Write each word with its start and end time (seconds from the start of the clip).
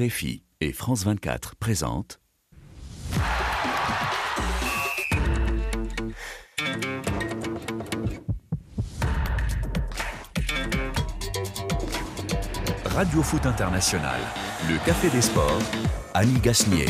RFI 0.00 0.42
et 0.60 0.72
France 0.72 1.04
24 1.04 1.54
présentent 1.54 2.18
Radio 12.86 13.22
Foot 13.22 13.46
International, 13.46 14.20
le 14.68 14.84
Café 14.84 15.10
des 15.10 15.22
Sports, 15.22 15.62
Annie 16.12 16.40
Gasnier. 16.40 16.86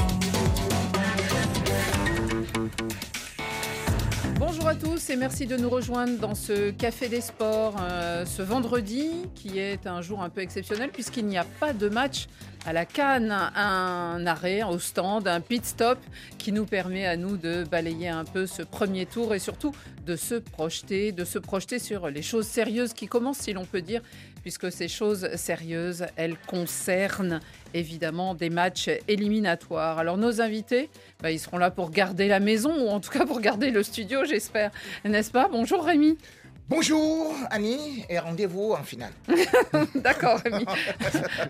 Bonjour 4.38 4.66
à 4.66 4.74
tous 4.76 5.10
et 5.10 5.16
merci 5.16 5.44
de 5.44 5.58
nous 5.58 5.68
rejoindre 5.68 6.18
dans 6.18 6.34
ce 6.34 6.70
Café 6.70 7.10
des 7.10 7.20
Sports 7.20 7.76
euh, 7.82 8.24
ce 8.24 8.40
vendredi 8.40 9.10
qui 9.34 9.58
est 9.58 9.86
un 9.86 10.00
jour 10.00 10.22
un 10.22 10.30
peu 10.30 10.40
exceptionnel 10.40 10.88
puisqu'il 10.90 11.26
n'y 11.26 11.36
a 11.36 11.44
pas 11.44 11.74
de 11.74 11.90
match 11.90 12.28
à 12.66 12.72
la 12.72 12.86
Cannes, 12.86 13.30
un 13.30 14.26
arrêt 14.26 14.62
au 14.62 14.78
stand, 14.78 15.28
un 15.28 15.40
pit 15.40 15.64
stop 15.64 15.98
qui 16.38 16.50
nous 16.52 16.64
permet 16.64 17.06
à 17.06 17.16
nous 17.16 17.36
de 17.36 17.64
balayer 17.64 18.08
un 18.08 18.24
peu 18.24 18.46
ce 18.46 18.62
premier 18.62 19.06
tour 19.06 19.34
et 19.34 19.38
surtout 19.38 19.72
de 20.06 20.16
se 20.16 20.34
projeter, 20.34 21.12
de 21.12 21.24
se 21.24 21.38
projeter 21.38 21.78
sur 21.78 22.08
les 22.08 22.22
choses 22.22 22.46
sérieuses 22.46 22.94
qui 22.94 23.06
commencent 23.06 23.38
si 23.38 23.52
l'on 23.52 23.64
peut 23.64 23.82
dire 23.82 24.02
puisque 24.42 24.70
ces 24.70 24.88
choses 24.88 25.26
sérieuses, 25.36 26.04
elles 26.16 26.36
concernent 26.46 27.40
évidemment 27.72 28.34
des 28.34 28.50
matchs 28.50 28.90
éliminatoires. 29.08 29.98
Alors 29.98 30.18
nos 30.18 30.42
invités, 30.42 30.90
bah, 31.22 31.30
ils 31.30 31.40
seront 31.40 31.56
là 31.56 31.70
pour 31.70 31.90
garder 31.90 32.28
la 32.28 32.40
maison, 32.40 32.74
ou 32.84 32.90
en 32.90 33.00
tout 33.00 33.10
cas 33.10 33.24
pour 33.24 33.40
garder 33.40 33.70
le 33.70 33.82
studio, 33.82 34.26
j'espère. 34.26 34.70
N'est-ce 35.06 35.30
pas? 35.30 35.48
Bonjour 35.50 35.82
Rémi. 35.82 36.18
Bonjour 36.66 37.34
Annie 37.50 38.06
et 38.08 38.18
rendez-vous 38.18 38.72
en 38.72 38.82
finale. 38.82 39.12
D'accord 39.96 40.40
Rémi. 40.42 40.64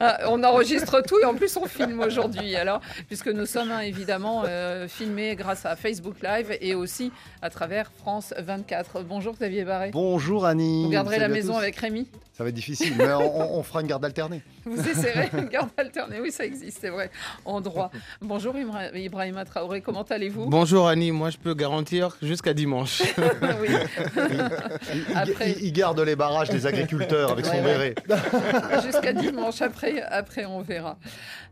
Ah, 0.01 0.19
on 0.29 0.43
enregistre 0.43 1.01
tout 1.07 1.17
et 1.23 1.25
en 1.25 1.35
plus 1.35 1.57
on 1.57 1.67
filme 1.67 2.01
aujourd'hui 2.01 2.57
alors 2.57 2.81
puisque 3.07 3.29
nous 3.29 3.47
sommes 3.47 3.71
hein, 3.71 3.79
évidemment 3.81 4.43
euh, 4.45 4.89
filmés 4.89 5.37
grâce 5.37 5.67
à 5.67 5.77
Facebook 5.77 6.17
Live 6.21 6.59
et 6.61 6.75
aussi 6.75 7.13
à 7.43 7.49
travers 7.51 7.93
France 7.97 8.35
24. 8.37 9.03
Bonjour 9.05 9.35
Xavier 9.35 9.65
Barré. 9.65 9.91
Bonjour 9.93 10.47
Annie. 10.47 10.83
Vous 10.83 10.91
garderez 10.91 11.17
Salut 11.19 11.29
la 11.29 11.35
maison 11.35 11.57
avec 11.57 11.77
Rémi? 11.77 12.09
Ça 12.37 12.43
va 12.43 12.49
être 12.49 12.57
difficile, 12.57 12.95
mais 12.99 13.13
on, 13.13 13.59
on 13.59 13.63
fera 13.63 13.81
une 13.83 13.87
garde 13.87 14.05
alternée. 14.05 14.43
Vous 14.65 14.89
essaierez 14.89 15.31
une 15.39 15.45
garde 15.49 15.69
alternée, 15.77 16.19
oui 16.21 16.33
ça 16.33 16.45
existe, 16.45 16.79
c'est 16.81 16.89
vrai, 16.89 17.09
en 17.45 17.61
droit. 17.61 17.93
Bonjour 18.21 18.57
Ibra- 18.57 18.93
Ibrahima 18.99 19.45
Traoré, 19.45 19.81
comment 19.81 20.03
allez-vous? 20.03 20.47
Bonjour 20.47 20.89
Annie, 20.89 21.13
moi 21.13 21.31
je 21.31 21.37
peux 21.37 21.55
garantir 21.55 22.17
jusqu'à 22.21 22.53
dimanche. 22.53 23.03
Oui. 23.61 23.69
Il, 25.11 25.17
Après- 25.17 25.51
il- 25.53 25.65
il 25.67 25.73
garde 25.73 26.01
les 26.01 26.17
barrages 26.17 26.51
des 26.51 26.67
agriculteurs 26.67 27.33
avec 27.33 27.47
son 27.47 27.63
béret. 27.63 27.95
Jusqu'à 28.85 29.13
dimanche, 29.13 29.63
après, 29.63 30.03
après 30.03 30.45
on 30.45 30.61
verra. 30.61 30.97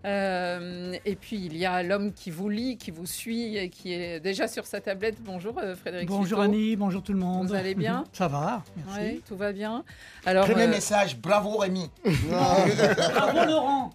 Euh, 0.05 0.95
et 1.05 1.15
puis 1.15 1.37
il 1.37 1.57
y 1.57 1.65
a 1.65 1.83
l'homme 1.83 2.13
qui 2.13 2.31
vous 2.31 2.49
lit, 2.49 2.77
qui 2.77 2.91
vous 2.91 3.07
suit 3.07 3.57
et 3.57 3.69
qui 3.69 3.93
est 3.93 4.21
déjà 4.21 4.49
sur 4.49 4.67
sa 4.67 4.81
tablette. 4.81 5.17
Bonjour 5.21 5.59
euh, 5.63 5.75
Frédéric. 5.77 6.09
Bonjour 6.09 6.39
Suto. 6.39 6.41
Annie, 6.41 6.77
bonjour 6.77 7.03
tout 7.03 7.13
le 7.13 7.19
monde. 7.19 7.49
Vous 7.49 7.55
allez 7.55 7.75
bien 7.75 8.05
Ça 8.13 8.29
va, 8.29 8.63
merci. 8.77 9.01
Ouais, 9.01 9.21
tout 9.29 9.37
va 9.37 9.53
bien. 9.53 9.85
Alors, 10.27 10.47
Premier 10.47 10.65
euh, 10.65 10.69
message, 10.69 11.17
bravo 11.19 11.57
Rémi. 11.59 11.89
Bravo 12.29 13.47
Laurent 13.47 13.91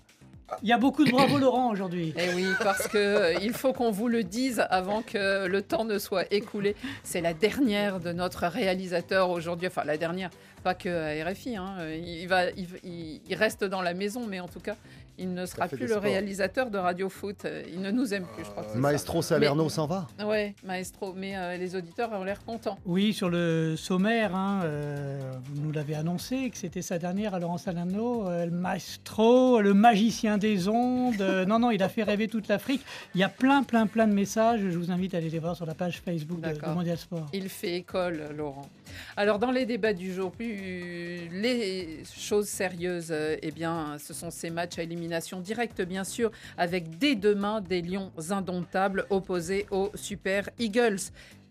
Il 0.63 0.69
y 0.69 0.73
a 0.73 0.77
beaucoup 0.77 1.03
de 1.03 1.11
bravo 1.11 1.37
Laurent 1.37 1.69
aujourd'hui. 1.71 2.13
eh 2.17 2.33
oui, 2.33 2.45
parce 2.63 2.87
que 2.87 2.97
euh, 2.97 3.33
il 3.41 3.51
faut 3.53 3.73
qu'on 3.73 3.91
vous 3.91 4.07
le 4.07 4.23
dise 4.23 4.63
avant 4.69 5.01
que 5.01 5.45
le 5.45 5.61
temps 5.61 5.83
ne 5.83 5.99
soit 5.99 6.31
écoulé. 6.33 6.75
C'est 7.03 7.21
la 7.21 7.33
dernière 7.33 7.99
de 7.99 8.13
notre 8.13 8.47
réalisateur 8.47 9.29
aujourd'hui. 9.29 9.67
Enfin, 9.67 9.83
la 9.83 9.97
dernière, 9.97 10.29
pas 10.63 10.73
que 10.73 10.89
à 10.89 11.29
RFI. 11.29 11.57
hein. 11.57 11.75
Il, 11.93 12.27
va, 12.27 12.43
il, 12.83 13.21
reste 13.35 13.63
dans 13.65 13.81
la 13.81 13.93
maison, 13.93 14.25
mais 14.27 14.39
en 14.39 14.47
tout 14.47 14.61
cas, 14.61 14.75
il 15.17 15.33
ne 15.33 15.45
sera 15.45 15.67
plus 15.67 15.87
le 15.87 15.97
réalisateur 15.97 16.69
de 16.69 16.77
Radio 16.77 17.09
Foot. 17.09 17.45
Il 17.71 17.81
ne 17.81 17.91
nous 17.91 18.13
aime 18.13 18.25
plus, 18.35 18.43
je 18.45 18.49
crois. 18.49 18.63
que 18.63 18.69
c'est 18.69 18.75
ça. 18.75 18.79
Maestro 18.79 19.21
Salerno 19.21 19.69
s'en 19.69 19.87
va. 19.87 20.07
Ouais, 20.23 20.55
maestro. 20.63 21.13
Mais 21.15 21.35
euh, 21.37 21.57
les 21.57 21.75
auditeurs 21.75 22.11
ont 22.11 22.23
l'air 22.23 22.43
contents. 22.45 22.77
Oui, 22.85 23.13
sur 23.13 23.29
le 23.29 23.75
sommaire, 23.75 24.35
hein, 24.35 24.61
euh, 24.63 25.19
vous 25.43 25.61
nous 25.61 25.71
l'avez 25.71 25.95
annoncé, 25.95 26.49
que 26.49 26.57
c'était 26.57 26.81
sa 26.81 26.99
dernière 26.99 27.33
à 27.33 27.39
Laurent 27.39 27.57
Salerno, 27.57 28.27
euh, 28.27 28.45
le 28.45 28.51
maestro, 28.51 29.61
le 29.61 29.73
magicien 29.73 30.37
des 30.37 30.67
ondes. 30.67 31.21
Euh, 31.21 31.45
non, 31.45 31.59
non, 31.59 31.71
il 31.71 31.81
a 31.83 31.89
fait 31.89 32.03
rêver 32.03 32.27
toute 32.27 32.47
l'Afrique. 32.47 32.81
Il 33.15 33.21
y 33.21 33.23
a 33.23 33.29
plein, 33.29 33.63
plein, 33.63 33.87
plein 33.87 34.07
de 34.07 34.13
messages. 34.13 34.61
Je 34.61 34.77
vous 34.77 34.91
invite 34.91 35.13
à 35.13 35.17
aller 35.17 35.29
les 35.29 35.39
voir 35.39 35.55
sur 35.55 35.65
la 35.65 35.73
page 35.73 36.01
Facebook 36.03 36.41
de, 36.41 36.53
de. 36.53 36.67
Mondial 36.67 36.97
Sport. 36.97 37.25
Il 37.33 37.49
fait 37.49 37.75
école, 37.75 38.29
Laurent. 38.35 38.67
Alors, 39.15 39.39
dans 39.39 39.51
les 39.51 39.65
débats 39.65 39.93
du 39.93 40.13
jour, 40.13 40.31
plus 40.31 41.27
les 41.31 42.03
choses 42.15 42.47
sérieuses, 42.47 43.09
euh, 43.11 43.35
eh 43.41 43.51
bien, 43.51 43.97
ce 43.99 44.13
sont 44.13 44.31
ces 44.31 44.49
matchs 44.49 44.79
à 44.79 44.83
élimination 45.07 45.39
directe, 45.39 45.81
bien 45.81 46.03
sûr, 46.03 46.31
avec 46.57 46.97
dès 46.97 47.15
demain 47.15 47.61
des 47.61 47.81
Lions 47.81 48.11
indomptables 48.29 49.05
opposés 49.09 49.65
aux 49.71 49.89
Super 49.95 50.49
Eagles. 50.59 50.99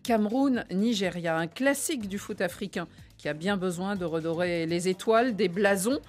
Cameroun-Nigeria, 0.03 1.37
un 1.37 1.47
classique 1.47 2.07
du 2.07 2.17
foot 2.17 2.39
africain 2.39 2.87
qui 3.17 3.27
a 3.27 3.33
bien 3.33 3.57
besoin 3.57 3.95
de 3.95 4.05
redorer 4.05 4.65
les 4.65 4.87
étoiles, 4.87 5.35
des 5.35 5.49
blasons. 5.49 5.99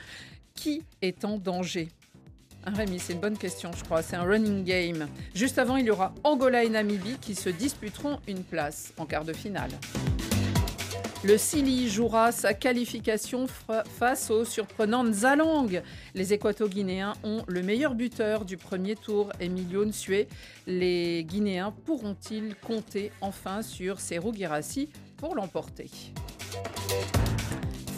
Qui 0.54 0.82
est 1.02 1.24
en 1.24 1.38
danger? 1.38 1.88
Ah, 2.64 2.70
Rémi, 2.70 2.98
c'est 2.98 3.12
une 3.12 3.20
bonne 3.20 3.38
question, 3.38 3.70
je 3.72 3.84
crois. 3.84 4.02
C'est 4.02 4.16
un 4.16 4.24
running 4.24 4.64
game. 4.64 5.06
Juste 5.34 5.58
avant, 5.58 5.76
il 5.76 5.86
y 5.86 5.90
aura 5.90 6.12
Angola 6.24 6.64
et 6.64 6.68
Namibie 6.68 7.16
qui 7.20 7.34
se 7.34 7.48
disputeront 7.48 8.18
une 8.26 8.42
place 8.42 8.92
en 8.98 9.06
quart 9.06 9.24
de 9.24 9.32
finale. 9.32 9.70
Le 11.24 11.36
Sili 11.36 11.88
jouera 11.90 12.30
sa 12.30 12.54
qualification 12.54 13.46
fa- 13.48 13.82
face 13.84 14.30
au 14.30 14.44
surprenant 14.44 15.02
Nzalang. 15.04 15.82
Les 16.14 16.32
Équato-Guinéens 16.32 17.14
ont 17.24 17.42
le 17.48 17.62
meilleur 17.62 17.94
buteur 17.96 18.44
du 18.44 18.56
premier 18.56 18.94
tour, 18.94 19.30
Emilio 19.40 19.84
Nsue. 19.84 20.26
Les 20.68 21.24
Guinéens 21.24 21.74
pourront-ils 21.84 22.54
compter 22.54 23.10
enfin 23.20 23.62
sur 23.62 23.98
Serou 24.00 24.30
Guirassi 24.32 24.88
pour 25.16 25.34
l'emporter? 25.34 25.90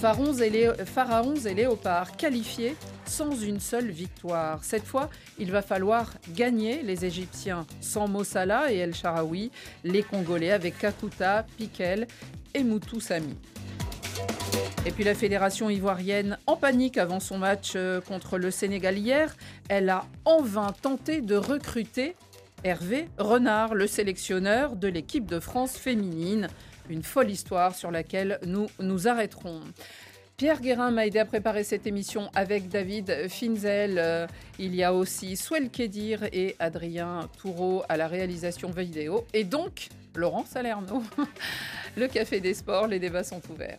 Pharaons 0.00 0.38
et, 0.38 0.48
Lé- 0.48 0.72
Pharaons 0.87 1.44
et 1.44 1.52
Léopards 1.54 2.16
qualifiés 2.16 2.75
sans 3.10 3.37
une 3.37 3.59
seule 3.59 3.91
victoire. 3.91 4.62
Cette 4.62 4.84
fois, 4.87 5.10
il 5.38 5.50
va 5.50 5.62
falloir 5.62 6.15
gagner 6.31 6.82
les 6.82 7.04
Égyptiens 7.04 7.66
sans 7.81 8.06
Mossala 8.06 8.72
et 8.72 8.76
El 8.76 8.94
Sharawi, 8.94 9.50
les 9.82 10.03
Congolais 10.03 10.53
avec 10.53 10.78
Kakuta, 10.78 11.44
Piquel 11.59 12.06
et 12.54 12.62
Moutou 12.62 13.00
Sami. 13.00 13.37
Et 14.87 14.93
puis 14.93 15.04
la 15.04 15.15
fédération 15.15 15.69
ivoirienne 15.69 16.38
en 16.47 16.56
panique 16.56 16.99
avant 16.99 17.20
son 17.20 17.37
match 17.37 17.72
euh, 17.75 18.00
contre 18.00 18.38
le 18.38 18.50
Sénégal 18.50 18.97
hier, 18.97 19.37
elle 19.69 19.91
a 19.91 20.04
en 20.25 20.41
vain 20.41 20.72
tenté 20.81 21.20
de 21.20 21.37
recruter 21.37 22.15
Hervé 22.62 23.09
Renard, 23.19 23.75
le 23.75 23.87
sélectionneur 23.87 24.76
de 24.76 24.87
l'équipe 24.87 25.26
de 25.26 25.41
France 25.41 25.76
féminine. 25.76 26.49
Une 26.88 27.03
folle 27.03 27.31
histoire 27.31 27.75
sur 27.75 27.91
laquelle 27.91 28.38
nous 28.47 28.69
nous 28.78 29.09
arrêterons. 29.09 29.60
Pierre 30.41 30.62
Guérin 30.62 30.91
m'a 30.91 31.06
aidé 31.06 31.19
à 31.19 31.27
préparer 31.27 31.65
cette 31.65 31.87
émission 31.87 32.31
avec 32.34 32.71
David 32.71 33.28
Finzel. 33.28 33.99
Euh, 33.99 34.27
Il 34.59 34.75
y 34.75 34.83
a 34.83 34.95
aussi 34.95 35.37
Swell 35.37 35.69
Kedir 35.69 36.25
et 36.33 36.56
Adrien 36.59 37.28
Toureau 37.39 37.83
à 37.91 37.99
la 37.99 38.09
réalisation 38.09 38.71
vidéo. 38.71 39.27
Et 39.34 39.45
donc, 39.45 39.89
Laurent 40.15 40.47
Salerno. 40.47 41.03
Le 41.99 42.09
Café 42.09 42.41
des 42.41 42.55
Sports, 42.55 42.87
les 42.87 42.99
débats 42.99 43.23
sont 43.23 43.43
ouverts. 43.50 43.77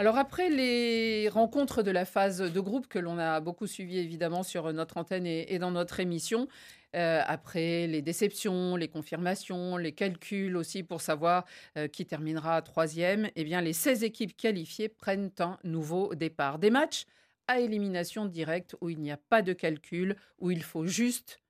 Alors 0.00 0.16
après 0.16 0.48
les 0.48 1.28
rencontres 1.28 1.82
de 1.82 1.90
la 1.90 2.06
phase 2.06 2.38
de 2.38 2.60
groupe 2.60 2.86
que 2.86 2.98
l'on 2.98 3.18
a 3.18 3.38
beaucoup 3.40 3.66
suivi 3.66 3.98
évidemment 3.98 4.42
sur 4.42 4.72
notre 4.72 4.96
antenne 4.96 5.26
et, 5.26 5.58
dans 5.58 5.72
notre 5.72 6.00
émission, 6.00 6.48
euh, 6.96 7.20
après 7.26 7.86
les 7.86 8.00
déceptions, 8.00 8.76
les 8.76 8.88
confirmations, 8.88 9.76
les 9.76 9.92
calculs 9.92 10.56
aussi 10.56 10.82
pour 10.82 11.02
savoir 11.02 11.44
euh, 11.76 11.86
qui 11.86 12.06
terminera 12.06 12.62
troisième, 12.62 13.28
eh 13.36 13.44
bien 13.44 13.60
les 13.60 13.74
16 13.74 14.02
équipes 14.02 14.34
qualifiées 14.34 14.88
prennent 14.88 15.32
un 15.38 15.58
nouveau 15.64 16.14
départ. 16.14 16.58
Des 16.58 16.70
matchs 16.70 17.04
à 17.46 17.60
élimination 17.60 18.24
directe 18.24 18.76
où 18.80 18.88
il 18.88 19.00
n'y 19.00 19.12
a 19.12 19.18
pas 19.18 19.42
de 19.42 19.52
calcul, 19.52 20.16
où 20.38 20.50
il 20.50 20.62
faut 20.62 20.86
juste 20.86 21.40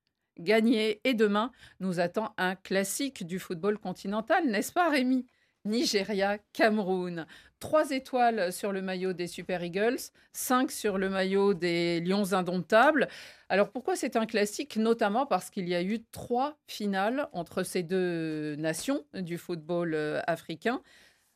gagner. 0.41 1.01
Et 1.05 1.15
demain, 1.15 1.53
nous 1.79 2.01
attend 2.01 2.35
un 2.37 2.57
classique 2.57 3.25
du 3.25 3.39
football 3.39 3.79
continental, 3.79 4.45
n'est-ce 4.49 4.73
pas 4.73 4.91
Rémi? 4.91 5.25
Nigeria, 5.65 6.39
Cameroun. 6.53 7.27
Trois 7.59 7.91
étoiles 7.91 8.53
sur 8.53 8.73
le 8.73 8.81
maillot 8.81 9.13
des 9.13 9.27
Super 9.27 9.63
Eagles, 9.63 9.99
cinq 10.33 10.71
sur 10.71 10.97
le 10.97 11.11
maillot 11.11 11.53
des 11.53 12.01
Lions 12.01 12.33
Indomptables. 12.33 13.09
Alors 13.51 13.71
pourquoi 13.71 13.97
c'est 13.97 14.17
un 14.17 14.25
classique? 14.25 14.77
Notamment 14.77 15.27
parce 15.27 15.51
qu'il 15.51 15.69
y 15.69 15.75
a 15.75 15.83
eu 15.83 16.03
trois 16.13 16.57
finales 16.67 17.29
entre 17.33 17.63
ces 17.63 17.83
deux 17.83 18.57
nations 18.57 19.05
du 19.13 19.37
football 19.37 19.93
euh, 19.95 20.21
africain. 20.27 20.81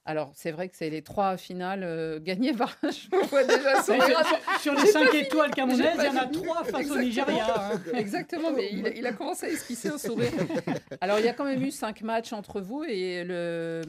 Alors, 0.06 0.32
c'est 0.34 0.50
vrai 0.50 0.68
que 0.68 0.76
c'est 0.76 0.90
les 0.90 1.00
trois 1.00 1.38
finales 1.38 1.82
euh, 1.82 2.20
gagnées 2.20 2.52
par. 2.52 2.76
Je 2.82 3.26
vois 3.28 3.42
déjà 3.44 3.82
sur, 3.82 4.74
les 4.74 4.86
5 4.86 5.14
étoiles 5.14 5.50
camerounaises, 5.50 5.96
il 5.98 6.04
y 6.04 6.08
en 6.08 6.16
a. 6.16 6.26
3 6.26 6.64
face 6.64 6.90
au. 6.90 6.98
Nigeria. 6.98 7.70
hein. 7.72 7.80
Exactement, 7.94 8.50
mais 8.52 8.68
il, 8.70 8.86
a- 8.86 8.90
il 8.90 9.06
a 9.06 9.12
commencé 9.14 9.46
à 9.46 9.48
esquisser 9.48 9.88
un 9.88 9.96
sourire. 9.98 10.30
Alors, 11.00 11.18
il 11.20 11.24
y 11.24 11.28
a 11.28 11.32
quand 11.32 11.44
même 11.44 11.62
eu 11.62 11.70
cinq 11.70 12.02
matchs 12.02 12.34
entre 12.34 12.60
vous 12.60 12.84
et 12.84 13.24
le, 13.24 13.80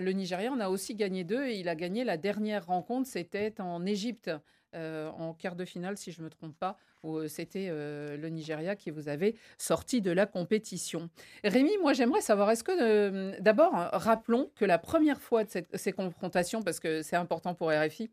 le 0.00 0.12
Nigeria 0.12 0.52
en 0.52 0.60
a 0.60 0.68
aussi 0.68 0.94
gagné 0.94 1.24
deux 1.24 1.44
et 1.46 1.56
il 1.56 1.68
a 1.68 1.74
gagné 1.74 2.04
la 2.04 2.16
dernière 2.16 2.66
rencontre, 2.66 3.08
c'était 3.08 3.52
en 3.60 3.84
Égypte, 3.84 4.30
euh, 4.74 5.08
en 5.10 5.32
quart 5.34 5.56
de 5.56 5.64
finale, 5.64 5.96
si 5.96 6.12
je 6.12 6.20
ne 6.20 6.24
me 6.24 6.30
trompe 6.30 6.56
pas, 6.58 6.76
où 7.02 7.16
euh, 7.18 7.28
c'était 7.28 7.68
euh, 7.70 8.16
le 8.16 8.28
Nigeria 8.28 8.76
qui 8.76 8.90
vous 8.90 9.08
avait 9.08 9.34
sorti 9.58 10.00
de 10.02 10.10
la 10.10 10.26
compétition. 10.26 11.08
Rémi, 11.44 11.72
moi 11.80 11.92
j'aimerais 11.92 12.20
savoir, 12.20 12.50
est-ce 12.50 12.64
que 12.64 12.72
euh, 12.72 13.36
d'abord, 13.40 13.72
rappelons 13.92 14.50
que 14.56 14.64
la 14.64 14.78
première 14.78 15.20
fois 15.20 15.44
de 15.44 15.50
cette- 15.50 15.74
ces 15.76 15.92
confrontations, 15.92 16.62
parce 16.62 16.80
que 16.80 17.02
c'est 17.02 17.16
important 17.16 17.54
pour 17.54 17.70
RFI, 17.70 18.10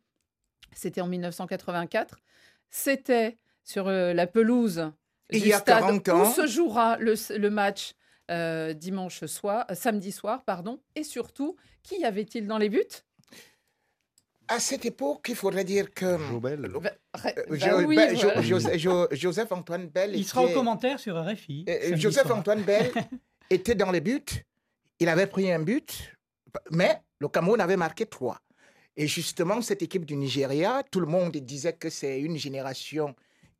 c'était 0.73 1.01
en 1.01 1.07
1984, 1.07 2.19
c'était 2.69 3.37
sur 3.63 3.85
la 3.89 4.27
pelouse 4.27 4.91
Il 5.31 5.41
du 5.41 5.47
y 5.49 5.53
a 5.53 5.59
stade 5.59 5.79
40 5.79 6.07
où 6.09 6.11
ans. 6.11 6.31
se 6.31 6.47
jouera 6.47 6.97
le, 6.97 7.13
le 7.37 7.49
match 7.49 7.93
dimanche 8.75 9.25
soir, 9.25 9.65
samedi 9.73 10.11
soir, 10.11 10.43
pardon, 10.43 10.79
et 10.95 11.03
surtout, 11.03 11.55
qui 11.83 11.99
y 11.99 12.05
avait-il 12.05 12.47
dans 12.47 12.57
les 12.57 12.69
buts? 12.69 12.81
À 14.47 14.59
cette 14.59 14.85
époque, 14.85 15.25
il 15.29 15.35
faudrait 15.35 15.63
dire 15.63 15.93
que 15.93 16.17
Jobel. 16.29 16.69
Bah, 16.81 16.91
ré- 17.13 17.33
euh, 17.37 17.43
bah 17.49 17.55
Jo- 17.57 17.79
oui, 17.87 17.95
Ben- 17.95 18.15
Jo- 18.15 18.21
voilà. 18.27 18.41
Joseph- 18.41 18.77
Jo- 18.77 19.07
Joseph-Antoine 19.11 19.87
Bell 19.87 20.15
Il 20.15 20.25
sera 20.25 20.41
au 20.41 20.45
était- 20.45 20.53
commentaire 20.53 20.99
sur 20.99 21.15
RFI. 21.15 21.65
Euh, 21.69 21.81
samedi 21.89 22.01
Joseph 22.01 22.27
soir. 22.27 22.37
Antoine 22.39 22.61
Bell 22.63 22.91
était 23.49 23.75
dans 23.75 23.91
les 23.91 24.01
buts. 24.01 24.23
Il 24.99 25.07
avait 25.09 25.27
pris 25.27 25.51
un 25.51 25.59
but, 25.59 26.13
mais 26.71 27.01
le 27.19 27.27
Cameroun 27.29 27.59
avait 27.61 27.77
marqué 27.77 28.05
trois. 28.05 28.39
Et 28.95 29.07
justement, 29.07 29.61
cette 29.61 29.81
équipe 29.81 30.05
du 30.05 30.15
Nigeria, 30.15 30.83
tout 30.91 30.99
le 30.99 31.07
monde 31.07 31.31
disait 31.37 31.73
que 31.73 31.89
c'est 31.89 32.19
une 32.19 32.37
génération 32.37 33.15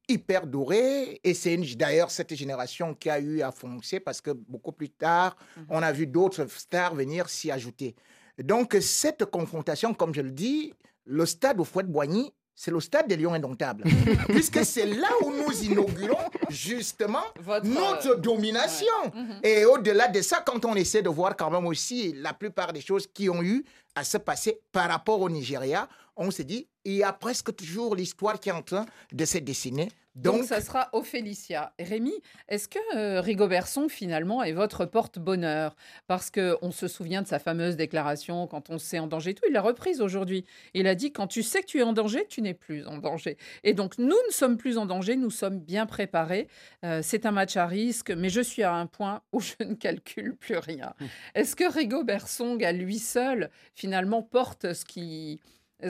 hyper 0.07 0.45
dorée. 0.45 1.19
Et 1.23 1.33
c'est 1.33 1.53
une- 1.55 1.63
d'ailleurs 1.75 2.11
cette 2.11 2.35
génération 2.35 2.93
qui 2.93 3.09
a 3.09 3.19
eu 3.19 3.41
à 3.41 3.51
foncer 3.51 3.99
parce 3.99 4.19
que 4.21 4.31
beaucoup 4.31 4.73
plus 4.73 4.89
tard, 4.89 5.35
Mhm. 5.57 5.65
on 5.69 5.81
a 5.81 5.91
vu 5.91 6.05
d'autres 6.07 6.45
stars 6.47 6.93
venir 6.93 7.29
s'y 7.29 7.49
ajouter. 7.51 7.95
Donc, 8.41 8.77
cette 8.81 9.25
confrontation, 9.25 9.93
comme 9.93 10.13
je 10.13 10.21
le 10.21 10.31
dis, 10.31 10.73
le 11.05 11.25
stade 11.25 11.59
au 11.59 11.63
Fouet-Boigny, 11.63 12.31
c'est 12.55 12.71
le 12.71 12.79
stade 12.79 13.07
des 13.07 13.17
Lions 13.17 13.33
Indomptables. 13.33 13.83
Puisque 14.29 14.63
c'est 14.63 14.85
là 14.85 15.07
où 15.23 15.31
nous 15.31 15.63
inaugurons 15.63 16.29
justement 16.49 17.23
Votre, 17.39 17.65
notre 17.65 18.11
euh, 18.11 18.15
domination. 18.15 18.85
Mhm. 19.13 19.39
Et 19.43 19.65
au-delà 19.65 20.07
de 20.07 20.21
ça, 20.21 20.43
quand 20.45 20.63
on 20.65 20.75
essaie 20.75 21.01
de 21.01 21.09
voir 21.09 21.35
quand 21.35 21.49
même 21.49 21.65
aussi 21.65 22.13
la 22.13 22.33
plupart 22.33 22.71
des 22.71 22.81
choses 22.81 23.07
qui 23.07 23.29
ont 23.29 23.41
eu 23.41 23.65
à 23.95 24.03
se 24.03 24.17
passer 24.17 24.59
par 24.71 24.89
rapport 24.89 25.19
au 25.21 25.29
Nigeria, 25.29 25.87
on 26.15 26.31
se 26.31 26.41
dit, 26.41 26.67
il 26.85 26.93
y 26.93 27.03
a 27.03 27.13
presque 27.13 27.55
toujours 27.55 27.95
l'histoire 27.95 28.39
qui 28.39 28.49
est 28.49 28.53
en 28.53 28.61
train 28.61 28.85
de 29.11 29.25
se 29.25 29.37
dessiner. 29.37 29.89
Donc, 30.15 30.35
Donc, 30.35 30.43
ça 30.45 30.61
sera 30.61 30.89
Ophélicia. 30.93 31.73
Rémi, 31.79 32.13
est-ce 32.47 32.67
que 32.67 32.77
euh, 32.95 33.19
Rigobertson, 33.19 33.89
finalement, 33.89 34.43
est 34.43 34.51
votre 34.51 34.85
porte-bonheur? 34.85 35.75
Parce 36.05 36.29
qu'on 36.29 36.69
se 36.71 36.87
souvient 36.87 37.23
de 37.23 37.27
sa 37.27 37.39
fameuse 37.39 37.77
déclaration 37.77 38.45
quand 38.45 38.69
on 38.69 38.77
s'est 38.77 38.99
en 38.99 39.07
danger 39.07 39.33
tout. 39.33 39.43
Il 39.47 39.53
l'a 39.53 39.61
reprise 39.61 40.01
aujourd'hui. 40.01 40.45
Il 40.75 40.85
a 40.85 40.93
dit 40.93 41.11
quand 41.11 41.25
tu 41.25 41.41
sais 41.41 41.61
que 41.61 41.65
tu 41.65 41.79
es 41.79 41.83
en 41.83 41.93
danger, 41.93 42.27
tu 42.29 42.43
n'es 42.43 42.53
plus 42.53 42.85
en 42.85 42.99
danger. 42.99 43.37
Et 43.63 43.73
donc, 43.73 43.97
nous 43.97 44.05
ne 44.09 44.31
sommes 44.31 44.57
plus 44.57 44.77
en 44.77 44.85
danger, 44.85 45.15
nous 45.15 45.31
sommes 45.31 45.59
bien 45.59 45.87
préparés. 45.87 46.47
Euh, 46.85 46.99
c'est 47.01 47.25
un 47.25 47.31
match 47.31 47.57
à 47.57 47.65
risque, 47.65 48.11
mais 48.11 48.29
je 48.29 48.41
suis 48.41 48.61
à 48.61 48.73
un 48.75 48.85
point 48.85 49.23
où 49.31 49.39
je 49.39 49.53
ne 49.61 49.73
calcule 49.73 50.35
plus 50.35 50.57
rien. 50.57 50.93
Est-ce 51.33 51.55
que 51.55 51.67
Rigobert 51.71 52.27
Song, 52.27 52.63
à 52.63 52.71
lui 52.71 52.99
seul, 52.99 53.49
finalement, 53.73 54.21
porte 54.21 54.73
ce 54.73 54.85
qui, 54.85 55.41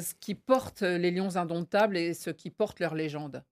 ce 0.01 0.13
qui 0.19 0.36
porte 0.36 0.81
les 0.81 1.12
Lions 1.12 1.36
indomptables 1.36 1.98
et 1.98 2.13
ce 2.13 2.30
qui 2.30 2.50
porte 2.50 2.80
leur 2.80 2.95
légende 2.95 3.44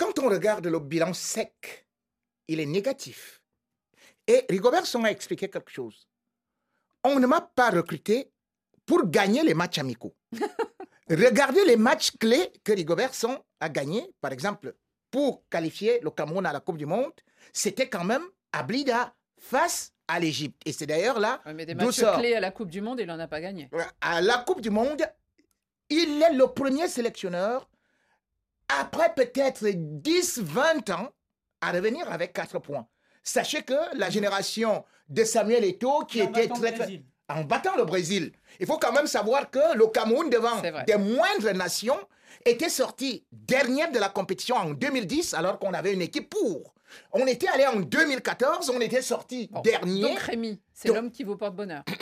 quand 0.00 0.18
on 0.18 0.30
regarde 0.30 0.66
le 0.66 0.78
bilan 0.80 1.12
sec, 1.12 1.86
il 2.48 2.58
est 2.58 2.66
négatif. 2.66 3.42
Et 4.26 4.46
Rigobert 4.48 4.86
Song 4.86 5.04
a 5.04 5.10
expliqué 5.10 5.50
quelque 5.50 5.70
chose. 5.70 6.08
On 7.04 7.20
ne 7.20 7.26
m'a 7.26 7.42
pas 7.42 7.68
recruté 7.68 8.32
pour 8.86 9.06
gagner 9.10 9.42
les 9.42 9.52
matchs 9.52 9.76
amicaux. 9.76 10.16
Regardez 11.10 11.66
les 11.66 11.76
matchs 11.76 12.12
clés 12.18 12.50
que 12.64 12.72
Rigobert 12.72 13.14
Song 13.14 13.36
a 13.60 13.68
gagnés, 13.68 14.10
par 14.22 14.32
exemple, 14.32 14.74
pour 15.10 15.46
qualifier 15.50 16.00
le 16.00 16.10
Cameroun 16.10 16.46
à 16.46 16.52
la 16.54 16.60
Coupe 16.60 16.78
du 16.78 16.86
Monde, 16.86 17.12
c'était 17.52 17.88
quand 17.90 18.04
même 18.04 18.24
à 18.52 18.62
Blida 18.62 19.14
face 19.38 19.92
à 20.08 20.18
l'Égypte. 20.18 20.62
Et 20.64 20.72
c'est 20.72 20.86
d'ailleurs 20.86 21.20
là, 21.20 21.42
Ouais, 21.44 21.52
mais 21.52 21.66
des 21.66 21.74
matchs 21.74 21.96
sort 21.96 22.16
clés 22.18 22.34
à 22.34 22.40
la 22.40 22.52
Coupe 22.52 22.70
du 22.70 22.80
Monde, 22.80 23.00
il 23.00 23.06
n'en 23.06 23.18
a 23.18 23.28
pas 23.28 23.40
gagné. 23.42 23.68
à 24.00 24.22
la 24.22 24.38
Coupe 24.38 24.62
du 24.62 24.70
Monde, 24.70 25.02
il 25.90 26.22
est 26.22 26.32
le 26.32 26.46
premier 26.46 26.88
sélectionneur, 26.88 27.68
après 28.68 29.12
peut-être 29.14 29.64
10-20 29.66 30.92
ans, 30.92 31.08
à 31.60 31.72
revenir 31.72 32.10
avec 32.10 32.32
4 32.32 32.58
points. 32.60 32.86
Sachez 33.22 33.62
que 33.62 33.96
la 33.96 34.08
génération 34.08 34.84
de 35.08 35.24
Samuel 35.24 35.64
Eto'o, 35.64 36.04
qui 36.04 36.22
en 36.22 36.28
était 36.28 36.46
battant 36.48 36.62
le 36.62 36.72
très, 36.72 37.02
en 37.28 37.44
battant 37.44 37.76
le 37.76 37.84
Brésil. 37.84 38.32
Il 38.58 38.66
faut 38.66 38.78
quand 38.78 38.92
même 38.92 39.06
savoir 39.06 39.50
que 39.50 39.76
le 39.76 39.86
Cameroun, 39.88 40.30
devant 40.30 40.60
des 40.86 40.96
moindres 40.96 41.52
nations, 41.54 41.98
était 42.44 42.68
sorti 42.70 43.26
dernière 43.32 43.92
de 43.92 43.98
la 43.98 44.08
compétition 44.08 44.56
en 44.56 44.70
2010, 44.70 45.34
alors 45.34 45.58
qu'on 45.58 45.74
avait 45.74 45.92
une 45.92 46.02
équipe 46.02 46.30
pour. 46.30 46.74
On 47.12 47.26
était 47.26 47.48
allé 47.48 47.66
en 47.66 47.76
2014, 47.80 48.70
on 48.70 48.80
était 48.80 49.02
sorti 49.02 49.48
Bon, 49.50 49.60
dernier. 49.60 50.02
Donc 50.02 50.18
Rémi, 50.18 50.60
c'est 50.72 50.88
l'homme 50.88 51.10
qui 51.10 51.24
vous 51.24 51.36
porte 51.36 51.54
bonheur. 51.54 51.84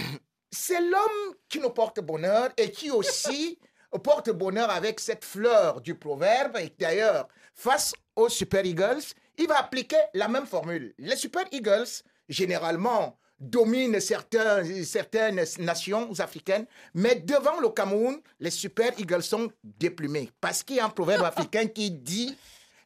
C'est 0.50 0.80
l'homme 0.80 1.34
qui 1.46 1.60
nous 1.60 1.68
porte 1.68 2.00
bonheur 2.00 2.48
et 2.56 2.70
qui 2.70 2.90
aussi 2.90 3.58
porte 3.96 4.30
bonheur 4.30 4.70
avec 4.70 5.00
cette 5.00 5.24
fleur 5.24 5.80
du 5.80 5.94
proverbe. 5.94 6.56
Et 6.58 6.72
d'ailleurs, 6.78 7.28
face 7.54 7.94
aux 8.16 8.28
Super 8.28 8.64
Eagles, 8.64 9.02
il 9.38 9.48
va 9.48 9.60
appliquer 9.60 9.96
la 10.14 10.28
même 10.28 10.46
formule. 10.46 10.94
Les 10.98 11.16
Super 11.16 11.44
Eagles, 11.52 12.02
généralement, 12.28 13.18
dominent 13.40 14.00
certains, 14.00 14.64
certaines 14.84 15.44
nations 15.58 16.10
africaines, 16.18 16.66
mais 16.94 17.14
devant 17.16 17.60
le 17.60 17.68
Cameroun, 17.68 18.20
les 18.40 18.50
Super 18.50 18.90
Eagles 18.98 19.22
sont 19.22 19.50
déplumés. 19.62 20.30
Parce 20.40 20.62
qu'il 20.62 20.76
y 20.76 20.80
a 20.80 20.86
un 20.86 20.90
proverbe 20.90 21.24
africain 21.36 21.66
qui 21.66 21.90
dit 21.90 22.36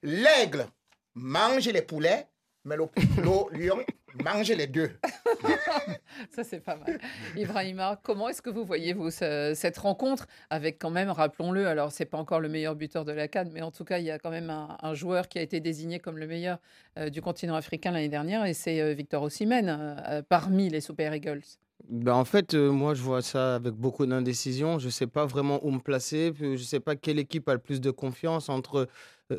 l'aigle 0.02 0.66
mange 1.14 1.68
les 1.68 1.82
poulets, 1.82 2.26
mais 2.64 2.76
le, 2.76 2.86
le 3.18 3.66
lion 3.66 3.84
mange 4.24 4.48
les 4.50 4.66
deux. 4.66 4.90
Ça, 6.30 6.44
c'est 6.44 6.60
pas 6.60 6.76
mal. 6.76 6.98
Ibrahima, 7.36 7.98
comment 8.02 8.28
est-ce 8.28 8.42
que 8.42 8.50
vous 8.50 8.64
voyez, 8.64 8.92
vous, 8.92 9.10
ce- 9.10 9.52
cette 9.54 9.78
rencontre 9.78 10.26
avec 10.50 10.78
quand 10.78 10.90
même, 10.90 11.10
rappelons-le, 11.10 11.66
alors 11.66 11.92
c'est 11.92 12.04
pas 12.04 12.18
encore 12.18 12.40
le 12.40 12.48
meilleur 12.48 12.74
buteur 12.74 13.04
de 13.04 13.12
la 13.12 13.28
Cannes, 13.28 13.50
mais 13.52 13.62
en 13.62 13.70
tout 13.70 13.84
cas, 13.84 13.98
il 13.98 14.04
y 14.04 14.10
a 14.10 14.18
quand 14.18 14.30
même 14.30 14.50
un, 14.50 14.76
un 14.82 14.94
joueur 14.94 15.28
qui 15.28 15.38
a 15.38 15.42
été 15.42 15.60
désigné 15.60 15.98
comme 15.98 16.18
le 16.18 16.26
meilleur 16.26 16.58
euh, 16.98 17.08
du 17.10 17.22
continent 17.22 17.54
africain 17.54 17.90
l'année 17.90 18.08
dernière, 18.08 18.44
et 18.44 18.54
c'est 18.54 18.80
euh, 18.80 18.92
Victor 18.94 19.22
Osimhen, 19.22 19.68
euh, 20.08 20.22
parmi 20.28 20.68
les 20.68 20.80
Super 20.80 21.14
Eagles. 21.14 21.42
Ben, 21.88 22.14
en 22.14 22.24
fait, 22.24 22.54
euh, 22.54 22.70
moi, 22.70 22.94
je 22.94 23.02
vois 23.02 23.22
ça 23.22 23.56
avec 23.56 23.74
beaucoup 23.74 24.06
d'indécision. 24.06 24.78
Je 24.78 24.86
ne 24.86 24.90
sais 24.92 25.08
pas 25.08 25.26
vraiment 25.26 25.58
où 25.66 25.70
me 25.72 25.80
placer. 25.80 26.32
Je 26.38 26.44
ne 26.46 26.56
sais 26.56 26.78
pas 26.78 26.94
quelle 26.94 27.18
équipe 27.18 27.48
a 27.48 27.54
le 27.54 27.58
plus 27.58 27.80
de 27.80 27.90
confiance 27.90 28.48
entre 28.48 28.76
euh, 28.76 28.86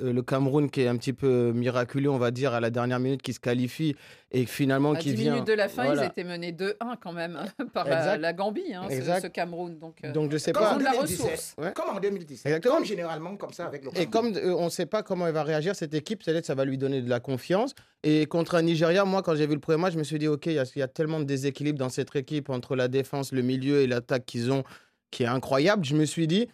le 0.02 0.22
Cameroun, 0.22 0.70
qui 0.70 0.82
est 0.82 0.88
un 0.88 0.98
petit 0.98 1.14
peu 1.14 1.52
miraculeux, 1.54 2.10
on 2.10 2.18
va 2.18 2.32
dire, 2.32 2.54
à 2.54 2.60
la 2.60 2.70
dernière 2.70 3.00
minute, 3.00 3.22
qui 3.22 3.34
se 3.34 3.40
qualifie, 3.40 3.96
et 4.32 4.46
finalement 4.46 4.94
À 4.94 4.98
qui 4.98 5.10
10 5.14 5.16
vient. 5.16 5.32
minutes 5.34 5.48
de 5.48 5.54
la 5.54 5.68
fin, 5.70 5.86
Voilà. 5.86 6.04
ils 6.04 6.08
étaient 6.08 6.24
menés 6.24 6.52
2-1 6.52 6.98
quand 7.02 7.14
même 7.14 7.40
par 7.74 7.88
la, 7.88 8.00
Exact. 8.00 8.18
la 8.22 8.34
Gambie, 8.34 8.74
hein, 8.74 8.84
ce, 8.90 8.94
Exact. 8.96 9.22
ce 9.22 9.28
Cameroun. 9.28 9.78
Donc, 9.80 9.98
euh, 10.04 10.12
Donc, 10.12 10.32
je 10.32 10.38
sais 10.38 10.52
Comme 10.54 10.64
pas. 10.64 10.74
en 10.76 10.78
de 10.78 10.84
la 10.84 10.92
2017. 10.92 11.20
ressource. 11.22 11.56
Ouais. 11.58 11.72
Comme 11.74 11.90
en 11.96 12.00
2017. 12.00 12.46
Exactement. 12.48 12.76
Comme 12.76 12.86
généralement 12.86 13.36
comme 13.38 13.54
ça 13.54 13.66
avec 13.68 13.84
le 13.84 13.90
Et 13.92 14.06
Cameroun. 14.08 14.34
comme 14.34 14.44
euh, 14.44 14.56
on 14.58 14.66
ne 14.66 14.70
sait 14.70 14.86
pas 14.86 15.04
comment 15.04 15.28
elle 15.28 15.34
va 15.34 15.44
réagir, 15.44 15.76
cette 15.76 15.94
équipe, 15.94 16.24
peut-être 16.24 16.46
ça 16.46 16.56
va 16.56 16.66
lui 16.66 16.78
donner 16.78 17.02
de 17.02 17.10
la 17.10 17.20
confiance. 17.20 17.74
Et 18.04 18.26
contre 18.26 18.56
un 18.56 18.62
Nigeria, 18.64 19.06
moi, 19.06 19.22
quand 19.22 19.36
j'ai 19.36 19.48
vu 19.48 19.54
le 19.54 19.60
premier 19.60 19.78
match, 19.82 19.94
je 19.94 20.00
me 20.00 20.04
suis 20.04 20.20
dit, 20.20 20.28
OK, 20.28 20.48
il 20.48 20.54
y, 20.54 20.80
y 20.80 20.82
a 20.82 20.88
tellement 20.88 21.20
de 21.20 21.26
déséquilibre 21.26 21.78
dans 21.80 21.90
cette 21.90 22.16
équipe 22.16 22.50
entre 22.50 22.76
la 22.76 22.88
défense, 22.88 23.32
le 23.32 23.42
milieu 23.42 23.82
et 23.82 23.88
l'attaque 23.88 24.26
qu'ils 24.26 24.52
ont, 24.52 24.64
qui 25.12 25.24
est 25.24 25.28
incroyable. 25.28 25.86
Je 25.86 25.96
me 25.96 26.06
suis 26.06 26.28
dit, 26.28 26.48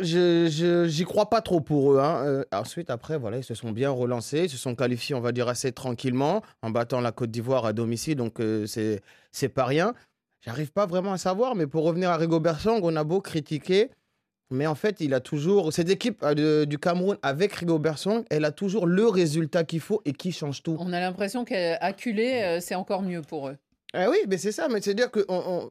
je 0.00 0.48
je- 0.50 0.86
j'y 0.88 1.04
crois 1.04 1.30
pas 1.30 1.40
trop 1.40 1.60
pour 1.60 1.92
eux. 1.92 1.98
hein. 2.00 2.24
Euh, 2.26 2.44
ensuite, 2.52 2.90
après, 2.90 3.16
voilà, 3.18 3.38
ils 3.38 3.44
se 3.44 3.54
sont 3.54 3.70
bien 3.72 3.90
relancés, 3.90 4.44
ils 4.44 4.50
se 4.50 4.56
sont 4.56 4.74
qualifiés, 4.74 5.14
on 5.14 5.20
va 5.20 5.32
dire, 5.32 5.48
assez 5.48 5.72
tranquillement, 5.72 6.42
en 6.62 6.70
battant 6.70 7.00
la 7.00 7.12
Côte 7.12 7.30
d'Ivoire 7.30 7.64
à 7.66 7.72
domicile. 7.72 8.16
Donc, 8.16 8.40
euh, 8.40 8.66
c'est 8.66 9.00
c'est 9.32 9.48
pas 9.48 9.64
rien. 9.64 9.94
J'arrive 10.44 10.72
pas 10.72 10.86
vraiment 10.86 11.12
à 11.12 11.18
savoir, 11.18 11.54
mais 11.54 11.66
pour 11.66 11.84
revenir 11.84 12.10
à 12.10 12.16
Rigobert 12.16 12.60
Song, 12.60 12.80
on 12.82 12.96
a 12.96 13.04
beau 13.04 13.20
critiquer, 13.20 13.90
mais 14.50 14.66
en 14.66 14.74
fait, 14.74 15.00
il 15.00 15.14
a 15.14 15.20
toujours. 15.20 15.72
Cette 15.72 15.88
équipe 15.88 16.22
euh, 16.22 16.66
du 16.66 16.78
Cameroun 16.78 17.16
avec 17.22 17.52
Rigobert 17.54 17.98
Song, 17.98 18.24
elle 18.30 18.44
a 18.44 18.52
toujours 18.52 18.86
le 18.86 19.06
résultat 19.08 19.64
qu'il 19.64 19.80
faut 19.80 20.02
et 20.04 20.12
qui 20.12 20.32
change 20.32 20.62
tout. 20.62 20.76
on 20.80 20.92
a 20.92 21.00
l'impression 21.00 21.44
qu'acculé, 21.44 22.58
c'est 22.60 22.74
encore 22.74 23.02
mieux 23.02 23.22
pour 23.22 23.48
eux. 23.48 23.56
Eh 23.96 24.06
oui, 24.08 24.18
mais 24.28 24.38
c'est 24.38 24.52
ça. 24.52 24.68
Mais 24.68 24.80
c'est-à-dire 24.82 25.08
on, 25.28 25.42
on 25.46 25.70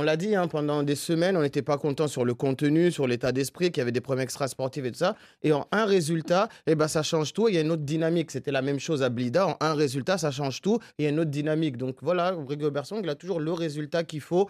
l'a 0.00 0.16
dit 0.16 0.34
hein, 0.34 0.48
pendant 0.48 0.82
des 0.82 0.94
semaines, 0.94 1.36
on 1.36 1.42
n'était 1.42 1.60
pas 1.60 1.76
content 1.76 2.08
sur 2.08 2.24
le 2.24 2.32
contenu, 2.32 2.90
sur 2.90 3.06
l'état 3.06 3.30
d'esprit, 3.30 3.70
qu'il 3.70 3.80
y 3.80 3.82
avait 3.82 3.92
des 3.92 4.00
problèmes 4.00 4.22
extrasportifs 4.24 4.84
et 4.86 4.90
tout 4.90 4.98
ça. 4.98 5.16
Et 5.42 5.52
en 5.52 5.66
un 5.70 5.84
résultat, 5.84 6.48
eh 6.66 6.74
ben, 6.74 6.88
ça 6.88 7.02
change 7.02 7.34
tout. 7.34 7.46
Il 7.48 7.54
y 7.54 7.58
a 7.58 7.60
une 7.60 7.70
autre 7.70 7.82
dynamique. 7.82 8.30
C'était 8.30 8.52
la 8.52 8.62
même 8.62 8.80
chose 8.80 9.02
à 9.02 9.10
Blida. 9.10 9.46
En 9.48 9.56
un 9.60 9.74
résultat, 9.74 10.16
ça 10.16 10.30
change 10.30 10.62
tout. 10.62 10.78
Et 10.98 11.02
il 11.02 11.04
y 11.04 11.06
a 11.08 11.10
une 11.10 11.20
autre 11.20 11.30
dynamique. 11.30 11.76
Donc 11.76 11.96
voilà, 12.00 12.34
Rigobert 12.48 12.86
Song, 12.86 13.00
il 13.02 13.10
a 13.10 13.16
toujours 13.16 13.38
le 13.38 13.52
résultat 13.52 14.02
qu'il 14.02 14.22
faut 14.22 14.48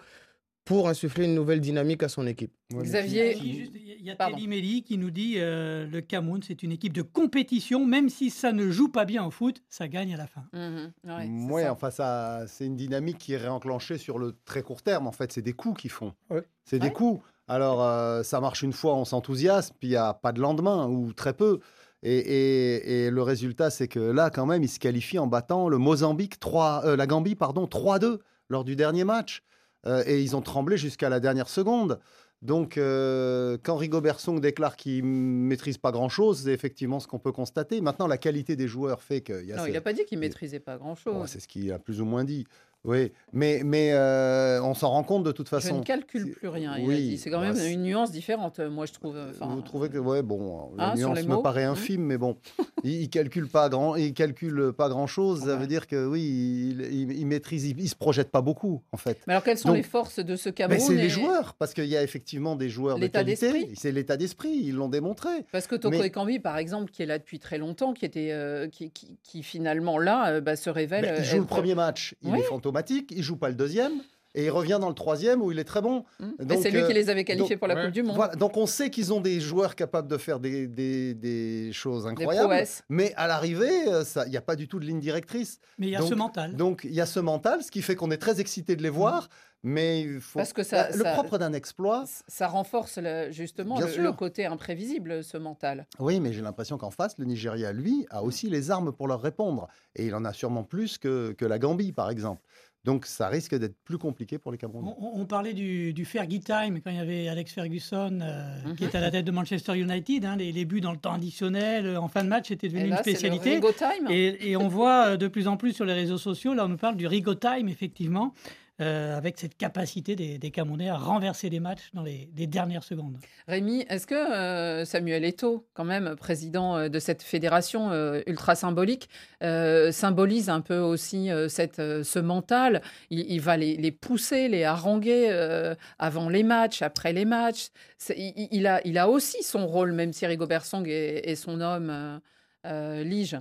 pour 0.64 0.88
insuffler 0.88 1.24
une 1.24 1.34
nouvelle 1.34 1.60
dynamique 1.60 2.02
à 2.02 2.08
son 2.08 2.26
équipe. 2.26 2.52
Xavier, 2.72 3.36
Il 3.36 4.04
y 4.06 4.10
a. 4.10 4.16
Telly 4.16 4.46
Melli 4.46 4.82
qui 4.82 4.96
nous 4.98 5.10
dit 5.10 5.34
euh, 5.38 5.86
le 5.86 6.00
Cameroun, 6.00 6.40
c'est 6.46 6.62
une 6.62 6.70
équipe 6.72 6.92
de 6.92 7.02
compétition. 7.02 7.84
Même 7.84 8.08
si 8.08 8.30
ça 8.30 8.52
ne 8.52 8.70
joue 8.70 8.88
pas 8.88 9.04
bien 9.04 9.24
au 9.24 9.30
foot, 9.30 9.62
ça 9.68 9.88
gagne 9.88 10.14
à 10.14 10.16
la 10.16 10.26
fin. 10.26 10.44
Ouais, 10.52 10.90
c'est 11.04 11.52
Ouais, 11.52 11.62
ça. 11.64 11.72
enfin, 11.72 11.90
ça, 11.90 12.44
c'est 12.46 12.66
une 12.66 12.76
dynamique 12.76 13.18
qui 13.18 13.32
est 13.32 13.38
réenclenchée 13.38 13.98
sur 13.98 14.18
le 14.18 14.36
très 14.44 14.62
court 14.62 14.82
terme. 14.82 15.06
En 15.06 15.12
fait, 15.12 15.32
c'est 15.32 15.42
des 15.42 15.52
coups 15.52 15.80
qu'ils 15.82 15.90
font. 15.90 16.14
Ouais. 16.30 16.42
C'est 16.64 16.78
des 16.78 16.92
coups. 16.92 17.20
Alors, 17.48 17.82
euh, 17.82 18.22
ça 18.22 18.40
marche 18.40 18.62
une 18.62 18.72
fois, 18.72 18.94
on 18.94 19.04
s'enthousiasme, 19.04 19.74
puis 19.80 19.88
il 19.88 19.92
n'y 19.92 19.96
a 19.96 20.14
pas 20.14 20.32
de 20.32 20.40
lendemain, 20.40 20.86
ou 20.88 21.12
très 21.12 21.32
peu. 21.34 21.58
Et, 22.04 22.16
et- 22.18 23.06
et 23.06 23.10
le 23.10 23.22
résultat, 23.22 23.70
c'est 23.70 23.88
que 23.88 23.98
là, 24.00 24.30
quand 24.30 24.46
même, 24.46 24.62
ils 24.62 24.68
se 24.68 24.78
qualifient 24.78 25.18
en 25.18 25.26
battant 25.26 25.68
le 25.68 25.78
Mozambique, 25.78 26.38
3, 26.40 26.82
euh, 26.84 26.96
la 26.96 27.06
Gambie, 27.06 27.34
pardon, 27.34 27.66
3-2 27.66 28.20
lors 28.48 28.64
du 28.64 28.74
dernier 28.76 29.04
match. 29.04 29.42
Euh, 29.86 30.02
et 30.06 30.22
ils 30.22 30.36
ont 30.36 30.42
tremblé 30.42 30.76
jusqu'à 30.76 31.08
la 31.08 31.20
dernière 31.20 31.48
seconde. 31.48 31.98
Donc, 32.42 32.76
euh, 32.76 33.56
quand 33.62 33.76
Rigobert 33.76 34.18
Song 34.18 34.40
déclare 34.40 34.76
qu'il 34.76 35.04
maîtrise 35.04 35.78
pas 35.78 35.92
grand-chose, 35.92 36.42
c'est 36.42 36.52
effectivement 36.52 36.98
ce 36.98 37.06
qu'on 37.06 37.20
peut 37.20 37.30
constater. 37.30 37.80
Maintenant, 37.80 38.08
la 38.08 38.18
qualité 38.18 38.56
des 38.56 38.66
joueurs 38.66 39.00
fait 39.00 39.20
qu'il 39.20 39.44
y 39.46 39.52
a 39.52 39.56
Non, 39.56 39.66
il 39.66 39.72
n'a 39.72 39.80
pas 39.80 39.92
dit 39.92 40.04
qu'il 40.04 40.18
maîtrisait 40.18 40.58
pas 40.58 40.76
grand-chose. 40.76 41.14
Bon, 41.14 41.26
c'est 41.26 41.38
ce 41.38 41.46
qu'il 41.46 41.70
a 41.70 41.78
plus 41.78 42.00
ou 42.00 42.04
moins 42.04 42.24
dit. 42.24 42.44
Oui, 42.84 43.12
mais, 43.32 43.62
mais 43.64 43.92
euh, 43.92 44.60
on 44.62 44.74
s'en 44.74 44.90
rend 44.90 45.04
compte 45.04 45.22
de 45.22 45.30
toute 45.30 45.46
Je 45.46 45.50
façon. 45.50 45.78
ne 45.78 45.84
calcule 45.84 46.32
plus 46.32 46.48
rien, 46.48 46.74
oui. 46.80 47.16
C'est 47.16 47.30
quand 47.30 47.40
bah, 47.40 47.52
même 47.52 47.72
une 47.72 47.82
nuance 47.84 48.10
différente, 48.10 48.58
euh, 48.58 48.70
moi 48.70 48.86
je 48.86 48.92
trouve. 48.92 49.16
Enfin, 49.30 49.46
Vous 49.54 49.62
trouvez 49.62 49.88
que 49.88 49.98
ouais 49.98 50.22
bon 50.22 50.72
la 50.76 50.90
Hein, 50.90 50.94
nuance 50.96 51.22
me 51.24 51.40
paraît 51.42 51.62
Hein 51.64 51.72
infime 51.72 52.02
mais 52.02 52.18
bon 52.18 52.36
il, 52.82 53.02
il 53.02 53.08
calcule 53.08 53.48
pas 53.48 53.68
grand 53.68 53.94
il 53.94 54.12
calcule 54.14 54.72
pas 54.76 54.88
grand 54.88 55.06
chose 55.06 55.44
ça 55.44 55.54
veut 55.56 55.68
dire 55.68 55.86
que 55.86 56.06
oui 56.06 56.20
il, 56.22 56.80
il- 56.92 57.12
il 57.20 57.26
maîtrise 57.26 57.64
il, 57.66 57.78
il 57.80 57.88
se 57.88 57.94
projette 57.94 58.30
pas 58.32 58.40
beaucoup 58.42 58.82
en 58.90 58.96
fait. 58.96 59.18
Mais 59.28 59.34
alors 59.34 59.44
quelles 59.44 59.58
sont 59.58 59.68
Donc- 59.68 59.76
les 59.76 59.82
forces 59.84 60.18
de 60.18 60.34
ce 60.34 60.48
Cameroun 60.50 60.84
c'est 60.84 60.94
et- 60.94 60.96
les 60.96 61.08
joueurs 61.08 61.54
parce 61.54 61.74
qu'il 61.74 61.84
y 61.86 61.96
a 61.96 62.02
effectivement 62.02 62.56
des 62.56 62.68
joueurs 62.68 62.98
de 62.98 63.06
qualité 63.06 63.70
c'est 63.74 63.92
l'état 63.92 64.16
d'esprit 64.16 64.50
ils 64.60 64.74
l'ont 64.74 64.88
démontré. 64.88 65.30
Parce 65.52 65.68
que 65.68 65.76
Toko 65.76 65.96
Mais- 65.98 66.06
Ekambi, 66.08 66.38
par 66.40 66.58
exemple, 66.58 66.90
qui 66.90 67.02
est 67.02 67.06
là 67.06 67.18
depuis 67.18 67.38
très 67.38 67.58
longtemps, 67.58 67.92
qui, 67.92 68.04
était, 68.04 68.30
euh, 68.32 68.68
qui, 68.68 68.90
qui- 68.90 69.16
qui 69.22 69.42
finalement 69.42 69.98
là 69.98 70.28
euh, 70.34 70.40
bah, 70.40 70.56
se 70.56 70.68
révèle. 70.70 71.04
Euh, 71.04 71.16
il 71.18 71.24
joue 71.24 71.38
le 71.38 71.44
premier 71.44 71.74
match 71.74 72.14
il 72.22 72.32
Oui. 72.32 72.40
est 72.40 72.42
fantomatique 72.72 73.12
il 73.14 73.22
joue 73.22 73.36
pas 73.36 73.48
le 73.48 73.54
deuxième 73.54 73.92
et 74.34 74.46
il 74.46 74.50
revient 74.50 74.78
dans 74.80 74.88
le 74.88 74.94
troisième 74.94 75.42
où 75.42 75.52
il 75.52 75.58
est 75.58 75.64
très 75.64 75.82
bon. 75.82 76.04
Donc, 76.38 76.60
c'est 76.62 76.70
lui 76.70 76.78
euh, 76.80 76.86
qui 76.86 76.94
les 76.94 77.10
avait 77.10 77.22
qualifiés 77.24 77.50
donc- 77.50 77.58
pour 77.58 77.68
la 77.68 77.74
ouais. 77.74 77.84
Coupe 77.84 77.92
du 77.92 78.02
Monde. 78.02 78.16
Voilà, 78.16 78.34
donc 78.34 78.56
on 78.56 78.64
sait 78.64 78.88
qu'ils 78.88 79.12
ont 79.12 79.20
des 79.20 79.40
joueurs 79.40 79.76
capables 79.76 80.08
de 80.08 80.16
faire 80.16 80.40
des, 80.40 80.66
des- 80.66 81.12
des 81.12 81.70
choses 81.74 82.06
incroyables. 82.06 82.64
Mais 82.88 83.12
à 83.16 83.26
l'arrivée, 83.26 83.88
euh, 83.88 84.02
il 84.24 84.30
n'y 84.30 84.38
a 84.38 84.42
pas 84.42 84.56
du 84.56 84.68
tout 84.68 84.80
de 84.80 84.86
ligne 84.86 85.00
directrice. 85.00 85.58
Mais 85.78 85.88
il 85.88 85.90
y 85.90 85.96
a 85.96 85.98
Donc- 85.98 86.08
ce 86.08 86.14
mental. 86.14 86.56
Donc 86.56 86.80
il 86.84 86.94
y 86.94 87.02
a 87.02 87.06
ce 87.06 87.20
mental, 87.20 87.62
ce 87.62 87.70
qui 87.70 87.82
fait 87.82 87.94
qu'on 87.94 88.10
est 88.10 88.16
très 88.16 88.40
excité 88.40 88.74
de 88.74 88.82
les 88.82 88.88
voir. 88.90 89.28
Mais 89.64 90.00
il 90.02 90.20
faut... 90.20 90.40
Parce 90.40 90.52
que 90.52 90.64
ça- 90.64 90.88
Bah, 90.88 90.96
le 90.96 91.04
ça- 91.04 91.12
propre 91.12 91.38
d'un 91.38 91.52
exploit, 91.52 92.04
Ça 92.26 92.48
renforce 92.48 92.98
le- 92.98 93.30
justement 93.30 93.78
le, 93.78 94.10
côté 94.12 94.44
imprévisible, 94.44 95.22
ce 95.22 95.36
mental. 95.36 95.86
oui, 96.00 96.18
mais 96.18 96.32
j'ai 96.32 96.42
l'impression 96.42 96.78
qu'en 96.78 96.90
face, 96.90 97.16
le 97.16 97.26
Nigeria, 97.26 97.72
lui, 97.72 98.04
a 98.10 98.24
aussi 98.24 98.48
les 98.48 98.72
armes 98.72 98.90
pour 98.92 99.06
leur 99.06 99.20
répondre. 99.22 99.68
Et 99.94 100.06
il 100.06 100.14
en 100.16 100.24
a 100.24 100.32
sûrement 100.32 100.64
plus 100.64 100.98
que, 100.98 101.30
que 101.38 101.44
la 101.44 101.60
Gambie, 101.60 101.92
par 101.92 102.10
exemple. 102.10 102.42
Donc 102.84 103.06
ça 103.06 103.28
risque 103.28 103.54
d'être 103.54 103.76
plus 103.84 103.96
compliqué 103.98 104.38
pour 104.38 104.50
les 104.50 104.58
Camerounais. 104.58 104.90
On, 104.98 105.20
on 105.20 105.24
parlait 105.24 105.52
du, 105.54 105.92
du 105.92 106.04
Fergie 106.04 106.40
Time 106.40 106.80
quand 106.82 106.90
il 106.90 106.96
y 106.96 107.00
avait 107.00 107.28
Alex 107.28 107.52
Ferguson 107.52 108.18
euh, 108.20 108.42
Mhm. 108.66 108.74
qui 108.76 108.84
était 108.84 108.98
à 108.98 109.00
la 109.00 109.10
tête 109.12 109.24
de 109.24 109.30
Manchester 109.30 109.78
United. 109.78 110.24
hein, 110.24 110.34
les, 110.36 110.50
les 110.50 110.64
buts 110.64 110.80
dans 110.80 110.90
le 110.92 110.98
temps 110.98 111.12
additionnel, 111.12 111.86
euh, 111.86 112.00
en 112.00 112.08
fin 112.08 112.24
de 112.24 112.28
match, 112.28 112.48
c'était 112.48 112.66
devenu 112.68 112.82
Et 112.82 112.84
une 112.86 112.90
là, 112.90 113.00
c'est 113.04 113.10
le 113.12 113.16
spécialité. 113.18 113.54
Rigo 113.54 113.70
Time. 113.72 114.08
Et, 114.10 114.50
et 114.50 114.56
on 114.56 114.66
voit 114.66 115.10
euh, 115.10 115.16
de 115.16 115.28
plus 115.28 115.46
en 115.46 115.56
plus 115.56 115.72
sur 115.74 115.84
les 115.84 115.92
réseaux 115.94 116.18
sociaux, 116.18 116.54
là 116.54 116.64
on 116.64 116.68
nous 116.68 116.76
parle 116.76 116.96
du 116.96 117.06
Rigo 117.06 117.34
Time, 117.36 117.68
effectivement, 117.68 118.34
euh, 118.80 119.16
avec 119.16 119.38
cette 119.38 119.56
capacité 119.56 120.16
des, 120.16 120.38
des 120.38 120.50
Camerounais 120.50 120.88
à 120.88 120.96
renverser 120.96 121.50
les 121.50 121.60
matchs 121.60 121.90
dans 121.92 122.02
les, 122.02 122.30
les 122.36 122.46
dernières 122.46 122.84
secondes. 122.84 123.18
Rémi, 123.46 123.84
est-ce 123.88 124.06
que 124.06 124.14
euh, 124.14 124.84
Samuel 124.84 125.24
Eto'o, 125.24 125.66
quand 125.74 125.84
même 125.84 126.16
président 126.16 126.76
euh, 126.76 126.88
de 126.88 126.98
cette 126.98 127.22
fédération 127.22 127.90
euh, 127.90 128.22
ultra 128.26 128.54
symbolique, 128.54 129.08
euh, 129.42 129.92
symbolise 129.92 130.48
un 130.48 130.60
peu 130.60 130.78
aussi 130.78 131.30
euh, 131.30 131.48
cette, 131.48 131.78
euh, 131.78 132.02
ce 132.02 132.18
mental? 132.18 132.82
Il, 133.10 133.30
il 133.30 133.40
va 133.40 133.56
les, 133.56 133.76
les 133.76 133.92
pousser, 133.92 134.48
les 134.48 134.64
haranguer 134.64 135.28
euh, 135.30 135.74
avant 135.98 136.28
les 136.28 136.42
matchs, 136.42 136.82
après 136.82 137.12
les 137.12 137.24
matchs? 137.24 137.68
Il, 138.16 138.48
il 138.50 138.66
a, 138.66 138.80
il 138.86 138.98
a 138.98 139.08
aussi 139.08 139.42
son 139.42 139.66
rôle, 139.66 139.92
même 139.92 140.12
si 140.12 140.26
Rigobert 140.26 140.64
Song 140.64 140.86
est, 140.88 141.28
est 141.28 141.36
son 141.36 141.60
homme 141.60 141.90
euh, 141.90 142.18
euh, 142.66 143.04
lige. 143.04 143.36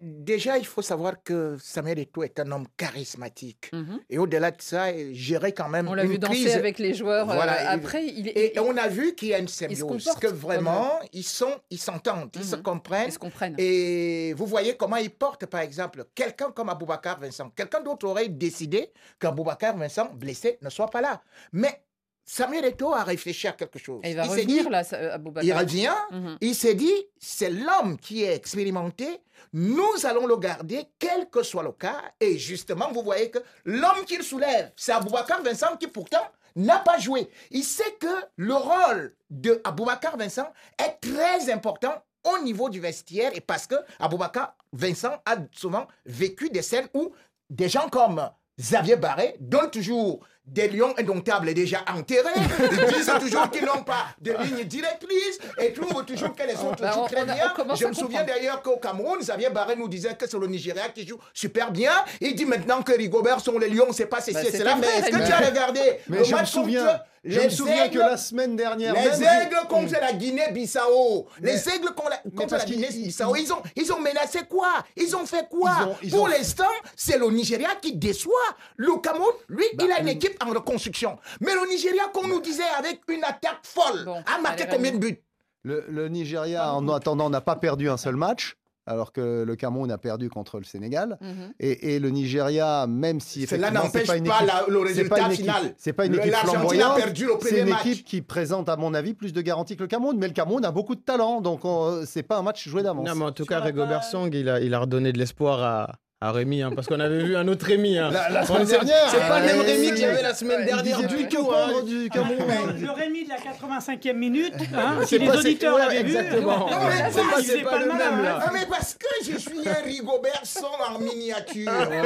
Déjà, 0.00 0.58
il 0.58 0.66
faut 0.66 0.82
savoir 0.82 1.22
que 1.22 1.56
Samuel 1.58 1.98
Eto'o 1.98 2.22
est 2.22 2.38
un 2.38 2.52
homme 2.52 2.66
charismatique. 2.76 3.70
Mhm. 3.72 4.00
Et 4.10 4.18
au-delà 4.18 4.50
de 4.50 4.60
ça, 4.60 4.88
gérer 5.12 5.52
quand 5.52 5.68
même 5.70 5.88
On 5.88 5.94
l'a 5.94 6.04
vu 6.04 6.18
danser 6.18 6.34
crise. 6.42 6.54
avec 6.54 6.78
les 6.78 6.92
joueurs. 6.92 7.30
euh, 7.30 7.34
Voilà, 7.34 7.70
après, 7.70 8.04
il, 8.04 8.28
Et 8.28 8.52
il- 8.54 8.60
on 8.60 8.76
a 8.76 8.88
vu 8.88 9.14
qu'il 9.14 9.28
y 9.28 9.34
a 9.34 9.38
une 9.38 9.48
se 9.48 9.56
symbiose, 9.56 10.04
que 10.20 10.26
vraiment, 10.26 10.98
comme- 10.98 11.08
ils 11.14 11.22
sont, 11.24 11.54
ils 11.70 11.78
s'entendent, 11.80 12.30
ils 12.34 12.44
se 12.44 12.56
Mhm. 12.56 12.62
comprennent. 12.62 13.08
ils 13.08 13.12
se 13.12 13.18
comprennent. 13.18 13.54
Et 13.58 14.34
vous 14.36 14.44
voyez 14.46 14.76
comment 14.76 14.96
ils 14.96 15.10
portent, 15.10 15.46
par 15.46 15.60
exemple, 15.60 16.04
quelqu'un 16.14 16.50
comme 16.50 16.68
Aboubacar 16.68 17.18
Vincent. 17.18 17.48
Quelqu'un 17.56 17.80
d'autre 17.80 18.06
aurait 18.06 18.28
décidé 18.28 18.92
qu'Aboubacar 19.18 19.76
Vincent, 19.78 20.10
blessé, 20.14 20.58
ne 20.60 20.68
soit 20.68 20.88
pas 20.90 21.00
là. 21.00 21.22
Mais 21.52 21.80
Samuel 22.28 22.64
Eto'o 22.64 22.92
a 22.92 23.04
réfléchi 23.04 23.46
à 23.46 23.52
quelque 23.52 23.78
chose. 23.78 24.00
Et 24.04 24.10
il 24.10 24.16
va 24.16 24.24
revenir 24.24 24.64
dit- 24.64 24.68
là, 24.68 24.82
ça- 24.82 25.14
Aboubacar. 25.14 25.44
Il 25.44 25.52
revient, 25.52 25.94
Mhm. 26.10 26.38
il 26.40 26.54
s'est 26.56 26.74
dit, 26.74 26.92
c'est 27.18 27.50
l'homme 27.50 27.96
qui 27.98 28.24
est 28.24 28.34
expérimenté, 28.34 29.20
nous 29.52 29.92
allons 30.04 30.26
le 30.26 30.36
garder, 30.36 30.86
quel 30.98 31.30
que 31.30 31.42
soit 31.44 31.62
le 31.62 31.70
cas. 31.72 32.02
Et 32.20 32.36
justement, 32.36 32.90
vous 32.92 33.02
voyez 33.02 33.30
que 33.30 33.38
l'homme 33.64 34.04
qu'il 34.06 34.22
soulève, 34.24 34.72
c'est 34.76 34.92
Aboubacar 34.92 35.40
Vincent 35.42 35.76
qui 35.78 35.86
pourtant 35.86 36.26
n'a 36.56 36.78
pas 36.80 36.98
joué. 36.98 37.30
Il 37.52 37.62
sait 37.62 37.92
que 38.00 38.08
le 38.36 38.54
rôle 38.54 39.14
de 39.30 39.60
Aboubacar 39.62 40.16
Vincent 40.16 40.50
est 40.78 40.98
très 41.00 41.50
important 41.52 41.94
au 42.24 42.38
niveau 42.42 42.68
du 42.68 42.80
vestiaire 42.80 43.30
et 43.34 43.40
parce 43.40 43.68
que 43.68 43.76
Aboubacar 44.00 44.56
Vincent 44.72 45.22
a 45.24 45.36
souvent 45.52 45.86
vécu 46.04 46.50
des 46.50 46.62
scènes 46.62 46.88
où 46.92 47.12
des 47.50 47.68
gens 47.68 47.88
comme 47.88 48.28
Xavier 48.58 48.96
Barré 48.96 49.36
donnent 49.38 49.70
toujours 49.70 50.26
des 50.46 50.68
lions 50.68 50.94
indomptables 50.96 51.52
déjà 51.54 51.84
enterrés, 51.92 52.30
ils 52.70 52.94
disent 52.94 53.10
toujours 53.20 53.50
qu'ils 53.50 53.64
n'ont 53.64 53.82
pas 53.82 54.06
de 54.20 54.32
ligne 54.32 54.64
directrice 54.64 55.38
et 55.58 55.72
trouvent 55.72 56.04
toujours 56.04 56.34
que 56.34 56.42
les 56.44 56.54
autres 56.54 56.80
Bah, 56.82 56.92
jouent 56.92 57.00
on- 57.00 57.06
très 57.06 57.18
on 57.24 57.28
a- 57.28 57.34
bien. 57.34 57.52
on 57.68 57.74
Je 57.74 57.86
me 57.86 57.92
souviens 57.92 58.22
d'ailleurs 58.24 58.62
qu'au 58.62 58.76
Cameroun, 58.76 59.18
Xavier 59.20 59.50
Barré 59.50 59.74
nous 59.76 59.88
disait 59.88 60.14
que 60.14 60.28
c'est 60.28 60.38
le 60.38 60.46
Nigeria 60.46 60.88
qui 60.94 61.06
joue 61.06 61.18
super 61.34 61.70
bien. 61.72 61.92
Il 62.20 62.34
dit 62.36 62.44
maintenant 62.46 62.82
que 62.82 62.92
Rigobert 62.92 63.40
sont 63.40 63.58
les 63.58 63.68
lions, 63.68 63.88
c'est 63.92 64.06
pas 64.06 64.20
ceci 64.20 64.34
Bah, 64.34 64.42
et 64.44 64.50
cela. 64.52 64.76
Mais 64.76 64.86
est-ce 64.86 65.10
que 65.10 65.26
tu 65.26 65.32
as 65.32 65.38
regardé 65.48 65.80
Mais 66.08 66.18
le 66.18 66.24
je 66.24 66.30
me 66.32 66.36
match 66.36 66.50
souviens, 66.50 66.84
contre 66.86 67.00
je 67.26 67.38
me 67.38 67.44
les 67.44 67.50
souviens 67.50 67.88
que 67.88 67.94
Aigles 67.94 67.98
la 67.98 68.16
semaine 68.16 68.56
dernière, 68.56 68.94
les 68.94 69.18
même, 69.18 69.42
aigles 69.46 69.66
contre 69.68 69.92
la 70.00 70.12
Guinée-Bissau. 70.12 71.26
Les 71.40 71.68
aigles 71.68 71.92
contre 71.94 72.56
la, 72.56 72.64
Guinée-Bissau. 72.64 73.36
Ils 73.36 73.52
ont, 73.52 73.62
ils 73.74 73.92
ont 73.92 74.00
menacé 74.00 74.40
quoi? 74.48 74.84
Ils 74.96 75.14
ont 75.16 75.26
fait 75.26 75.48
quoi? 75.48 75.70
Ils 75.80 75.86
ont- 75.88 75.96
ils 76.02 76.10
Pour 76.10 76.22
ont- 76.22 76.26
l'instant, 76.26 76.64
c'est 76.94 77.18
le 77.18 77.28
Nigeria 77.30 77.70
qui 77.80 77.96
déçoit. 77.96 78.32
Le 78.76 78.96
Cameroun, 79.00 79.32
lui, 79.48 79.64
Bah, 79.74 79.84
il 79.86 79.92
a 79.92 80.00
une 80.00 80.08
équipe 80.08 80.42
en 80.44 80.50
reconstruction. 80.50 81.18
Mais 81.40 81.54
le 81.54 81.66
Nigeria, 81.68 82.04
qu'on 82.12 82.26
nous 82.28 82.40
disait 82.40 82.62
avec 82.78 83.00
une 83.08 83.24
attaque 83.24 83.60
folle, 83.62 84.04
Bon, 84.04 84.22
a 84.26 84.40
marqué 84.40 84.62
allez, 84.64 84.72
combien 84.72 84.92
de 84.92 84.98
buts? 84.98 85.22
Le, 85.62 85.84
le 85.88 86.08
Nigeria, 86.08 86.72
en 86.74 86.88
attendant, 86.88 87.28
n'a 87.28 87.40
pas 87.40 87.56
perdu 87.56 87.88
un 87.90 87.96
seul 87.96 88.14
match, 88.16 88.56
alors 88.86 89.12
que 89.12 89.42
le 89.44 89.56
Cameroun 89.56 89.90
a 89.90 89.98
perdu 89.98 90.28
contre 90.30 90.58
le 90.58 90.64
Sénégal. 90.64 91.18
Mhm. 91.20 91.52
Et, 91.60 91.94
et 91.94 91.98
le 91.98 92.10
Nigeria, 92.10 92.86
même 92.86 93.20
si 93.20 93.46
Cela 93.46 93.68
c'est 93.68 93.74
n'empêche 93.74 94.06
pas, 94.06 94.16
une 94.16 94.24
pas 94.24 94.44
la- 94.44 94.64
le 94.68 94.86
c'est 94.94 95.04
pas 95.08 95.16
résultat 95.16 95.18
une 95.26 95.32
équipe- 95.32 95.40
final. 95.46 95.74
C'est 95.76 95.92
pas 95.92 96.06
une 96.06 96.14
équipe 96.14 96.30
l'Argentine 96.32 96.56
a 96.56 96.60
flamboyante. 96.60 96.96
perdu 96.96 97.24
le 97.26 97.32
C'est 97.40 97.48
premier 97.48 97.60
une 97.62 97.68
match. 97.70 97.86
équipe 97.86 98.04
qui 98.06 98.22
présente, 98.22 98.68
à 98.68 98.76
mon 98.76 98.94
avis, 98.94 99.14
plus 99.14 99.32
de 99.32 99.40
garanties 99.40 99.76
que 99.76 99.82
le 99.82 99.88
Cameroun. 99.88 100.16
Mais 100.18 100.28
le 100.28 100.32
Cameroun 100.32 100.64
a 100.64 100.70
beaucoup 100.70 100.94
de 100.94 101.00
talent, 101.00 101.40
donc 101.40 101.64
on- 101.64 102.04
c'est 102.06 102.22
pas 102.22 102.38
un 102.38 102.42
match 102.42 102.68
joué 102.68 102.82
d'avance. 102.82 103.06
Non, 103.08 103.14
mais 103.14 103.24
en 103.24 103.32
tout 103.32 103.42
Sur 103.44 103.48
cas, 103.48 103.60
page- 103.60 104.10
Song, 104.10 104.30
il 104.32 104.48
a, 104.48 104.60
il 104.60 104.72
a 104.74 104.78
redonné 104.80 105.12
de 105.12 105.18
l'espoir 105.18 105.62
à, 105.62 105.96
à 106.22 106.32
Rémi, 106.32 106.62
hein, 106.62 106.70
parce 106.74 106.86
qu'on 106.86 106.98
avait 106.98 107.22
vu 107.22 107.36
un 107.36 107.46
autre 107.46 107.66
Rémi. 107.66 107.98
hein. 107.98 108.10
La, 108.10 108.46
semaine 108.46 108.64
dernière, 108.66 109.08
C'est 109.10 109.18
pas 109.18 109.38
le 109.40 109.46
même 109.46 109.60
Rémi 109.60 109.86
qu'il 109.88 109.98
y 109.98 110.04
avait 110.04 110.22
la 110.22 110.32
semaine 110.34 110.64
dernière 110.64 111.02
du 111.02 111.28
tout. 111.28 111.50
hein. 111.52 111.82
du 111.84 112.08
Cameroun. 112.08 112.38
Le 112.80 112.90
Rémi 112.90 113.24
de 113.24 113.28
la 113.28 113.36
85e 113.36 114.12
minute, 114.14 114.54
hein, 114.74 114.96
C'est 115.02 115.06
si 115.06 115.18
les 115.18 115.28
auditeurs 115.30 115.74
ouais, 115.74 115.80
l'avaient 115.82 116.02
vu, 116.04 116.16
exactement. 116.16 116.70
Non, 116.70 116.76
mais 116.88 117.10
c'est 117.10 117.20
pas- 117.20 117.42
c'est 117.42 117.62
pas 117.62 117.78
le 117.80 117.86
même, 117.86 118.22
là. 118.22 118.38
Ah, 118.46 118.50
mais 118.50 118.64
parce 118.66 118.94
que 118.94 119.06
je 119.30 119.36
suis 119.36 119.68
un 119.68 119.84
Rigobert 119.84 120.40
Song 120.44 120.70
en 120.88 120.98
miniature. 120.98 121.70
Euh, 121.70 122.02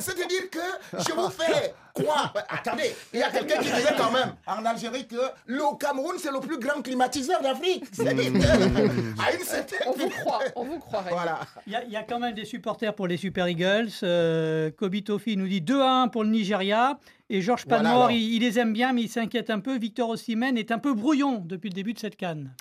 C'est-à-dire 0.00 0.50
que 0.50 0.98
je 0.98 1.12
vous 1.12 1.30
fais 1.30 1.72
croire. 1.94 2.32
Attendez, 2.48 2.94
il 3.12 3.20
y 3.20 3.22
a 3.22 3.30
quelqu'un 3.30 3.58
qui 3.58 3.70
disait 3.70 3.94
quand 3.96 4.10
même 4.12 4.34
en 4.46 4.64
Algérie 4.64 5.06
que 5.06 5.16
le 5.46 5.76
Cameroun, 5.78 6.14
c'est 6.18 6.30
le 6.32 6.40
plus 6.40 6.58
grand 6.58 6.82
climatiseur 6.82 7.40
d'Afrique. 7.42 7.84
C'est-à-dire 7.92 8.32
que, 8.32 9.22
à 9.22 9.32
une 9.34 9.40
certaine. 9.44 9.80
On 9.86 9.92
vous 9.92 10.08
croit, 10.08 10.40
on 10.56 10.64
vous 10.64 10.78
croit. 10.78 11.00
Rémi. 11.00 11.14
Voilà. 11.16 11.40
Il 11.66 11.72
y, 11.72 11.76
a- 11.76 11.84
il 11.84 11.90
y 11.90 11.96
a 11.96 12.02
quand 12.02 12.18
même 12.18 12.34
des 12.34 12.44
supporters 12.44 12.94
pour 12.94 13.06
les 13.06 13.16
Super 13.16 13.48
Eagles. 13.48 13.88
Euh, 14.02 14.70
Kobe 14.70 15.02
Tofi 15.04 15.36
nous 15.36 15.48
dit 15.48 15.60
2 15.60 15.80
à 15.80 16.02
1 16.02 16.08
pour 16.08 16.24
le 16.24 16.30
Nigeria. 16.30 16.98
Et 17.30 17.40
Georges 17.40 17.64
Voilà, 17.66 18.08
il, 18.10 18.34
il 18.34 18.40
les 18.40 18.58
aime 18.58 18.74
bien, 18.74 18.92
mais 18.92 19.02
il 19.02 19.08
s'inquiète 19.08 19.48
un 19.48 19.58
peu. 19.60 19.78
Victor 19.78 20.10
Osimhen 20.10 20.58
est 20.58 20.70
un 20.70 20.78
peu 20.78 20.92
brouillon 20.92 21.42
depuis 21.46 21.70
le 21.70 21.74
début 21.74 21.94
de 21.94 21.98
cette 21.98 22.16
canne. 22.16 22.54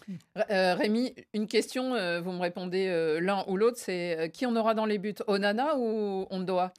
Euh, 0.49 0.75
Rémi, 0.75 1.13
une 1.33 1.47
question, 1.47 1.93
euh, 1.93 2.21
vous 2.21 2.31
me 2.31 2.39
répondez 2.39 2.87
euh, 2.87 3.19
l'un 3.19 3.43
ou 3.47 3.57
l'autre, 3.57 3.77
c'est 3.79 4.17
euh, 4.17 4.27
qui 4.29 4.45
on 4.45 4.55
aura 4.55 4.73
dans 4.73 4.85
les 4.85 4.97
buts? 4.97 5.13
Onana 5.27 5.75
ou 5.77 6.25
Ondoa? 6.29 6.71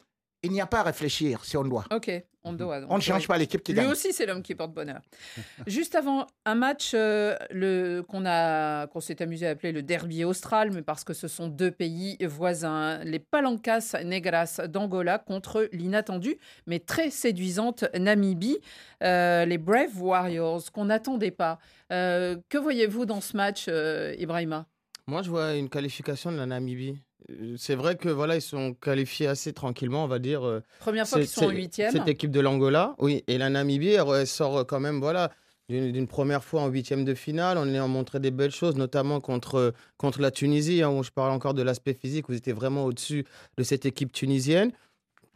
Il 0.42 0.50
n'y 0.50 0.60
a 0.60 0.66
pas 0.66 0.80
à 0.80 0.82
réfléchir 0.84 1.44
si 1.44 1.56
on 1.56 1.62
doit. 1.64 1.84
Ok, 1.94 2.10
on 2.44 2.52
doit. 2.52 2.80
donc, 2.80 2.90
On 2.90 2.96
ne 2.96 3.00
change 3.00 3.28
pas 3.28 3.38
l'équipe 3.38 3.62
qui 3.62 3.72
Lui 3.72 3.80
gagne. 3.82 3.90
aussi, 3.90 4.12
c'est 4.12 4.26
l'homme 4.26 4.42
qui 4.42 4.54
porte 4.54 4.72
bonheur. 4.72 5.00
Juste 5.66 5.94
avant 5.94 6.26
un 6.44 6.54
match 6.56 6.92
euh, 6.94 7.36
le- 7.50 8.02
qu'on 8.08 8.24
a, 8.26 8.86
qu'on 8.88 9.00
s'est 9.00 9.22
amusé 9.22 9.46
à 9.46 9.50
appeler 9.50 9.70
le 9.72 9.82
derby 9.82 10.24
austral, 10.24 10.70
mais 10.72 10.82
parce 10.82 11.04
que 11.04 11.12
ce 11.14 11.28
sont 11.28 11.46
deux 11.48 11.70
pays 11.70 12.16
voisins, 12.26 12.98
les 13.04 13.20
Palancas 13.20 13.94
Negras 14.04 14.60
d'Angola 14.68 15.18
contre 15.18 15.68
l'inattendu, 15.72 16.36
mais 16.66 16.80
très 16.80 17.10
séduisante 17.10 17.84
Namibie, 17.96 18.58
euh, 19.04 19.44
les 19.44 19.58
Brave 19.58 20.02
Warriors 20.02 20.62
qu'on 20.72 20.86
n'attendait 20.86 21.30
pas. 21.30 21.58
Euh, 21.92 22.36
que 22.48 22.58
voyez-vous 22.58 23.06
dans 23.06 23.20
ce 23.20 23.36
match, 23.36 23.66
euh, 23.68 24.14
Ibrahima? 24.18 24.66
Moi, 25.06 25.22
je 25.22 25.30
vois 25.30 25.54
une 25.54 25.68
qualification 25.68 26.32
de 26.32 26.36
la 26.36 26.46
Namibie. 26.46 26.98
C'est 27.56 27.74
vrai 27.74 27.96
que 27.96 28.08
voilà, 28.08 28.36
ils 28.36 28.42
sont 28.42 28.74
qualifiés 28.74 29.26
assez 29.26 29.52
tranquillement, 29.52 30.04
on 30.04 30.08
va 30.08 30.18
dire. 30.18 30.62
Première 30.80 31.06
fois 31.06 31.18
qu'ils 31.20 31.28
sont 31.28 31.46
en 31.46 31.50
huitième. 31.50 31.92
Cette 31.92 32.08
équipe 32.08 32.30
de 32.30 32.40
l'Angola, 32.40 32.94
oui. 32.98 33.24
Et 33.26 33.38
la 33.38 33.50
Namibie, 33.50 33.88
elle, 33.90 34.04
elle 34.14 34.26
sort 34.26 34.66
quand 34.66 34.80
même, 34.80 34.98
voilà, 35.00 35.30
d'une 35.68 36.06
première 36.06 36.44
fois 36.44 36.62
en 36.62 36.68
huitième 36.68 37.04
de 37.04 37.14
finale. 37.14 37.56
On 37.58 37.74
a 37.74 37.86
montré 37.86 38.20
des 38.20 38.30
belles 38.30 38.50
choses, 38.50 38.76
notamment 38.76 39.20
contre, 39.20 39.72
contre 39.96 40.20
la 40.20 40.30
Tunisie, 40.30 40.82
hein, 40.82 40.90
où 40.90 41.02
je 41.02 41.10
parle 41.10 41.30
encore 41.32 41.54
de 41.54 41.62
l'aspect 41.62 41.94
physique, 41.94 42.26
ils 42.28 42.36
étaient 42.36 42.52
vraiment 42.52 42.84
au-dessus 42.84 43.24
de 43.56 43.62
cette 43.62 43.86
équipe 43.86 44.12
tunisienne. 44.12 44.72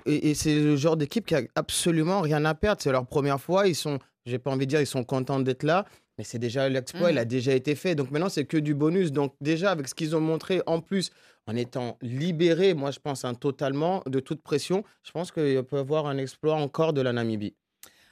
Et, 0.05 0.31
et 0.31 0.35
c'est 0.35 0.55
le 0.55 0.77
genre 0.77 0.97
d'équipe 0.97 1.27
qui 1.27 1.35
a 1.35 1.43
absolument 1.55 2.21
rien 2.21 2.45
à 2.45 2.55
perdre. 2.55 2.81
C'est 2.83 2.93
leur 2.93 3.07
première 3.07 3.41
fois. 3.41 3.67
Ils 3.67 3.75
sont, 3.75 3.99
j'ai 4.25 4.39
pas 4.39 4.51
envie 4.51 4.67
de 4.67 4.71
dire, 4.71 4.81
ils 4.81 4.87
sont 4.87 5.05
contents 5.05 5.41
d'être 5.41 5.63
là. 5.63 5.85
Mais 6.19 6.25
c'est 6.25 6.39
déjà 6.39 6.69
l'exploit, 6.69 7.09
Mhm. 7.09 7.15
il 7.15 7.19
a 7.19 7.25
déjà 7.27 7.53
été 7.55 7.75
fait. 7.75 7.95
Donc 7.95 8.11
maintenant, 8.11 8.29
c'est 8.31 8.45
que 8.47 8.57
du 8.57 8.75
bonus. 8.75 9.13
Donc 9.13 9.35
déjà, 9.41 9.71
avec 9.71 9.87
ce 9.89 9.95
qu'ils 9.95 10.15
ont 10.17 10.21
montré, 10.21 10.63
en 10.67 10.81
plus, 10.81 11.11
en 11.47 11.57
étant 11.57 11.97
libérés, 12.03 12.75
moi 12.75 12.91
je 12.91 12.99
pense, 12.99 13.25
hein, 13.25 13.35
totalement 13.35 14.03
de 14.07 14.21
toute 14.21 14.43
pression, 14.43 14.85
je 15.03 15.13
pense 15.13 15.31
qu'il 15.31 15.63
peut 15.63 15.77
y 15.77 15.81
avoir 15.81 16.07
un 16.07 16.19
exploit 16.19 16.57
encore 16.57 16.93
de 16.93 17.01
la 17.01 17.13
Namibie. 17.13 17.55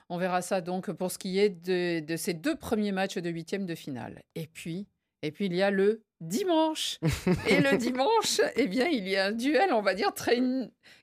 On 0.08 0.18
verra 0.18 0.42
ça 0.42 0.60
donc 0.60 0.92
pour 0.92 1.10
ce 1.10 1.18
qui 1.18 1.38
est 1.38 1.48
de, 1.48 2.00
de 2.04 2.16
ces 2.16 2.34
deux 2.34 2.56
premiers 2.56 2.92
matchs 2.92 3.16
de 3.18 3.30
huitième 3.30 3.66
de 3.66 3.74
finale. 3.74 4.22
Et 4.34 4.46
puis, 4.46 4.86
et 5.22 5.32
puis 5.32 5.46
il 5.46 5.54
y 5.54 5.62
a 5.62 5.70
le 5.70 6.04
dimanche. 6.20 6.98
Et 7.48 7.60
le 7.60 7.76
dimanche, 7.76 8.40
eh 8.56 8.66
bien, 8.66 8.86
il 8.86 9.08
y 9.08 9.16
a 9.16 9.26
un 9.26 9.32
duel, 9.32 9.72
on 9.72 9.82
va 9.82 9.94
dire, 9.94 10.12
très 10.12 10.40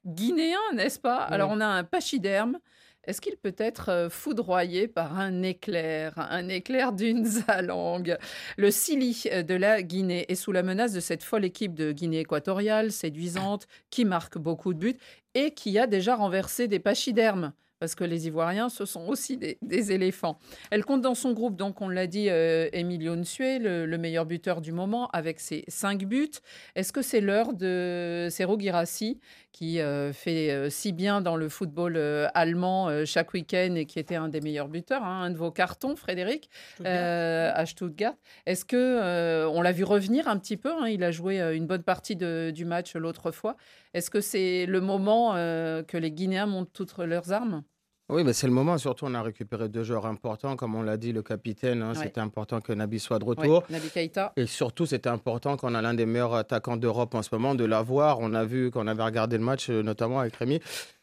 guinéen, 0.05 0.59
n'est-ce 0.73 0.99
pas? 0.99 1.17
Alors, 1.17 1.49
on 1.51 1.59
a 1.59 1.65
un 1.65 1.83
pachyderme. 1.83 2.59
Est-ce 3.05 3.19
qu'il 3.19 3.35
peut 3.35 3.55
être 3.57 3.89
euh, 3.89 4.09
foudroyé 4.09 4.87
par 4.87 5.17
un 5.17 5.41
éclair, 5.41 6.13
un 6.17 6.47
éclair 6.49 6.93
d'une 6.93 7.25
zalangue? 7.47 8.17
Le 8.57 8.69
Sili 8.69 9.23
euh, 9.31 9.41
de 9.41 9.55
la 9.55 9.81
Guinée 9.81 10.25
est 10.29 10.35
sous 10.35 10.51
la 10.51 10.61
menace 10.61 10.93
de 10.93 10.99
cette 10.99 11.23
folle 11.23 11.45
équipe 11.45 11.73
de 11.73 11.91
Guinée 11.91 12.19
équatoriale, 12.19 12.91
séduisante, 12.91 13.67
qui 13.89 14.05
marque 14.05 14.37
beaucoup 14.37 14.73
de 14.73 14.79
buts 14.79 14.97
et 15.33 15.51
qui 15.51 15.79
a 15.79 15.87
déjà 15.87 16.15
renversé 16.15 16.67
des 16.67 16.79
pachydermes 16.79 17.53
parce 17.81 17.95
que 17.95 18.03
les 18.03 18.27
Ivoiriens, 18.27 18.69
ce 18.69 18.85
sont 18.85 19.07
aussi 19.07 19.37
des, 19.37 19.91
éléphants. 19.91 20.37
Elle 20.69 20.85
compte 20.85 21.01
dans 21.01 21.15
son 21.15 21.33
groupe, 21.33 21.55
donc 21.55 21.81
on 21.81 21.89
l'a 21.89 22.05
dit, 22.05 22.29
euh, 22.29 22.69
Emilio 22.73 23.15
Nsue, 23.15 23.57
le, 23.57 23.87
le 23.87 23.97
meilleur 23.97 24.27
buteur 24.27 24.61
du 24.61 24.71
moment, 24.71 25.09
avec 25.13 25.39
ses 25.39 25.63
cinq 25.67 26.03
buts. 26.05 26.29
Est-ce 26.75 26.93
que 26.93 27.01
c'est 27.01 27.21
l'heure 27.21 27.53
de 27.53 28.27
Sergio 28.29 28.59
Girassi, 28.59 29.19
qui 29.51 29.79
euh, 29.79 30.13
fait 30.13 30.51
euh, 30.51 30.69
si 30.69 30.91
bien 30.91 31.21
dans 31.21 31.35
le 31.35 31.49
football 31.49 31.95
euh, 31.97 32.27
allemand 32.33 32.89
chaque 33.05 33.33
week-end 33.33 33.75
et 33.75 33.85
qui 33.85 33.99
était 33.99 34.15
un 34.15 34.29
des 34.29 34.41
meilleurs 34.41 34.67
buteurs, 34.67 35.03
hein, 35.03 35.23
un 35.23 35.29
de 35.29 35.37
vos 35.37 35.51
cartons, 35.51 35.95
Frédéric, 35.95 36.49
à 36.83 37.65
Stuttgart. 37.65 38.13
Est-ce 38.45 38.65
que 38.65 39.45
on 39.47 39.61
l'a 39.61 39.71
vu 39.71 39.83
revenir 39.83 40.27
un 40.27 40.37
petit 40.37 40.57
peu 40.57 40.71
hein, 40.71 40.87
Il 40.87 41.03
a 41.03 41.11
joué 41.11 41.39
une 41.55 41.67
bonne 41.67 41.83
partie 41.83 42.15
de- 42.15 42.51
du 42.53 42.65
match 42.65 42.95
l'autre 42.95 43.31
fois. 43.31 43.55
Est-ce 43.93 44.09
que 44.09 44.21
c'est 44.21 44.65
le 44.65 44.81
moment 44.81 45.33
que 45.33 45.97
les 45.97 46.11
Guinéens 46.11 46.45
montent 46.45 46.73
toutes 46.73 46.97
leurs 46.97 47.31
armes? 47.31 47.63
Oui, 48.11 48.23
mais 48.25 48.33
c'est 48.33 48.45
le 48.47 48.53
moment. 48.53 48.77
Surtout, 48.77 49.05
on 49.07 49.13
a 49.13 49.21
récupéré 49.21 49.69
deux 49.69 49.83
joueurs 49.83 50.05
importants. 50.05 50.55
Comme 50.57 50.75
on 50.75 50.81
l'a 50.81 50.97
dit, 50.97 51.13
le 51.13 51.21
capitaine, 51.21 51.81
hein, 51.81 51.93
Ouais. 51.95 52.03
c'était 52.03 52.19
important 52.19 52.59
que 52.59 52.73
Nabi 52.73 52.99
soit 52.99 53.19
de 53.19 53.23
retour. 53.25 53.63
Naby 53.69 53.89
Keïta. 53.89 54.33
Et 54.35 54.45
surtout, 54.47 54.85
c'était 54.85 55.09
important 55.09 55.55
qu'on 55.57 55.73
a 55.75 55.81
l'un 55.81 55.93
des 55.93 56.05
meilleurs 56.05 56.33
attaquants 56.35 56.75
d'Europe 56.77 57.15
en 57.15 57.21
ce 57.21 57.29
moment, 57.31 57.55
de 57.55 57.63
l'avoir. 57.63 58.19
On 58.19 58.33
a 58.33 58.43
vu, 58.43 58.69
qu'on 58.69 58.87
avait 58.87 59.03
regardé 59.03 59.37
le 59.37 59.43
match, 59.45 59.69
euh, 59.69 59.81
notamment 59.81 60.19
avec 60.19 60.35
Rémi, 60.35 60.59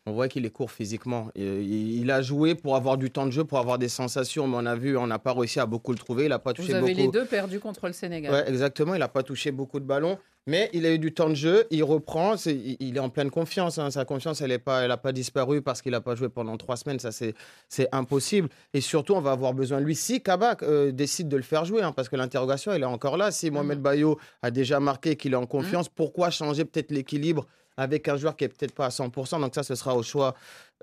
on 0.07 0.13
voit 0.13 0.29
qu'il 0.29 0.47
est 0.47 0.51
court 0.51 0.71
physiquement. 0.71 1.29
Il 1.37 2.11
a 2.11 2.23
joué 2.23 2.55
pour 2.55 2.77
avoir 2.77 2.97
du 2.97 3.11
temps 3.11 3.27
de 3.27 3.31
jeu, 3.31 3.45
pour 3.45 3.59
avoir 3.59 3.79
des 3.79 3.89
sensations, 3.89 4.49
mais 4.49 4.57
on 4.59 4.67
a 4.67 4.75
vu, 4.75 4.97
on 4.97 5.07
n'a 5.07 5.19
pas 5.19 5.35
réussi 5.35 5.61
à 5.61 5.67
beaucoup 5.67 5.93
le 5.93 5.99
trouver. 5.99 6.25
Il 6.25 6.31
n'a 6.31 6.39
pas 6.39 6.55
touché 6.55 6.69
Vous 6.69 6.75
avez 6.75 6.95
beaucoup. 6.95 6.97
les 6.97 7.09
deux 7.09 7.27
perdus 7.27 7.61
contre 7.61 7.87
le 7.87 7.93
Sénégal. 7.93 8.33
Ouais, 8.33 8.49
exactement. 8.49 8.95
Il 8.95 9.01
n'a 9.01 9.09
pas 9.09 9.23
touché 9.23 9.51
beaucoup 9.51 9.81
de 9.81 9.85
ballons, 9.85 10.19
mais 10.47 10.71
il 10.73 10.87
a 10.87 10.93
eu 10.93 10.99
du 10.99 11.13
temps 11.13 11.29
de 11.29 11.35
jeu. 11.35 11.67
Il 11.71 11.85
reprend. 11.85 12.37
il, 12.47 12.97
est 12.97 13.01
en 13.01 13.11
pleine 13.11 13.31
confiance. 13.31 13.79
hein. 13.79 13.91
Sa 13.91 14.07
confiance, 14.07 14.41
elle 14.41 14.51
n'a 14.51 14.59
pas, 14.59 14.97
pas 14.97 15.13
disparu 15.13 15.61
parce 15.61 15.83
qu'il 15.83 15.93
n'a 15.93 16.01
pas 16.01 16.15
joué 16.15 16.31
pendant 16.31 16.57
trois 16.57 16.77
semaines. 16.77 16.99
Ça, 16.99 17.11
c'est, 17.13 17.35
impossible. 17.93 18.49
Et 18.73 18.81
surtout, 18.81 19.13
on 19.15 19.21
va 19.21 19.33
avoir 19.33 19.53
besoin 19.53 19.81
de 19.81 19.85
lui 19.85 19.95
si 19.95 20.23
Kabak 20.23 20.63
euh, 20.63 20.91
décide 20.91 21.29
de 21.29 21.37
le 21.37 21.43
faire 21.43 21.67
jouer, 21.67 21.83
hein, 21.83 21.93
parce 21.93 22.09
que 22.09 22.17
l'interrogation, 22.17 22.73
elle 22.73 22.83
est 22.83 22.87
encore 22.87 23.19
là. 23.19 23.31
Si 23.31 23.51
Mohamed 23.51 23.81
Bayo 23.81 24.19
a 24.41 24.51
déjà 24.51 24.81
marqué 24.81 25.17
qu'il 25.17 25.35
est 25.35 25.37
en 25.37 25.47
confiance, 25.47 25.91
pourquoi 25.91 26.31
changer 26.31 26.65
peut-être 26.65 26.91
l'équilibre 26.93 27.47
avec 27.79 28.09
un 28.09 28.17
joueur 28.19 28.37
qui 28.37 28.45
est 28.45 28.49
peut-être 28.49 28.75
pas 28.75 28.87
à 28.87 28.91
100% 28.91 29.41
Donc 29.41 29.55
ça, 29.55 29.63
ce 29.63 29.75
sera 29.75 29.95
au 29.97 30.03
choix 30.03 30.35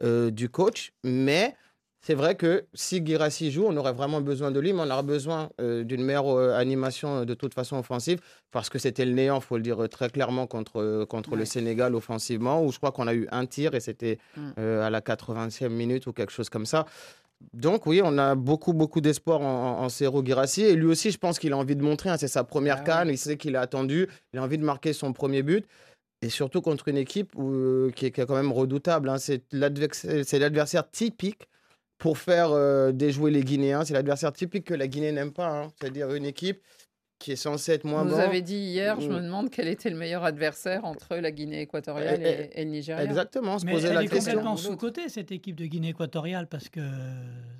euh, 0.01 0.31
du 0.31 0.49
coach. 0.49 0.91
Mais 1.03 1.55
c'est 2.01 2.13
vrai 2.13 2.35
que 2.35 2.65
si 2.73 3.03
Girassi 3.05 3.51
joue, 3.51 3.65
on 3.67 3.75
aurait 3.77 3.93
vraiment 3.93 4.21
besoin 4.21 4.51
de 4.51 4.59
lui, 4.59 4.73
mais 4.73 4.81
on 4.81 4.89
aura 4.91 5.01
besoin 5.01 5.49
euh, 5.59 5.83
d'une 5.83 6.03
meilleure 6.03 6.29
euh, 6.29 6.53
animation 6.55 7.25
de 7.25 7.33
toute 7.33 7.53
façon 7.55 7.77
offensive, 7.77 8.19
parce 8.51 8.69
que 8.69 8.77
c'était 8.77 9.05
le 9.05 9.11
néant, 9.11 9.39
faut 9.41 9.57
le 9.57 9.63
dire 9.63 9.89
très 9.89 10.09
clairement, 10.09 10.45
contre, 10.47 11.03
contre 11.05 11.35
le. 11.35 11.45
Sénégal 11.45 11.95
offensivement, 11.95 12.63
où 12.63 12.71
je 12.71 12.77
crois 12.77 12.91
qu'on 12.91 13.07
a 13.07 13.13
eu 13.13 13.27
un 13.31 13.45
tir 13.45 13.73
et 13.75 13.79
c'était 13.79 14.17
Mm. 14.37 14.41
euh, 14.59 14.85
à 14.85 14.89
la 14.89 15.01
80e 15.01 15.69
minute 15.69 16.07
ou 16.07 16.13
quelque 16.13 16.31
chose 16.31 16.49
comme 16.49 16.65
ça. 16.65 16.85
Donc 17.53 17.85
oui, 17.85 18.01
on 18.03 18.17
a 18.17 18.35
beaucoup, 18.35 18.73
beaucoup 18.73 19.01
d'espoir 19.01 19.41
en, 19.41 19.85
en, 19.87 20.21
Guirassy. 20.21 20.63
Et 20.63 20.75
lui 20.75 20.85
aussi, 20.85 21.11
je 21.11 21.17
pense 21.17 21.37
qu'il 21.39 21.53
a 21.53 21.57
envie 21.57 21.75
de 21.75 21.83
montrer, 21.83 22.09
hein, 22.09 22.17
c'est 22.17 22.27
sa 22.27 22.43
première 22.43 22.77
Ah 22.77 22.79
ouais. 22.79 22.85
canne, 22.85 23.09
il 23.09 23.17
sait 23.17 23.37
qu'il 23.37 23.55
a 23.55 23.61
attendu, 23.61 24.07
il 24.33 24.39
a 24.39 24.43
envie 24.43 24.57
de 24.57 24.63
marquer 24.63 24.93
son 24.93 25.11
premier 25.13 25.43
but. 25.43 25.65
Et 26.21 26.29
surtout 26.29 26.61
contre 26.61 26.87
une 26.87 26.97
équipe 26.97 27.33
euh, 27.37 27.91
qui, 27.91 28.05
est, 28.07 28.11
quand 28.11 28.35
même 28.35 28.51
redoutable. 28.51 29.09
hein. 29.09 29.17
C'est 29.17 29.43
l'adversaire 29.51 30.25
c'est 30.25 30.39
l'adversaire 30.39 30.89
typique 30.89 31.47
pour 31.97 32.17
faire 32.17 32.51
euh, 32.51 32.91
déjouer 32.91 33.31
les 33.31 33.43
Guinéens. 33.43 33.85
C'est 33.85 33.93
l'adversaire 33.93 34.33
typique 34.33 34.65
que 34.65 34.73
la 34.73 34.87
Guinée 34.87 35.11
n'aime 35.11 35.33
pas. 35.33 35.63
hein. 35.63 35.71
C'est-à-dire 35.79 36.13
une 36.13 36.25
équipe 36.25 36.61
qui 37.17 37.31
est 37.31 37.35
censée 37.37 37.71
être 37.71 37.85
moins 37.85 38.03
Vous 38.03 38.09
bonne. 38.11 38.19
avez 38.19 38.41
dit 38.41 38.57
hier, 38.57 38.99
je 38.99 39.07
me 39.09 39.19
Mm. 39.19 39.23
demande 39.23 39.49
quel 39.49 39.67
était 39.69 39.89
le 39.89 39.95
meilleur 39.95 40.23
adversaire 40.25 40.83
entre 40.83 41.15
la 41.15 41.31
Guinée 41.31 41.61
équatoriale 41.61 42.19
Eh, 42.21 42.27
et, 42.57 42.61
et 42.61 42.65
le 42.65 42.71
Nigeria. 42.71 43.03
Exactement, 43.03 43.55
on 43.55 43.59
se 43.59 43.65
Mais 43.65 43.71
posait 43.71 43.87
elle 43.87 43.93
la 43.93 44.03
est 44.03 44.07
question. 44.07 44.31
complètement 44.33 44.51
ou 44.51 44.55
l'autre. 44.57 44.67
sous-cotée, 44.67 45.07
cette 45.09 45.31
équipe 45.31 45.55
de 45.55 45.65
Guinée 45.65 45.89
équatoriale, 45.89 46.47
parce 46.47 46.67
que 46.69 46.81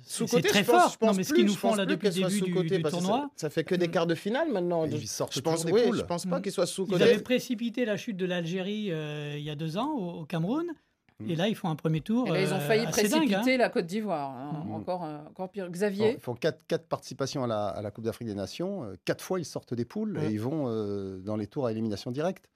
c'est 0.02 0.18
Sous-côté, 0.18 0.48
très 0.48 0.62
je 0.62 0.70
pense- 0.70 0.82
fort. 0.82 0.90
je 0.92 0.96
pense 0.98 1.10
non, 1.10 1.16
mais 1.16 1.24
ce 1.24 1.32
qu'ils 1.34 1.46
nous 1.46 1.54
font 1.54 1.74
là 1.74 1.86
depuis 1.86 2.08
le 2.08 2.14
début 2.14 2.28
du, 2.28 2.38
sous-cotée, 2.38 2.76
du 2.76 2.82
que 2.82 2.90
ça- 2.90 2.96
tournoi. 2.98 3.30
Ça, 3.34 3.48
fait 3.50 3.64
que 3.64 3.74
des 3.74 3.88
Mm. 3.88 3.90
quarts 3.92 4.06
de 4.06 4.14
finale 4.14 4.52
maintenant. 4.52 4.84
Ils 4.84 5.08
sortent 5.08 5.34
je 5.34 5.40
pense, 5.40 5.64
des 5.64 5.72
oui, 5.72 5.82
poules. 5.86 5.96
je 5.96 6.02
pense 6.02 6.26
pas 6.26 6.38
Mm. 6.38 6.42
qu'ils 6.42 6.52
soient 6.52 6.64
Ils 6.64 6.68
sous-cotés. 6.68 7.02
avaient 7.02 7.18
précipité 7.22 7.84
la 7.86 7.96
chute 7.96 8.16
de 8.18 8.26
l'Algérie 8.26 8.88
euh, 8.92 9.34
il 9.38 9.42
y 9.42 9.50
a 9.50 9.54
deux 9.54 9.78
ans 9.78 9.90
au, 9.92 10.20
au 10.20 10.24
Cameroun. 10.26 10.66
Et 11.26 11.34
là, 11.34 11.48
ils 11.48 11.54
font 11.54 11.68
un 11.70 11.76
premier 11.76 12.02
tour. 12.02 12.28
Et 12.28 12.30
là, 12.32 12.42
ils 12.42 12.52
ont 12.52 12.56
euh, 12.56 12.60
failli 12.60 12.82
dingue, 12.84 12.92
précipiter 12.92 13.54
hein. 13.54 13.58
la 13.58 13.68
Côte 13.70 13.86
d'Ivoire. 13.86 14.30
hein. 14.30 14.64
Mm. 14.66 14.72
Encore, 14.74 15.04
euh, 15.04 15.18
encore 15.30 15.50
pire. 15.50 15.64
Bon, 15.66 15.72
Xavier 15.72 16.12
ils 16.14 16.20
font 16.20 16.34
quatre, 16.34 16.66
quatre 16.66 16.86
participations 16.86 17.44
à 17.44 17.46
la, 17.46 17.68
à 17.68 17.80
la 17.80 17.90
Coupe 17.90 18.04
d'Afrique 18.04 18.28
des 18.28 18.34
Nations. 18.34 18.84
Euh, 18.84 18.96
Quatre 19.04 19.24
fois, 19.24 19.40
ils 19.40 19.44
sortent 19.46 19.72
des 19.72 19.86
poules 19.86 20.18
et 20.22 20.30
ils 20.30 20.40
vont 20.40 20.66
euh, 20.68 21.18
dans 21.18 21.36
les 21.36 21.46
tours 21.46 21.66
à 21.66 21.72
élimination 21.72 22.10
directe. 22.10 22.50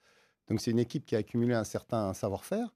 Donc, 0.47 0.61
c'est 0.61 0.71
une 0.71 0.79
équipe 0.79 1.05
qui 1.05 1.15
a 1.15 1.19
accumulé 1.19 1.53
un 1.55 1.63
certain 1.63 2.13
savoir-faire. 2.13 2.71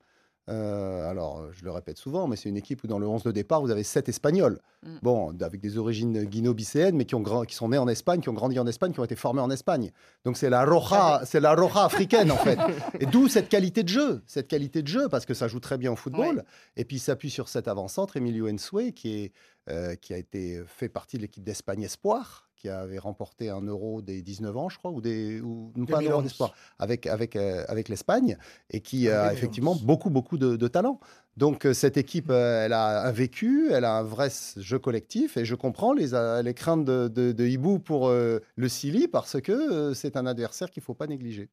Euh, 0.48 1.10
alors, 1.10 1.52
je 1.52 1.64
le 1.64 1.72
répète 1.72 1.98
souvent, 1.98 2.28
mais 2.28 2.36
c'est 2.36 2.50
une 2.50 2.58
équipe 2.58 2.84
où 2.84 2.88
dans 2.88 3.00
le 3.00 3.08
11 3.08 3.24
de 3.24 3.32
départ, 3.32 3.62
vous 3.62 3.72
avez 3.72 3.84
sept 3.84 4.10
Espagnols. 4.10 4.60
Mm. 4.84 4.98
Bon, 5.02 5.36
avec 5.42 5.60
des 5.60 5.78
origines 5.78 6.24
guino-bicéennes, 6.24 6.96
mais 6.96 7.06
qui, 7.06 7.16
ont 7.16 7.24
qui 7.46 7.56
sont 7.56 7.70
nés 7.70 7.78
en 7.78 7.88
Espagne, 7.88 8.22
qui 8.22 8.30
ont 8.30 8.34
grandi 8.34 8.60
en 8.60 8.68
Espagne, 8.68 8.94
qui 8.94 9.00
ont 9.00 9.04
été 9.06 9.16
formés 9.16 9.42
en 9.42 9.50
Espagne. 9.50 9.92
Donc, 10.24 10.38
c'est 10.38 10.50
la 10.50 10.64
roja, 10.64 11.22
c'est 11.26 11.40
la 11.40 11.56
roja 11.56 11.86
africaine, 11.86 12.32
en 12.32 12.38
fait. 12.38 12.60
Et 13.00 13.06
d'où 13.06 13.28
cette 13.28 13.50
qualité 13.50 13.84
de 13.84 13.90
jeu, 13.90 14.22
cette 14.28 14.48
qualité 14.48 14.82
de 14.82 14.88
jeu, 14.88 15.10
parce 15.10 15.26
que 15.26 15.34
ça 15.34 15.48
joue 15.48 15.60
très 15.60 15.78
bien 15.78 15.92
au 15.92 15.96
football. 15.96 16.44
Et 16.76 16.86
puis, 16.86 16.98
il 16.98 17.02
s'appuie 17.02 17.32
sur 17.32 17.50
cet 17.50 17.68
avant-centre, 17.68 18.18
Emilio 18.18 18.48
Ensue, 18.48 18.94
qui, 18.94 19.24
est, 19.24 19.34
euh, 19.70 19.96
qui 19.96 20.14
a 20.14 20.18
été 20.18 20.62
fait 20.68 20.90
partie 20.90 21.18
de 21.18 21.24
l'équipe 21.24 21.44
d'Espagne 21.44 21.82
Espoir, 21.84 22.48
qui 22.66 22.70
avait 22.72 22.98
remporté 22.98 23.52
un 23.52 23.62
euro 23.62 24.02
des 24.02 24.24
19 24.24 24.58
ans, 24.58 24.70
je 24.70 24.80
crois, 24.80 24.90
ou, 24.90 25.00
des, 25.00 25.40
ou 25.40 25.72
non, 25.76 25.86
pas 25.86 26.00
un 26.00 26.02
euro 26.02 26.22
2011. 26.22 26.24
d'espoir, 26.24 26.56
avec, 26.80 27.06
avec, 27.06 27.36
euh, 27.36 27.64
avec 27.68 27.90
l'Espagne, 27.90 28.38
et 28.72 28.82
qui 28.82 29.08
a 29.08 29.26
2011. 29.26 29.38
effectivement 29.38 29.76
beaucoup, 29.76 30.10
beaucoup 30.10 30.40
de, 30.40 30.56
de 30.56 30.68
talent. 30.68 31.00
Donc, 31.38 31.66
euh, 31.68 31.74
cette 31.74 31.96
équipe, 31.98 32.32
euh, 32.32 32.66
elle 32.66 32.74
a 32.74 33.04
un 33.06 33.12
vécu, 33.12 33.70
elle 33.72 33.86
a 33.86 33.98
un 33.98 34.04
vrai 34.04 34.30
jeu 34.58 34.80
collectif, 34.80 35.38
et 35.38 35.46
je 35.46 35.54
comprends 35.54 35.94
les, 35.94 36.16
euh, 36.16 36.42
les 36.42 36.56
craintes 36.56 36.86
de, 36.86 37.08
de, 37.08 37.34
de 37.34 37.46
Hibou 37.46 37.78
pour 37.78 38.08
euh, 38.08 38.40
le 38.56 38.68
Sili, 38.68 39.08
parce 39.08 39.40
que 39.40 39.52
euh, 39.52 39.94
c'est 39.94 40.18
un 40.18 40.26
adversaire 40.26 40.72
qu'il 40.72 40.82
ne 40.82 40.86
faut 40.86 40.96
pas 40.96 41.06
négliger. 41.06 41.50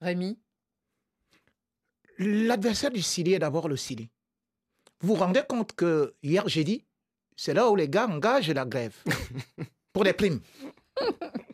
Rémi? 0.00 0.38
L'adversaire 2.18 2.92
du 2.92 3.02
Sili 3.02 3.32
est 3.32 3.40
d'abord 3.40 3.68
le 3.68 3.76
Sili. 3.76 4.10
Vous 5.00 5.08
vous 5.08 5.14
rendez 5.14 5.42
compte 5.48 5.72
que 5.72 6.14
hier, 6.22 6.46
j'ai 6.46 6.62
dit, 6.62 6.84
c'est 7.34 7.54
là 7.54 7.68
où 7.68 7.74
les 7.74 7.88
gars 7.88 8.06
engagent 8.06 8.50
la 8.50 8.64
grève 8.64 8.94
pour 9.92 10.04
les 10.04 10.12
primes. 10.12 10.40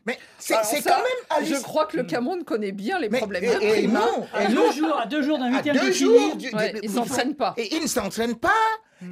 Mais 0.07 0.19
c'est 0.39 0.55
quand 0.83 0.97
même 0.97 1.45
Je 1.47 1.55
crois 1.63 1.87
que 1.87 1.97
le 1.97 2.05
Cameroun 2.05 2.43
connaît 2.43 2.73
bien 2.73 2.99
les 2.99 3.09
Mais- 3.09 3.19
problèmes 3.19 3.45
et- 3.45 3.49
et 3.67 3.71
prime. 3.73 3.93
non, 3.93 4.27
À 4.33 4.45
et 4.45 4.49
deux 4.49 4.55
non. 4.55 4.73
jours, 4.73 4.99
à 4.99 5.07
deux 5.07 5.23
jours 5.23 5.39
d'un 5.39 5.51
huitième 5.55 5.77
de 5.77 5.93
jours, 5.93 6.37
du- 6.37 6.51
Ouais, 6.55 6.73
du- 6.73 6.81
ils 6.83 6.91
s'entraînent 6.91 7.37
pas. 7.37 7.55
Et 7.57 7.75
ils 7.77 7.83
ne 7.83 7.87
s'entraînent 7.87 8.37
pas. 8.39 8.51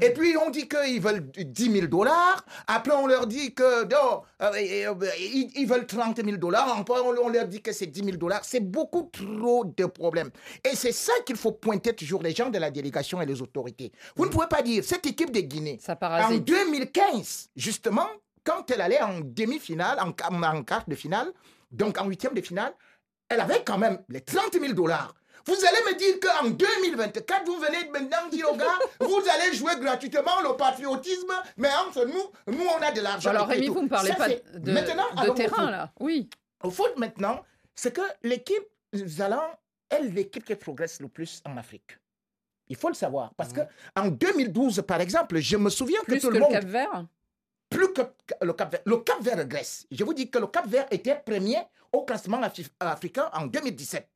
Et 0.00 0.10
puis 0.12 0.36
on 0.36 0.50
dit 0.50 0.66
qu'ils 0.66 1.00
veulent 1.00 1.30
10 1.30 1.70
000 1.70 1.86
dollars. 1.86 2.44
Après 2.66 2.92
on 2.92 3.06
leur 3.06 3.28
dit 3.28 3.54
que 3.54 3.84
non, 3.84 4.22
euh, 4.42 4.52
et, 4.54 4.84
euh, 4.84 4.94
ils, 5.20 5.52
ils 5.54 5.66
veulent 5.66 5.86
30 5.86 6.24
000 6.24 6.38
dollars. 6.38 6.76
Après 6.80 6.98
on, 7.00 7.10
on 7.24 7.28
leur 7.28 7.46
dit 7.46 7.62
que 7.62 7.70
c'est 7.72 7.86
10 7.86 8.02
000 8.02 8.16
dollars. 8.16 8.40
C'est 8.44 8.58
beaucoup 8.58 9.08
trop 9.12 9.64
de 9.64 9.84
problèmes. 9.86 10.30
Et 10.64 10.74
c'est 10.74 10.90
ça 10.92 11.12
qu'il 11.24 11.36
faut 11.36 11.52
pointer 11.52 11.92
toujours 11.92 12.20
les 12.22 12.34
gens 12.34 12.50
de 12.50 12.58
la 12.58 12.72
délégation 12.72 13.22
et 13.22 13.26
les 13.26 13.40
autorités. 13.42 13.92
Vous 14.16 14.24
ne 14.26 14.30
pouvez 14.30 14.48
pas 14.48 14.62
dire 14.62 14.82
cette 14.82 15.06
équipe 15.06 15.30
de 15.30 15.40
Guinée. 15.40 15.78
Ça 15.80 15.92
En 15.92 15.96
parasite. 15.96 16.44
2015, 16.44 17.50
justement, 17.54 18.08
quand 18.46 18.70
elle 18.70 18.80
allait 18.80 19.02
en 19.02 19.20
demi-finale, 19.20 19.98
en, 20.00 20.12
quart 20.12 20.84
de 20.86 20.94
finale, 20.94 21.32
donc 21.70 22.00
en 22.00 22.06
huitième 22.06 22.32
de 22.32 22.40
finale, 22.40 22.72
elle 23.28 23.40
avait 23.40 23.62
quand 23.64 23.76
même 23.76 23.98
les 24.08 24.20
30 24.20 24.54
000 24.54 24.72
dollars. 24.72 25.14
Vous 25.46 25.54
allez 25.54 25.92
me 25.92 25.98
dire 25.98 26.18
qu'en 26.20 26.48
2024, 26.50 27.44
vous 27.46 27.58
venez 27.58 27.88
maintenant 27.90 28.28
dire 28.30 28.50
aux 28.50 28.56
gars, 28.56 28.78
vous 29.00 29.22
allez 29.34 29.54
jouer 29.54 29.72
gratuitement 29.80 30.40
le 30.42 30.56
patriotisme, 30.56 31.32
mais 31.56 31.68
entre 31.86 32.04
nous, 32.04 32.54
nous 32.56 32.64
on 32.64 32.82
a 32.82 32.90
de 32.92 33.00
l'argent. 33.00 33.30
Alors 33.30 33.48
Rémi, 33.48 33.68
vous 33.68 33.82
ne 33.82 33.88
parlez 33.88 34.10
Ça, 34.10 34.16
pas 34.16 34.28
de, 34.28 34.72
maintenant, 34.72 35.34
terrain 35.34 35.70
là. 35.70 35.92
Oui. 36.00 36.30
Au 36.62 36.70
foot 36.70 36.96
maintenant, 36.96 37.44
c'est 37.74 37.94
que 37.94 38.00
l'équipe 38.22 38.64
Zalan 38.94 39.42
est 39.90 40.02
l'équipe 40.02 40.44
qui 40.44 40.54
progresse 40.54 41.00
le 41.00 41.08
plus 41.08 41.42
en 41.44 41.56
Afrique. 41.56 41.98
Il 42.68 42.76
faut 42.76 42.88
le 42.88 42.94
savoir. 42.94 43.32
Parce 43.36 43.52
que 43.52 43.60
en 43.94 44.08
2012, 44.08 44.82
par 44.86 45.00
exemple, 45.00 45.38
je 45.38 45.56
me 45.56 45.70
souviens 45.70 46.00
Plus 46.04 46.16
que 46.16 46.20
tout 46.22 46.28
que 46.28 46.32
le 46.32 46.38
le 46.38 46.44
monde. 46.44 46.52
Cap 46.52 46.64
Vert. 46.64 47.06
Plus 47.68 47.92
que 47.92 48.02
le 48.42 48.52
Cap 48.52 48.70
Vert. 48.72 48.82
Le 48.84 48.96
Cap 48.98 49.20
Vert 49.20 49.36
régresse. 49.36 49.86
Je 49.90 50.04
vous 50.04 50.14
dis 50.14 50.30
que 50.30 50.38
le 50.38 50.46
Cap 50.46 50.66
Vert 50.66 50.86
était 50.90 51.16
premier 51.24 51.58
au 51.92 52.04
classement 52.04 52.40
afri- 52.42 52.68
africain 52.80 53.28
en 53.32 53.46
2017. 53.46 54.08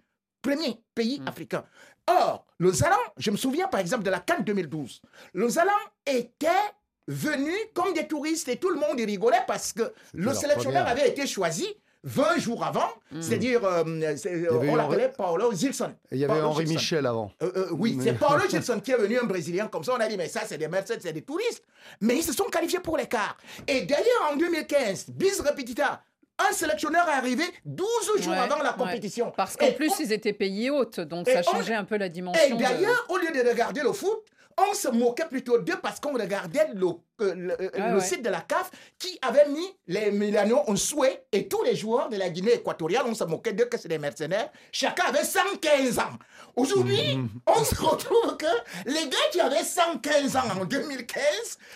Premier 0.43 0.81
pays 0.95 1.21
Mm. 1.21 1.29
africain. 1.29 1.65
Or, 2.07 2.47
le 2.59 2.73
Zalan, 2.73 2.97
je 3.17 3.31
me 3.31 3.37
souviens 3.37 3.69
par 3.69 3.81
exemple 3.81 4.05
de 4.05 4.11
la 4.11 4.21
Cannes 4.21 4.45
2012. 4.45 5.03
Le 5.35 5.49
Zalan 5.49 5.71
était 6.07 6.49
venu 7.07 7.53
comme 7.75 7.93
des 7.93 8.07
touristes 8.07 8.49
et 8.49 8.57
tout 8.57 8.71
le 8.71 8.77
monde 8.79 8.99
y 8.99 9.05
rigolait 9.05 9.45
parce 9.47 9.73
que 9.73 9.93
le 10.15 10.33
sélectionneur 10.35 10.87
avait 10.87 11.09
été 11.09 11.27
choisi 11.27 11.67
20 12.05 12.39
jours 12.39 12.65
avant, 12.65 12.89
Mm. 13.13 13.21
c'est-dire, 13.23 13.61
euh, 13.65 13.85
on 14.69 14.75
l'appelait 14.77 15.13
Paolo 15.17 15.53
Gilson. 15.53 15.93
Et 16.11 16.15
il 16.17 16.19
y 16.19 16.25
avait 16.25 16.35
Paolo 16.35 16.49
Henri 16.49 16.65
Gilson. 16.67 16.79
Michel 16.81 17.07
avant. 17.07 17.31
Euh, 17.43 17.51
euh, 17.57 17.67
oui, 17.73 17.95
Mais- 17.99 18.05
c'est 18.05 18.13
Paulo 18.19 18.43
Gilson 18.49 18.81
qui 18.81 18.93
est 18.93 18.97
venu, 18.97 19.19
un 19.19 19.25
Brésilien 19.25 19.67
comme 19.69 19.85
ça. 19.85 19.93
On 19.97 20.01
a 20.01 20.09
dit, 20.09 20.17
mais 20.17 20.29
ça, 20.29 20.43
c'est 20.47 20.57
des 20.59 20.69
Mercedes, 20.69 21.01
c'est 21.03 21.13
des 21.13 21.23
touristes. 21.23 21.63
Mais 22.01 22.17
ils 22.17 22.23
se 22.23 22.33
sont 22.33 22.45
qualifiés 22.45 22.81
pour 22.81 22.97
l'écart. 22.97 23.37
Et 23.69 23.83
d'ailleurs, 23.83 24.31
en 24.33 24.37
2015, 24.37 25.11
bis 25.11 25.41
repetita, 25.41 26.03
un 26.39 26.53
sélectionneur 26.55 27.07
est 27.09 27.13
arrivé 27.13 27.45
12 27.67 27.87
jours 28.23 28.33
Ouais, 28.33 28.39
avant 28.39 28.63
la 28.63 28.71
ouais. 28.71 28.77
compétition. 28.79 29.31
Parce 29.37 29.57
qu'en 29.59 29.67
Et 29.67 29.73
plus, 29.73 29.91
on- 29.91 30.03
ils 30.03 30.13
étaient 30.13 30.33
payés 30.33 30.71
hautes, 30.71 31.01
donc 31.01 31.29
Et 31.29 31.35
ça 31.35 31.41
on- 31.47 31.53
changeait 31.59 31.75
un 31.75 31.85
peu 31.85 31.99
la 31.99 32.07
Et 32.07 32.11
dimension. 32.11 32.57
de- 32.57 32.63
d'ailleurs, 32.63 33.05
au 33.11 33.19
lieu 33.19 33.31
de 33.31 33.47
regarder 33.47 33.83
le 33.83 33.93
foot, 33.93 34.21
on 34.57 34.73
se 34.75 34.89
moquait 34.89 35.27
plutôt 35.27 35.59
d'eux 35.59 35.77
parce 35.83 36.01
qu'on 36.01 36.13
regardait 36.15 36.69
le, 36.75 36.87
euh, 37.20 37.35
le, 37.35 37.61
euh, 37.62 37.70
Ah 37.78 37.88
le 37.90 37.98
ouais. 37.98 38.04
site 38.04 38.22
de 38.22 38.30
la 38.30 38.40
CAF 38.40 38.70
qui 38.98 39.18
avait 39.22 39.48
mis 39.48 39.66
les 39.87 40.11
Milano 40.11 40.61
en 40.66 40.76
souhait 40.76 41.24
et 41.33 41.48
tous 41.48 41.62
les 41.62 41.74
joueurs 41.76 42.09
de 42.09 42.16
la 42.16 42.28
Guinée 42.30 42.54
équatoriale, 42.54 43.04
on 43.06 43.14
se 43.14 43.24
moquait 43.24 43.52
d'eux 43.52 43.66
que 43.66 43.78
c'est 43.78 43.88
des 43.88 43.98
mercenaires. 43.98 44.50
Chacun 44.72 45.04
avait 45.04 45.24
115 45.24 45.98
ans. 45.98 46.18
Aujourd'hui, 46.56 47.18
on 47.46 47.64
se 47.64 47.74
retrouve 47.76 48.37
que 48.37 48.46
les 48.87 49.09
gars 49.09 49.16
qui 49.33 49.40
avaient 49.40 49.62
115 49.62 50.37
ans 50.37 50.61
en 50.61 50.64
2015, 50.64 51.22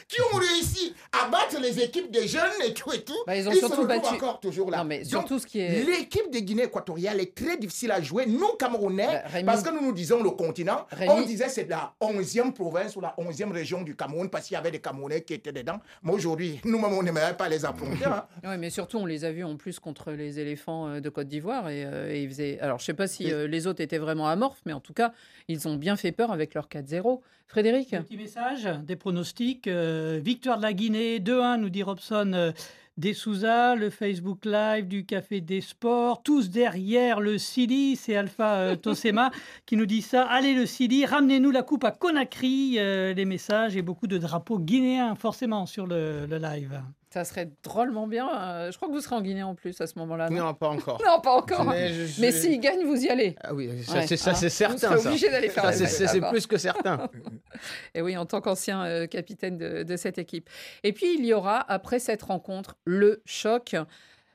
qui 0.08 0.20
ont 0.32 0.36
réussi 0.36 0.94
à 1.12 1.28
battre 1.28 1.60
les 1.60 1.80
équipes 1.80 2.10
des 2.10 2.26
jeunes 2.26 2.50
et 2.66 2.74
tout 2.74 2.92
et 2.92 3.02
tout, 3.04 3.12
Bah, 3.26 3.36
ils 3.36 3.48
ont 3.48 3.52
se 3.52 3.58
surtout 3.58 3.82
retrouvent 3.82 3.86
battu- 3.88 4.14
encore 4.14 4.40
toujours 4.40 4.70
là. 4.70 4.78
Non, 4.78 4.84
mais 4.84 4.98
Donc, 4.98 5.08
surtout 5.08 5.38
ce 5.38 5.46
qui 5.46 5.60
est. 5.60 5.84
L'équipe 5.84 6.30
de 6.30 6.38
Guinée 6.40 6.64
équatoriale 6.64 7.20
est 7.20 7.34
très 7.34 7.56
difficile 7.56 7.92
à 7.92 8.00
jouer. 8.02 8.26
Nous, 8.26 8.48
Camerounais, 8.58 9.06
Bah, 9.06 9.22
Rémi- 9.32 9.44
parce 9.44 9.62
que 9.62 9.70
nous 9.70 9.80
nous 9.80 9.92
disons 9.92 10.22
le 10.22 10.30
continent, 10.30 10.86
Rémi- 10.92 11.10
on 11.10 11.22
disait 11.22 11.48
c'est 11.48 11.68
la 11.68 11.94
11e 12.00 12.52
province 12.52 12.96
ou 12.96 13.00
la 13.00 13.14
11e 13.18 13.52
région 13.52 13.82
du 13.82 13.96
Cameroun 13.96 14.28
parce 14.28 14.46
qu'il 14.46 14.54
y 14.54 14.58
avait 14.58 14.70
des 14.70 14.80
Camerounais 14.80 15.22
qui 15.22 15.33
étaient 15.34 15.52
dedans. 15.52 15.80
Mais 16.02 16.12
aujourd'hui, 16.12 16.60
nous-mêmes, 16.64 16.92
on 16.92 17.02
n'aimerait 17.02 17.36
pas 17.36 17.48
les 17.48 17.64
affronter. 17.64 18.04
hein. 18.04 18.26
Oui, 18.44 18.56
mais 18.58 18.70
surtout, 18.70 18.98
on 18.98 19.06
les 19.06 19.24
a 19.24 19.32
vus 19.32 19.44
en 19.44 19.56
plus 19.56 19.78
contre 19.78 20.12
les 20.12 20.40
éléphants 20.40 20.88
euh, 20.88 21.00
de 21.00 21.08
Côte 21.08 21.28
d'Ivoire. 21.28 21.68
Et, 21.68 21.84
euh, 21.84 22.12
et 22.12 22.22
ils 22.22 22.28
faisaient... 22.28 22.58
Alors, 22.60 22.78
je 22.78 22.84
sais 22.84 22.94
pas 22.94 23.06
si 23.06 23.32
euh, 23.32 23.46
les 23.46 23.66
autres 23.66 23.80
étaient 23.82 23.98
vraiment 23.98 24.28
amorphes, 24.28 24.62
mais 24.66 24.72
en 24.72 24.80
tout 24.80 24.92
cas, 24.94 25.12
ils 25.48 25.68
ont 25.68 25.76
bien 25.76 25.96
fait 25.96 26.12
peur 26.12 26.32
avec 26.32 26.54
leur 26.54 26.68
4-0. 26.68 27.20
Frédéric? 27.46 27.90
Petit 27.90 28.16
message, 28.16 28.68
des 28.84 28.96
pronostics. 28.96 29.66
euh, 29.66 30.18
victoire 30.22 30.56
de 30.56 30.62
la 30.62 30.72
Guinée, 30.72 31.18
2-1, 31.20 31.58
nous 31.58 31.68
dit 31.68 31.82
Robson. 31.82 32.52
Des 32.96 33.12
Souza, 33.12 33.74
le 33.74 33.90
Facebook 33.90 34.44
Live 34.44 34.86
du 34.86 35.04
Café 35.04 35.40
des 35.40 35.60
Sports, 35.60 36.22
tous 36.22 36.50
derrière 36.50 37.20
le 37.20 37.38
Sili, 37.38 37.96
c'est 37.96 38.16
Alpha 38.16 38.54
euh, 38.56 38.76
Tosema 38.82 39.30
qui 39.66 39.76
nous 39.76 39.86
dit 39.86 40.02
ça. 40.02 40.24
Allez 40.26 40.54
le 40.54 40.66
Sili, 40.66 41.04
ramenez-nous 41.04 41.50
la 41.50 41.62
coupe 41.62 41.84
à 41.84 41.90
Conakry, 41.90 42.76
euh, 42.78 43.12
les 43.12 43.24
messages 43.24 43.76
et 43.76 43.82
beaucoup 43.82 44.06
de 44.06 44.18
drapeaux 44.18 44.58
guinéens 44.58 45.16
forcément 45.16 45.66
sur 45.66 45.86
le, 45.86 46.26
le 46.26 46.38
live. 46.38 46.80
Ça 47.14 47.22
serait 47.24 47.48
drôlement 47.62 48.08
bien. 48.08 48.28
euh, 48.28 48.72
je 48.72 48.76
crois 48.76 48.88
que 48.88 48.92
vous 48.92 49.00
serez 49.00 49.14
en 49.14 49.20
Guinée 49.22 49.44
en 49.44 49.54
plus 49.54 49.80
à 49.80 49.86
ce 49.86 49.96
moment-là. 50.00 50.30
Non, 50.30 50.46
Non, 50.46 50.54
pas 50.54 50.66
encore. 50.68 51.00
Non, 51.06 51.20
pas 51.20 51.30
encore. 51.36 51.64
Mais, 51.64 51.82
Mais, 51.90 51.94
je- 51.94 52.06
je- 52.06 52.30
s'ils 52.32 52.58
gagnent, 52.58 52.84
vous 52.84 53.04
y 53.04 53.08
allez. 53.08 53.36
Ah 53.40 53.54
oui, 53.54 53.70
ça, 53.84 53.94
Ouais. 53.98 54.06
c'est, 54.08 54.14
Ah, 54.28 54.34
c'est 54.34 54.46
Vous 54.46 54.50
certain. 54.50 54.78
serez 54.96 55.06
obligé 55.06 55.30
d'aller 55.30 55.48
faire 55.48 55.72
c'est, 55.72 56.20
plus 56.28 56.48
que 56.48 56.58
certain. 56.58 57.08
Et 57.94 58.02
oui, 58.02 58.16
en 58.16 58.26
tant 58.26 58.40
qu'ancien 58.40 58.84
euh, 58.84 59.06
capitaine 59.06 59.56
de, 59.56 59.84
de 59.84 59.96
cette 59.96 60.18
équipe. 60.18 60.50
Et 60.82 60.92
puis, 60.92 61.14
il 61.16 61.24
y 61.24 61.32
aura, 61.32 61.64
après 61.72 62.00
cette 62.00 62.22
rencontre, 62.22 62.76
le 62.84 63.22
choc. 63.26 63.76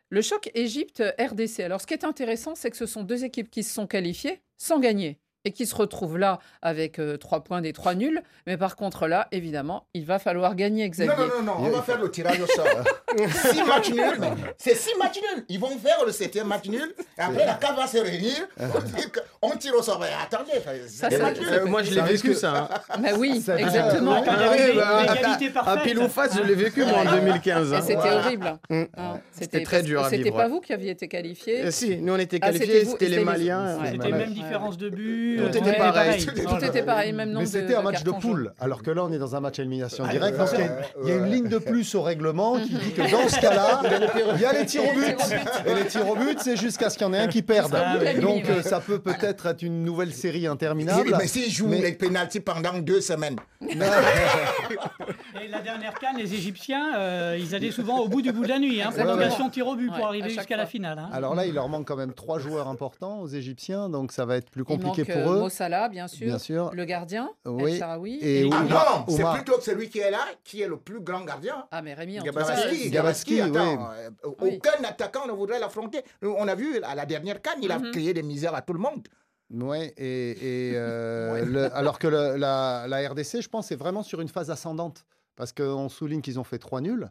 Le 0.09 0.21
choc 0.21 0.49
Égypte-RDC. 0.55 1.59
Alors, 1.59 1.81
ce 1.81 1.85
qui 1.85 1.93
est 1.93 2.05
intéressant, 2.05 2.55
c'est 2.55 2.71
que 2.71 2.77
ce 2.77 2.85
sont 2.85 3.03
deux 3.03 3.25
équipes 3.25 3.51
qui 3.51 3.61
se 3.63 3.73
sont 3.73 3.87
qualifiées 3.87 4.41
sans 4.57 4.79
gagner 4.79 5.19
et 5.45 5.51
qui 5.51 5.65
se 5.65 5.75
retrouvent 5.75 6.17
là 6.17 6.39
avec 6.61 6.99
euh, 6.99 7.17
trois 7.17 7.43
points 7.43 7.61
des 7.61 7.73
trois 7.73 7.95
nuls. 7.95 8.21
Mais 8.47 8.57
par 8.57 8.75
contre, 8.75 9.07
là, 9.07 9.27
évidemment, 9.31 9.85
il 9.93 10.05
va 10.05 10.19
falloir 10.19 10.55
gagner, 10.55 10.89
Xavier. 10.89 11.13
Non, 11.15 11.23
non, 11.23 11.43
non, 11.43 11.43
non, 11.43 11.67
on 11.67 11.69
va 11.69 11.81
faire 11.81 11.99
le 12.01 12.09
tirage 12.11 12.39
au 12.41 12.47
sort. 12.47 12.67
six 13.51 13.63
matchs 13.63 13.91
nuls, 13.91 14.19
c'est 14.57 14.75
six 14.75 14.95
matchs 14.97 15.17
nuls. 15.17 15.45
Ils 15.49 15.59
vont 15.59 15.77
faire 15.77 16.03
le 16.05 16.11
septième 16.11 16.47
match 16.47 16.65
nul. 16.67 16.93
Et 17.17 17.21
après, 17.21 17.45
la 17.45 17.53
CAF 17.55 17.75
va 17.75 17.87
se 17.87 17.97
réunir. 17.97 18.47
pour 18.71 18.81
dire 18.81 19.11
que 19.11 19.19
On 19.41 19.51
tire 19.51 19.73
au 19.75 19.81
sort. 19.81 19.99
Mais 19.99 20.07
attendez, 20.21 20.51
ça- 20.87 21.09
matchs 21.17 21.39
nuls. 21.39 21.47
Euh, 21.51 21.65
moi, 21.65 21.83
je 21.83 21.89
l'ai 21.91 21.97
Ça 22.01 22.05
vécu, 22.05 22.33
ça. 22.33 22.69
hein. 22.89 22.97
Bah 22.99 23.09
oui, 23.17 23.41
Ça- 23.41 23.57
exactement. 23.57 24.23
Ah, 24.27 24.31
Ah 24.31 25.63
bah, 25.65 25.71
à- 25.71 25.77
pile 25.77 25.99
ou 25.99 26.07
face, 26.09 26.35
je 26.37 26.43
l'ai 26.43 26.55
vécu, 26.55 26.83
moi, 26.83 26.99
en 26.99 27.11
2015. 27.15 27.71
Et 27.71 27.75
hein. 27.75 27.81
c'était 27.81 27.95
Voilà. 27.95 28.17
horrible. 28.19 28.59
Mm. 28.69 28.83
Hein, 28.97 29.19
C'était 29.31 29.63
très 29.63 29.81
dur 29.83 30.01
à 30.03 30.09
C'était 30.09 30.23
vivre, 30.23 30.35
pas 30.37 30.43
ouais. 30.43 30.49
vous 30.49 30.59
qui 30.61 30.73
aviez 30.73 30.91
été 30.91 31.07
qualifié. 31.07 31.65
Euh, 31.65 31.71
si, 31.71 31.97
nous, 31.97 32.13
on 32.13 32.17
était 32.17 32.39
Ah, 32.41 32.47
qualifiés, 32.47 32.67
c'était 32.67 32.85
c'était 32.85 33.05
les 33.05 33.11
c'était 33.13 33.23
Maliens. 33.25 33.79
C'était 33.91 34.11
même 34.11 34.33
différence 34.33 34.77
de 34.77 34.89
but. 34.89 35.28
Tout 35.37 35.43
euh, 35.43 35.49
était 35.49 35.77
pareil. 35.77 36.25
Tout 36.25 36.31
Tout 36.57 36.65
était 36.65 36.83
pareil, 36.83 37.13
même 37.13 37.29
nombre 37.29 37.41
Mais 37.41 37.45
c'était 37.45 37.75
un 37.75 37.81
match 37.81 38.03
de 38.03 38.11
poule, 38.11 38.53
alors 38.59 38.81
que 38.83 38.91
là 38.91 39.03
on 39.05 39.11
est 39.11 39.17
dans 39.19 39.35
un 39.35 39.39
match 39.39 39.59
à 39.59 39.61
élimination 39.61 40.03
Ah, 40.07 40.11
directe. 40.11 40.31
ouais, 40.31 40.37
parce 40.37 40.51
qu'il 40.51 40.61
y 40.61 40.63
a- 40.63 40.71
ouais, 40.71 40.81
il 41.03 41.09
y 41.09 41.11
a 41.11 41.15
une 41.15 41.25
ligne 41.31 41.47
de 41.47 41.57
plus 41.57 41.95
au 41.95 42.01
règlement 42.01 42.57
qui 42.59 42.73
dit 42.73 42.91
que 42.91 43.01
dans 43.11 43.27
ce 43.27 43.39
cas-là, 43.39 43.81
il 44.35 44.41
y 44.41 44.45
a 44.45 44.53
les 44.53 44.65
tirs 44.65 44.83
au 44.89 44.93
but. 44.93 45.15
Et 45.65 45.75
les 45.75 45.85
tirs 45.85 46.07
au 46.09 46.15
but, 46.15 46.39
c'est 46.41 46.55
jusqu'à 46.57 46.89
ce 46.89 46.97
qu'il 46.97 47.07
y 47.07 47.09
en 47.09 47.13
ait 47.13 47.19
un 47.19 47.27
qui 47.27 47.41
perde. 47.41 47.75
Ah. 47.75 47.97
Donc 48.19 48.43
Ouais. 48.45 48.49
euh, 48.49 48.61
ça 48.61 48.79
peut 48.79 48.99
peut-être 48.99 49.45
être 49.45 49.61
une 49.61 49.83
nouvelle 49.83 50.13
série 50.13 50.47
interminable. 50.47 51.15
Mais 51.17 51.27
s'ils 51.27 51.51
jouent 51.51 51.69
les 51.69 51.93
pénalties 51.93 52.39
pendant 52.39 52.77
deux 52.79 53.01
semaines, 53.01 53.37
Et 53.61 55.47
la 55.47 55.59
dernière 55.61 55.93
canne, 55.95 56.17
les 56.17 56.33
Égyptiens, 56.33 56.95
euh, 56.97 57.37
ils 57.39 57.55
allaient 57.55 57.71
souvent 57.71 57.99
au 57.99 58.07
bout 58.07 58.21
du 58.21 58.31
bout 58.31 58.43
de 58.43 58.49
la 58.49 58.59
nuit. 58.59 58.81
Hein, 58.81 58.91
prolongation 58.95 59.49
tir 59.49 59.67
au 59.67 59.75
but 59.75 59.89
Ouais, 59.89 59.95
pour 59.97 60.07
arriver 60.07 60.29
jusqu'à 60.29 60.57
la 60.57 60.65
finale. 60.65 60.99
hein. 60.99 61.09
Alors 61.13 61.35
là, 61.35 61.45
il 61.45 61.53
leur 61.53 61.67
manque 61.69 61.87
quand 61.87 61.95
même 61.95 62.13
trois 62.13 62.39
joueurs 62.39 62.67
importants 62.67 63.19
aux 63.21 63.27
Égyptiens, 63.27 63.89
donc 63.89 64.11
ça 64.11 64.25
va 64.25 64.37
être 64.37 64.49
plus 64.49 64.63
compliqué 64.63 65.03
manque, 65.03 65.11
pour 65.23 65.31
euh, 65.31 65.35
eux. 65.35 65.39
Mo 65.39 65.49
Salah, 65.49 65.89
bien 65.89 66.07
sûr. 66.07 66.25
Bien 66.27 66.39
sûr. 66.39 66.71
Le 66.73 66.85
gardien, 66.85 67.29
Oui. 67.45 67.71
El 67.73 67.77
Sharawi. 67.79 68.15
Et 68.21 68.41
Et- 68.47 68.49
Ah 68.51 68.63
non, 68.63 69.05
c'est 69.07 69.21
Oumar. 69.21 69.35
plutôt 69.35 69.59
celui 69.61 69.89
qui 69.89 69.99
est 69.99 70.11
là 70.11 70.25
qui 70.43 70.61
est 70.61 70.67
le 70.67 70.77
plus 70.77 70.99
grand 71.01 71.21
gardien. 71.25 71.65
Ah, 71.71 71.81
mais 71.81 71.93
Rémi, 71.93 72.17
en 72.19 72.23
tout 72.23 72.25
Gabaski. 72.25 72.53
cas, 72.55 72.61
Gabaski, 72.61 72.89
Gabaski, 72.89 73.35
Gabaski, 73.37 73.51
oui. 73.51 73.59
attends, 73.59 73.89
euh, 73.93 74.09
Oui. 74.41 74.57
aucun 74.57 74.83
attaquant 74.83 75.27
ne 75.27 75.31
voudrait 75.31 75.59
l'affronter. 75.59 76.03
On 76.21 76.47
a 76.47 76.55
vu 76.55 76.81
à 76.83 76.95
la 76.95 77.05
dernière 77.05 77.41
canne, 77.41 77.59
il 77.61 77.71
a 77.71 77.79
Mhm. 77.79 77.91
créé 77.91 78.13
des 78.13 78.23
misères 78.23 78.55
à 78.55 78.61
tout 78.61 78.73
le 78.73 78.79
monde. 78.79 79.07
Ouais, 79.51 79.93
et, 79.97 80.31
et, 80.31 80.73
euh, 80.75 81.43
le- 81.45 81.75
alors 81.75 81.97
que 81.97 82.07
le- 82.07 82.35
la, 82.37 82.85
la 82.87 83.09
RDC, 83.09 83.41
je 83.41 83.49
pense, 83.49 83.71
est 83.71 83.75
vraiment 83.75 84.03
sur 84.03 84.21
une 84.21 84.29
phase 84.29 84.51
ascendante. 84.51 85.05
Parce 85.35 85.53
qu'on 85.53 85.87
souligne 85.89 86.21
qu'ils 86.21 86.37
ont 86.39 86.43
fait 86.43 86.59
trois 86.59 86.81
nuls. 86.81 87.09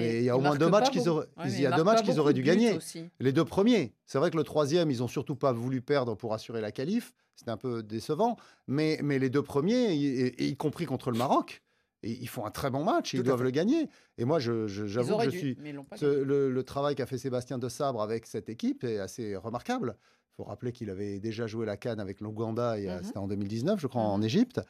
Mais 0.00 0.18
il 0.18 0.24
y 0.24 0.30
a 0.30 0.36
au 0.36 0.40
moins 0.40 0.56
deux 0.56 0.68
matchs 0.70 0.90
qu'ils 0.90 1.08
auraient- 1.08 1.26
Ouais, 1.36 1.44
il 1.52 1.60
y 1.60 1.66
a 1.66 1.70
deux 1.76 1.84
matchs 1.84 2.02
qu'ils 2.02 2.18
auraient 2.20 2.32
dû 2.34 2.42
gagner. 2.42 2.72
aussi. 2.76 3.04
Les 3.20 3.32
deux 3.32 3.44
premiers, 3.44 3.92
c'est 4.06 4.18
vrai 4.18 4.30
que 4.30 4.36
le 4.36 4.44
troisième, 4.44 4.90
ils 4.90 5.02
ont 5.02 5.08
surtout 5.08 5.36
pas 5.36 5.52
voulu 5.52 5.80
perdre 5.80 6.14
pour 6.14 6.34
assurer 6.34 6.60
la 6.60 6.72
qualif. 6.72 7.12
C'était 7.34 7.50
un 7.50 7.56
peu 7.56 7.82
décevant. 7.82 8.36
Mais, 8.66 8.98
mais 9.02 9.18
les 9.18 9.30
deux 9.30 9.42
premiers, 9.42 9.92
y, 9.94 10.32
y- 10.38 10.48
y 10.50 10.56
compris 10.56 10.84
contre 10.86 11.10
le 11.10 11.16
Maroc, 11.18 11.61
Et 12.04 12.10
ils 12.20 12.28
font 12.28 12.44
un 12.44 12.50
très 12.50 12.70
bon 12.70 12.82
match, 12.84 13.14
et 13.14 13.18
ils 13.18 13.22
doivent 13.22 13.38
fait. 13.38 13.44
le 13.44 13.50
gagner. 13.50 13.88
Et 14.18 14.24
moi, 14.24 14.38
je- 14.40 14.66
je- 14.66 14.82
Ils 14.84 14.88
j'avoue 14.88 15.16
que 15.18 15.24
je 15.24 15.30
dû, 15.30 15.38
suis. 15.38 15.58
ce- 15.96 16.22
le, 16.22 16.50
le 16.50 16.62
travail 16.64 16.94
qu'a 16.96 17.06
fait 17.06 17.18
Sébastien 17.18 17.58
de 17.58 17.68
Sabre 17.68 18.02
avec 18.02 18.26
cette 18.26 18.48
équipe 18.48 18.82
est 18.84 18.98
assez 18.98 19.36
remarquable. 19.36 19.96
Il 20.32 20.36
faut 20.36 20.44
rappeler 20.44 20.72
qu'il 20.72 20.88
avait 20.88 21.20
déjà 21.20 21.46
joué 21.46 21.66
la 21.66 21.76
Cannes 21.76 22.00
avec 22.00 22.20
l'Ouganda, 22.22 22.70
a- 22.70 22.76
Mhm. 22.78 23.02
c'était 23.04 23.18
en 23.18 23.28
2019, 23.28 23.78
je 23.78 23.86
crois, 23.86 24.00
en 24.02 24.16
Mhm. 24.18 24.24
Égypte. 24.24 24.60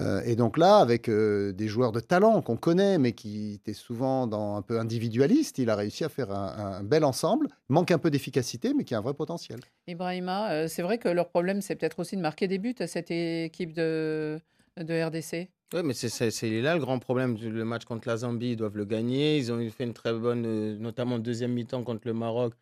Euh, 0.00 0.20
et 0.26 0.34
donc 0.36 0.58
là, 0.58 0.78
avec 0.78 1.08
euh, 1.08 1.52
des 1.52 1.68
joueurs 1.68 1.92
de 1.92 2.00
talent 2.00 2.42
qu'on 2.42 2.56
connaît, 2.56 2.98
mais 2.98 3.12
qui 3.12 3.54
étaient 3.54 3.72
souvent 3.72 4.26
dans 4.26 4.56
un 4.56 4.62
peu 4.62 4.80
individualiste, 4.80 5.58
il 5.58 5.70
a 5.70 5.76
réussi 5.76 6.02
à 6.04 6.08
faire 6.08 6.32
un, 6.32 6.78
un 6.80 6.82
bel 6.82 7.04
ensemble. 7.04 7.46
Il 7.70 7.74
manque 7.74 7.92
un 7.92 7.98
peu 7.98 8.10
d'efficacité, 8.10 8.74
mais 8.74 8.82
qui 8.84 8.94
a 8.94 8.98
un 8.98 9.00
vrai 9.00 9.14
potentiel. 9.14 9.60
Ibrahima, 9.86 10.50
euh, 10.52 10.68
c'est 10.68 10.82
vrai 10.82 10.98
que 10.98 11.08
leur 11.08 11.28
problème, 11.28 11.60
c'est 11.62 11.76
peut-être 11.76 12.00
aussi 12.00 12.16
de 12.16 12.20
marquer 12.20 12.48
des 12.48 12.58
buts 12.58 12.74
à 12.80 12.86
cette 12.88 13.10
équipe 13.12 13.72
de, 13.72 14.40
de 14.76 15.02
RDC. 15.04 15.48
Oui, 15.74 15.80
mais 15.84 15.94
c'est- 15.94 16.60
là 16.60 16.74
le 16.74 16.80
grand 16.80 16.98
problème. 16.98 17.36
Le 17.40 17.64
match 17.64 17.84
contre 17.84 18.08
la 18.08 18.16
Zambie, 18.18 18.50
ils 18.52 18.56
doivent 18.56 18.76
le 18.76 18.84
gagner. 18.84 19.38
Ils 19.38 19.50
ont 19.52 19.70
fait 19.70 19.84
une 19.84 19.94
très 19.94 20.12
bonne, 20.12 20.44
euh, 20.46 20.76
notamment 20.78 21.18
deuxième 21.18 21.52
mi-temps 21.52 21.82
contre 21.82 22.06
le 22.06 22.14
Maroc. 22.14 22.52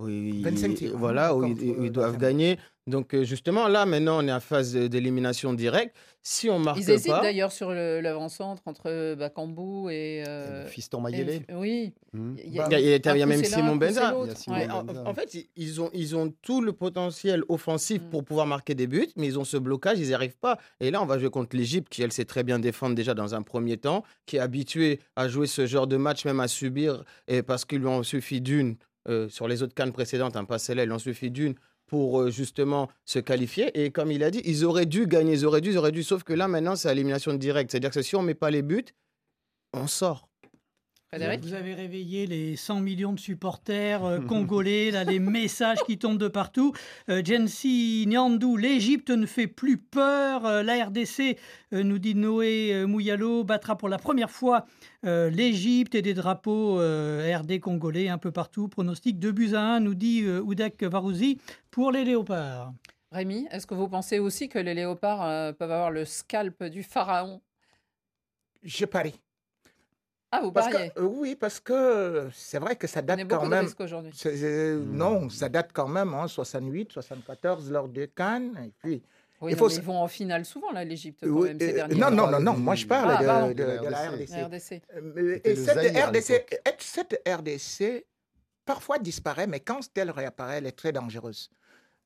Oui, 0.00 0.42
25 0.42 0.74
tirs, 0.74 0.90
hein, 0.94 0.98
voilà, 0.98 1.34
où 1.36 1.44
ils, 1.44 1.62
ils 1.62 1.70
euh, 1.86 1.90
doivent 1.90 2.18
gagner. 2.18 2.58
Donc 2.88 3.14
euh, 3.14 3.22
justement, 3.22 3.68
là, 3.68 3.86
maintenant, 3.86 4.22
on 4.24 4.26
est 4.26 4.32
en 4.32 4.40
phase 4.40 4.74
d'élimination 4.74 5.52
directe. 5.54 5.94
Si 6.24 6.48
on 6.50 6.58
marque 6.58 6.78
Ils 6.78 6.90
hésitent 6.90 7.12
d'ailleurs 7.22 7.50
sur 7.52 7.70
l'avant-centre 7.72 8.62
entre 8.66 9.14
Bakambu 9.14 9.88
et. 9.90 10.24
euh, 10.26 10.66
Et 10.66 10.68
Fiston 10.68 10.98
et- 11.00 11.02
Mayele. 11.02 11.42
oui. 11.54 11.94
Mhm. 12.12 12.36
Il 12.44 12.52
y 12.52 12.58
a- 12.60 12.68
Bah, 12.68 12.68
il 12.70 12.72
y 12.72 12.74
a, 12.74 12.78
il 12.80 12.84
y 12.84 12.94
a- 12.94 12.96
il 12.96 13.04
y 13.04 13.08
a 13.08 13.10
un 13.10 13.28
coup, 13.28 13.28
même 13.28 13.44
Simon 13.44 13.76
Benza. 13.76 14.16
Ouais. 14.48 14.68
En, 15.04 15.14
fait, 15.14 15.36
ils- 15.56 15.80
ont, 15.80 15.90
ils 15.92 16.16
ont 16.16 16.32
tout 16.42 16.60
le 16.60 16.72
potentiel 16.72 17.42
offensif 17.48 18.02
pour 18.10 18.24
pouvoir 18.24 18.46
marquer 18.46 18.74
des 18.74 18.86
buts, 18.86 19.08
mais 19.16 19.26
ils 19.28 19.38
ont 19.38 19.44
ce 19.44 19.56
blocage, 19.56 19.98
ils 20.00 20.08
n'y 20.08 20.14
arrivent 20.14 20.36
pas. 20.38 20.58
Et 20.80 20.90
là, 20.90 21.02
on 21.02 21.06
va 21.06 21.18
jouer 21.18 21.30
contre 21.30 21.56
l'Égypte, 21.56 21.88
qui, 21.88 22.02
elle, 22.02 22.12
sait 22.12 22.24
très 22.24 22.42
bien 22.44 22.58
défendre 22.58 22.94
déjà 22.94 23.14
dans 23.14 23.34
un 23.34 23.42
premier 23.42 23.76
temps, 23.76 24.02
qui 24.26 24.36
est 24.36 24.40
habituée 24.40 25.00
à 25.16 25.28
jouer 25.28 25.46
ce 25.46 25.66
genre 25.66 25.86
de 25.86 25.96
match, 25.96 26.24
même 26.24 26.40
à 26.40 26.48
subir, 26.48 27.04
et 27.28 27.42
parce 27.42 27.64
qu'il 27.64 27.78
lui 27.80 27.86
en 27.88 28.02
suffit 28.02 28.40
d'une, 28.40 28.76
euh, 29.08 29.28
sur 29.28 29.48
les 29.48 29.62
autres 29.64 29.74
cannes 29.74 29.92
précédentes, 29.92 30.36
un 30.36 30.44
pas 30.44 30.58
celle-là, 30.58 30.84
il 30.84 30.92
en 30.92 30.98
suffit 31.00 31.30
d'une 31.32 31.54
pour 31.92 32.22
euh, 32.22 32.30
justement 32.30 32.88
se 33.04 33.18
qualifier. 33.18 33.84
Et 33.84 33.90
comme 33.90 34.10
il 34.10 34.24
a 34.24 34.30
dit, 34.30 34.40
ils 34.46 34.64
auraient 34.64 34.86
dû 34.86 35.06
gagner, 35.06 35.34
ils 35.34 35.44
auraient 35.44 35.60
dû, 35.60 35.72
ils 35.72 35.76
auraient 35.76 35.92
dû, 35.92 36.02
sauf 36.02 36.22
que 36.22 36.32
là, 36.32 36.48
maintenant, 36.48 36.74
c'est 36.74 36.90
élimination 36.90 37.34
directe. 37.34 37.70
C'est-à-dire 37.70 37.90
que 37.90 38.00
si 38.00 38.16
on 38.16 38.22
ne 38.22 38.28
met 38.28 38.34
pas 38.34 38.50
les 38.50 38.62
buts, 38.62 38.86
on 39.74 39.86
sort. 39.86 40.30
Frédéric 41.12 41.42
Vous 41.42 41.52
avez 41.52 41.74
réveillé 41.74 42.26
les 42.26 42.56
100 42.56 42.80
millions 42.80 43.12
de 43.12 43.20
supporters 43.20 44.02
euh, 44.02 44.20
congolais, 44.20 44.90
là, 44.90 45.04
les 45.04 45.18
messages 45.18 45.76
qui 45.84 45.98
tombent 45.98 46.16
de 46.16 46.28
partout. 46.28 46.72
Euh, 47.10 47.22
Jensi 47.22 48.06
Nyandou, 48.08 48.56
l'Égypte 48.56 49.10
ne 49.10 49.26
fait 49.26 49.46
plus 49.46 49.76
peur. 49.76 50.46
Euh, 50.46 50.62
la 50.62 50.86
RDC, 50.86 51.36
euh, 51.74 51.82
nous 51.82 51.98
dit 51.98 52.14
Noé 52.14 52.86
Mouyalo, 52.86 53.44
battra 53.44 53.76
pour 53.76 53.90
la 53.90 53.98
première 53.98 54.30
fois 54.30 54.64
euh, 55.04 55.28
l'Égypte 55.28 55.94
et 55.94 56.00
des 56.00 56.14
drapeaux 56.14 56.80
euh, 56.80 57.30
RD 57.36 57.60
congolais 57.60 58.08
un 58.08 58.16
peu 58.16 58.30
partout. 58.32 58.68
Pronostic 58.68 59.18
2 59.18 59.32
buts 59.32 59.52
à 59.54 59.60
1, 59.60 59.80
nous 59.80 59.94
dit 59.94 60.22
euh, 60.22 60.40
Oudek 60.40 60.82
Varouzi, 60.82 61.38
pour 61.70 61.92
les 61.92 62.06
Léopards. 62.06 62.72
Rémi, 63.10 63.46
est-ce 63.50 63.66
que 63.66 63.74
vous 63.74 63.88
pensez 63.88 64.18
aussi 64.18 64.48
que 64.48 64.58
les 64.58 64.72
léopards 64.72 65.26
euh, 65.26 65.52
peuvent 65.52 65.72
avoir 65.72 65.90
le 65.90 66.06
scalp 66.06 66.64
du 66.64 66.82
pharaon? 66.82 67.42
Je 68.62 68.86
parie. 68.86 69.20
Ah, 70.34 70.40
vous 70.40 70.50
Parce 70.50 70.68
que, 70.72 70.98
euh, 70.98 71.02
oui, 71.02 71.36
parce 71.36 71.60
que 71.60 72.28
c'est 72.32 72.58
vrai 72.58 72.74
que 72.76 72.86
ça 72.86 73.00
On 73.00 73.02
date 73.02 73.18
est 73.20 73.22
quand 73.24 73.36
beaucoup 73.36 73.44
de 73.44 73.50
même. 73.50 73.64
risques 73.66 73.80
aujourd'hui. 73.80 74.12
c'est- 74.14 74.36
c'est- 74.36 74.74
Non, 74.76 75.28
ça 75.28 75.48
date 75.50 75.70
quand 75.74 75.88
même, 75.88 76.14
hein, 76.14 76.26
68, 76.26 76.90
74 76.90 77.70
lors 77.70 77.86
de 77.88 78.06
Cannes. 78.06 78.58
Et 78.66 78.70
puis, 78.82 79.02
Oui, 79.42 79.50
il 79.50 79.54
non, 79.54 79.58
faut 79.58 79.68
mais 79.68 79.74
se- 79.74 79.80
ils 79.80 79.84
vont 79.84 79.98
en 79.98 80.08
finale 80.08 80.44
souvent, 80.46 80.70
là, 80.72 80.84
l'Égypte, 80.84 81.20
quand 81.22 81.28
Oui, 81.28 81.48
même, 81.48 81.58
ces 81.60 81.70
euh, 81.70 81.74
derniers 81.74 81.94
non, 81.96 82.10
non, 82.10 82.30
non, 82.30 82.40
non, 82.40 82.56
moi 82.56 82.74
je 82.76 82.86
parle 82.86 83.10
Ah, 83.14 83.20
de, 83.20 83.26
pardon. 83.26 83.48
de- 83.48 83.54
de 83.54 83.88
la 83.88 84.10
RDC. 84.10 84.30
La. 84.30 84.48
Euh, 84.48 85.38
cette 85.44 86.66
et 86.66 86.76
cette 86.78 87.22
RDC, 87.28 88.06
parfois 88.64 88.98
disparaît, 88.98 89.46
mais 89.46 89.60
quand 89.60 89.80
elle 89.96 90.10
réapparaît, 90.10 90.58
elle 90.58 90.66
est 90.66 90.72
très 90.78 90.92
dangereuse. 90.92 91.50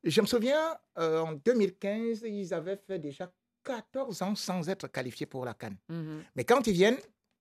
Je 0.03 0.21
me 0.21 0.27
souviens, 0.27 0.77
euh, 0.99 1.21
en 1.21 1.33
2015, 1.35 2.23
ils 2.25 2.53
avaient 2.55 2.77
fait 2.87 2.99
déjà 2.99 3.31
14 3.63 4.23
ans 4.23 4.35
sans 4.35 4.69
être 4.69 4.89
qualifiés 4.89 5.27
pour 5.27 5.45
la 5.45 5.55
Cannes. 5.55 5.77
Mhm, 5.89 6.23
Mais 6.37 6.45
quand 6.45 6.67
ils 6.67 6.73
viennent, 6.73 6.99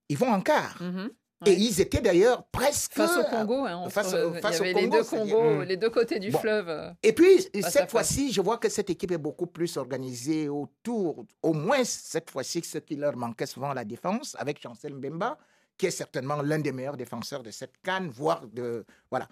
ils 0.09 0.17
vont 0.17 0.31
en 0.31 0.41
quart. 0.41 0.81
mhm. 0.81 1.09
Et 1.45 1.49
Ouais. 1.49 1.57
ils 1.59 1.81
étaient 1.81 1.99
d'ailleurs 2.01 2.45
presque... 2.47 2.93
Face 2.93 3.17
au 3.17 3.23
Congo, 3.25 3.65
hein, 3.65 3.75
entre- 3.75 3.91
face 3.91 4.13
au- 4.13 4.31
il 4.33 4.37
y 4.37 4.41
face 4.41 4.61
au 4.61 4.63
les 4.63 4.73
Congo, 4.73 4.89
deux 4.97 5.03
c'est-à-dire- 5.03 5.35
Congos, 5.35 5.55
Mm. 5.57 5.63
les 5.63 5.77
deux 5.77 5.89
côtés 5.89 6.17
du 6.19 6.31
Bon. 6.31 6.39
fleuve. 6.39 6.69
euh. 6.69 6.91
Et 7.03 7.11
puis, 7.13 7.45
cette 7.61 7.91
fois-ci, 7.91 8.31
je 8.31 8.41
vois 8.41 8.57
que 8.57 8.69
cette 8.69 8.89
équipe 8.89 9.11
est 9.11 9.17
beaucoup 9.17 9.45
plus 9.47 9.75
organisée 9.77 10.47
autour, 10.47 11.25
au 11.43 11.53
moins 11.53 11.83
cette 11.83 12.31
fois-ci, 12.31 12.61
ce 12.63 12.77
qui 12.77 12.95
leur 12.95 13.15
manquait 13.17 13.45
souvent 13.45 13.73
la 13.73 13.83
défense, 13.83 14.35
avec 14.39 14.61
Chancel 14.61 14.95
Mbemba, 14.95 15.37
qui 15.77 15.87
est 15.87 15.91
certainement 15.91 16.41
l'un 16.41 16.59
des 16.59 16.71
meilleurs 16.71 16.95
défenseurs 16.97 17.43
de 17.43 17.51
cette 17.51 17.73
canne, 17.83 18.07
voire 18.09 18.47
de. 18.47 18.85
Voilà. 19.11 19.27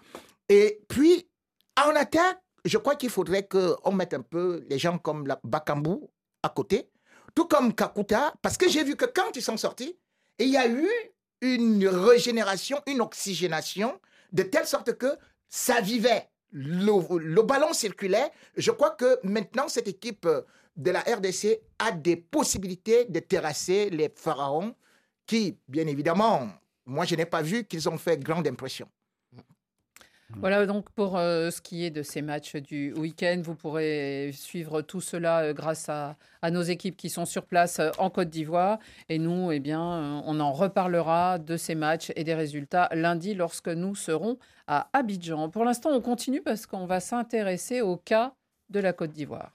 Et 0.50 0.82
puis, 0.88 1.26
en 1.82 1.96
attaque, 1.96 2.38
je 2.66 2.76
crois 2.78 2.96
qu'il 2.96 3.10
faudrait 3.10 3.48
qu'on 3.48 3.92
mette 3.92 4.12
un 4.12 4.20
peu 4.22 4.62
les 4.68 4.78
gens 4.78 4.98
comme 4.98 5.26
la 5.26 5.40
Bakambu 5.42 5.96
à 6.42 6.50
côté, 6.50 6.90
tout 7.34 7.46
comme 7.46 7.74
Kakuta, 7.74 8.34
parce 8.42 8.58
que 8.58 8.68
j'ai 8.68 8.84
vu 8.84 8.94
que 8.94 9.06
quand 9.06 9.34
ils 9.34 9.42
sont 9.42 9.56
sortis, 9.56 9.96
il 10.38 10.48
y 10.48 10.56
a 10.56 10.68
eu 10.68 10.88
une 11.40 11.86
régénération, 11.86 12.80
une 12.86 13.00
oxygénation, 13.00 14.00
de 14.32 14.42
telle 14.42 14.66
sorte 14.66 14.96
que 14.96 15.16
ça 15.48 15.80
vivait. 15.80 16.28
Le, 16.50 17.18
le 17.18 17.42
ballon 17.42 17.72
circulait. 17.72 18.30
Je 18.56 18.70
crois 18.70 18.90
que 18.90 19.18
maintenant, 19.24 19.68
cette 19.68 19.88
équipe 19.88 20.26
euh, 20.26 20.42
de 20.76 20.90
la 20.90 21.00
RDC 21.00 21.60
a 21.78 21.92
des 21.92 22.16
possibilités 22.16 23.04
de 23.06 23.20
terrasser 23.20 23.90
les 23.90 24.08
pharaons 24.14 24.74
qui, 25.26 25.58
bien 25.68 25.86
évidemment, 25.86 26.48
moi, 26.86 27.04
je 27.04 27.14
n'ai 27.14 27.26
pas 27.26 27.42
vu 27.42 27.64
qu'ils 27.64 27.88
ont 27.88 27.98
fait 27.98 28.18
grande 28.22 28.46
impression. 28.46 28.88
Voilà 30.30 30.66
donc 30.66 30.90
pour 30.90 31.16
euh, 31.16 31.50
ce 31.50 31.60
qui 31.60 31.84
est 31.84 31.90
de 31.90 32.02
ces 32.02 32.22
matchs 32.22 32.56
du 32.56 32.92
week-end. 32.94 33.40
Vous 33.44 33.54
pourrez 33.54 34.30
suivre 34.32 34.82
tout 34.82 35.00
cela 35.00 35.42
euh, 35.42 35.52
grâce 35.52 35.88
à, 35.88 36.16
nos 36.50 36.62
équipes 36.62 36.96
qui 36.96 37.08
sont 37.08 37.24
sur 37.24 37.44
place 37.44 37.78
euh, 37.78 37.90
en 37.98 38.10
Côte 38.10 38.30
d'Ivoire. 38.30 38.78
Et 39.08 39.18
nous, 39.18 39.52
eh 39.52 39.60
bien, 39.60 40.22
on 40.24 40.40
en 40.40 40.52
reparlera 40.52 41.38
de 41.38 41.56
ces 41.56 41.74
matchs 41.74 42.10
et 42.16 42.24
des 42.24 42.34
résultats 42.34 42.88
lundi 42.92 43.34
lorsque 43.34 43.68
nous 43.68 43.94
serons 43.94 44.38
à 44.66 44.88
Abidjan. 44.92 45.50
Pour 45.50 45.64
l'instant, 45.64 45.90
on 45.90 46.00
continue 46.00 46.42
parce 46.42 46.66
qu'on 46.66 46.86
va 46.86 47.00
s'intéresser 47.00 47.80
au 47.80 47.96
cas 47.96 48.34
de 48.70 48.80
la 48.80 48.92
Côte 48.92 49.12
d'Ivoire. 49.12 49.52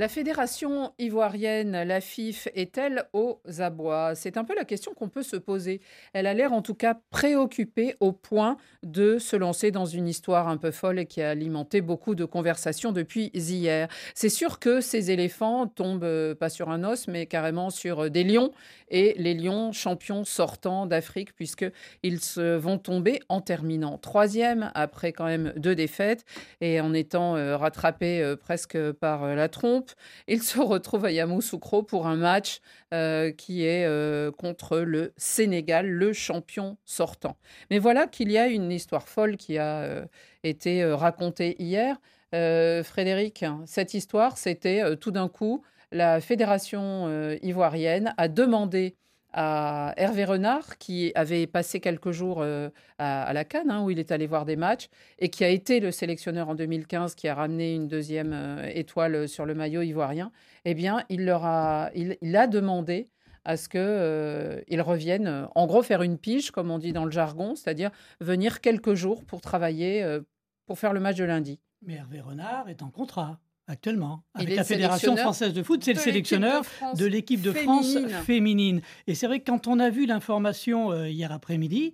La 0.00 0.08
fédération 0.08 0.94
ivoirienne, 0.98 1.82
la 1.82 2.00
FIF, 2.00 2.48
est-elle 2.54 3.04
aux 3.12 3.38
abois? 3.58 4.14
C'est 4.14 4.38
un 4.38 4.44
peu 4.44 4.54
la 4.54 4.64
question 4.64 4.94
qu'on 4.94 5.10
peut 5.10 5.22
se 5.22 5.36
poser. 5.36 5.82
Elle 6.14 6.26
a 6.26 6.32
l'air 6.32 6.54
en 6.54 6.62
tout 6.62 6.72
cas 6.72 6.98
préoccupée 7.10 7.96
au 8.00 8.12
point 8.12 8.56
de 8.82 9.18
se 9.18 9.36
lancer 9.36 9.70
dans 9.70 9.84
une 9.84 10.08
histoire 10.08 10.48
un 10.48 10.56
peu 10.56 10.70
folle 10.70 11.00
et 11.00 11.04
qui 11.04 11.20
a 11.20 11.28
alimenté 11.28 11.82
beaucoup 11.82 12.14
de 12.14 12.24
conversations 12.24 12.92
depuis 12.92 13.30
hier. 13.34 13.88
C'est 14.14 14.30
sûr 14.30 14.58
que 14.58 14.80
ces 14.80 15.10
éléphants 15.10 15.66
tombent 15.66 16.02
euh, 16.04 16.34
pas 16.34 16.48
sur 16.48 16.70
un 16.70 16.82
os, 16.82 17.06
mais 17.06 17.26
carrément 17.26 17.68
sur 17.68 18.04
euh, 18.04 18.08
des 18.08 18.24
lions 18.24 18.52
et 18.88 19.14
les 19.18 19.34
lions 19.34 19.70
champions 19.72 20.24
sortants 20.24 20.86
d'Afrique 20.86 21.36
puisqu'ils 21.36 22.20
vont 22.38 22.78
tomber 22.78 23.20
en 23.28 23.42
terminant 23.42 23.98
troisième 23.98 24.70
après 24.74 25.12
quand 25.12 25.26
même 25.26 25.52
deux 25.58 25.74
défaites 25.74 26.24
et 26.62 26.80
en 26.80 26.94
étant 26.94 27.36
euh, 27.36 27.58
rattrapés 27.58 28.34
presque 28.40 28.92
par 28.92 29.34
la 29.34 29.50
trompe. 29.50 29.89
Il 30.28 30.42
se 30.42 30.58
retrouve 30.58 31.04
à 31.04 31.12
Yamoussoukro 31.12 31.82
pour 31.82 32.06
un 32.06 32.16
match 32.16 32.60
euh, 32.92 33.32
qui 33.32 33.64
est 33.64 33.84
euh, 33.86 34.30
contre 34.30 34.78
le 34.78 35.12
Sénégal, 35.16 35.88
le 35.88 36.12
champion 36.12 36.76
sortant. 36.84 37.36
Mais 37.70 37.78
voilà 37.78 38.06
qu'il 38.06 38.30
y 38.30 38.38
a 38.38 38.46
une 38.48 38.70
histoire 38.70 39.08
folle 39.08 39.36
qui 39.36 39.58
a 39.58 39.80
euh, 39.82 40.04
été 40.44 40.84
racontée 40.84 41.56
hier. 41.58 41.96
Frédéric, 42.32 43.44
cette 43.66 43.92
histoire, 43.92 44.38
c'était 44.38 44.96
tout 44.98 45.10
d'un 45.10 45.28
coup, 45.28 45.64
la 45.90 46.20
fédération 46.20 47.10
ivoirienne 47.42 48.14
a 48.18 48.28
demandé 48.28 48.94
à 49.32 49.94
Hervé 49.96 50.24
Renard, 50.24 50.78
qui 50.78 51.12
avait 51.14 51.46
passé 51.46 51.80
quelques 51.80 52.10
jours 52.10 52.38
euh, 52.40 52.70
à, 52.98 53.32
la 53.32 53.44
Cannes, 53.44 53.70
hein, 53.70 53.82
où 53.82 53.90
il 53.90 53.98
est 53.98 54.12
allé 54.12 54.26
voir 54.26 54.44
des 54.44 54.56
matchs, 54.56 54.88
et 55.18 55.28
qui 55.28 55.44
a 55.44 55.48
été 55.48 55.80
le 55.80 55.90
sélectionneur 55.90 56.48
en 56.48 56.54
2015, 56.54 57.14
qui 57.14 57.28
a 57.28 57.34
ramené 57.34 57.74
une 57.74 57.88
deuxième 57.88 58.32
euh, 58.32 58.70
étoile 58.74 59.28
sur 59.28 59.46
le 59.46 59.54
maillot 59.54 59.82
ivoirien, 59.82 60.32
eh 60.64 60.74
bien, 60.74 61.04
il 61.08 61.24
leur 61.24 61.44
a, 61.44 61.90
il, 61.94 62.36
a 62.36 62.46
demandé 62.46 63.08
à 63.44 63.56
ce 63.56 63.68
qu'ils 63.68 64.82
reviennent, 64.82 65.28
euh, 65.28 65.46
en 65.54 65.66
gros, 65.66 65.82
faire 65.82 66.02
une 66.02 66.18
pige, 66.18 66.50
comme 66.50 66.70
on 66.70 66.78
dit 66.78 66.92
dans 66.92 67.04
le 67.04 67.10
jargon, 67.10 67.54
c'est-à-dire 67.54 67.90
venir 68.20 68.60
quelques 68.60 68.94
jours 68.94 69.24
pour 69.24 69.40
travailler, 69.40 70.18
pour 70.66 70.78
faire 70.78 70.92
le 70.92 71.00
match 71.00 71.16
de 71.16 71.24
lundi. 71.24 71.60
Mais 71.82 71.94
Hervé 71.94 72.20
Renard 72.20 72.68
est 72.68 72.82
en 72.82 72.90
contrat 72.90 73.38
actuellement 73.66 74.22
avec 74.34 74.48
la 74.56 74.64
Fédération 74.64 75.12
française 75.22 75.52
de 75.52 75.62
foot. 75.62 75.82
C'est 75.84 75.92
le 75.92 75.98
sélectionneur 76.00 76.62
de 76.96 77.06
l'équipe 77.06 77.40
de 77.42 77.52
France 77.52 77.92
féminine. 77.92 78.16
féminine. 78.24 78.80
Et 79.06 79.14
c'est 79.14 79.26
vrai 79.26 79.40
que 79.40 79.50
quand 79.50 79.66
on 79.68 79.78
a 79.78 79.90
vu 79.90 80.06
l'information 80.06 80.90
euh, 80.92 81.08
hier 81.08 81.30
après-midi, 81.32 81.92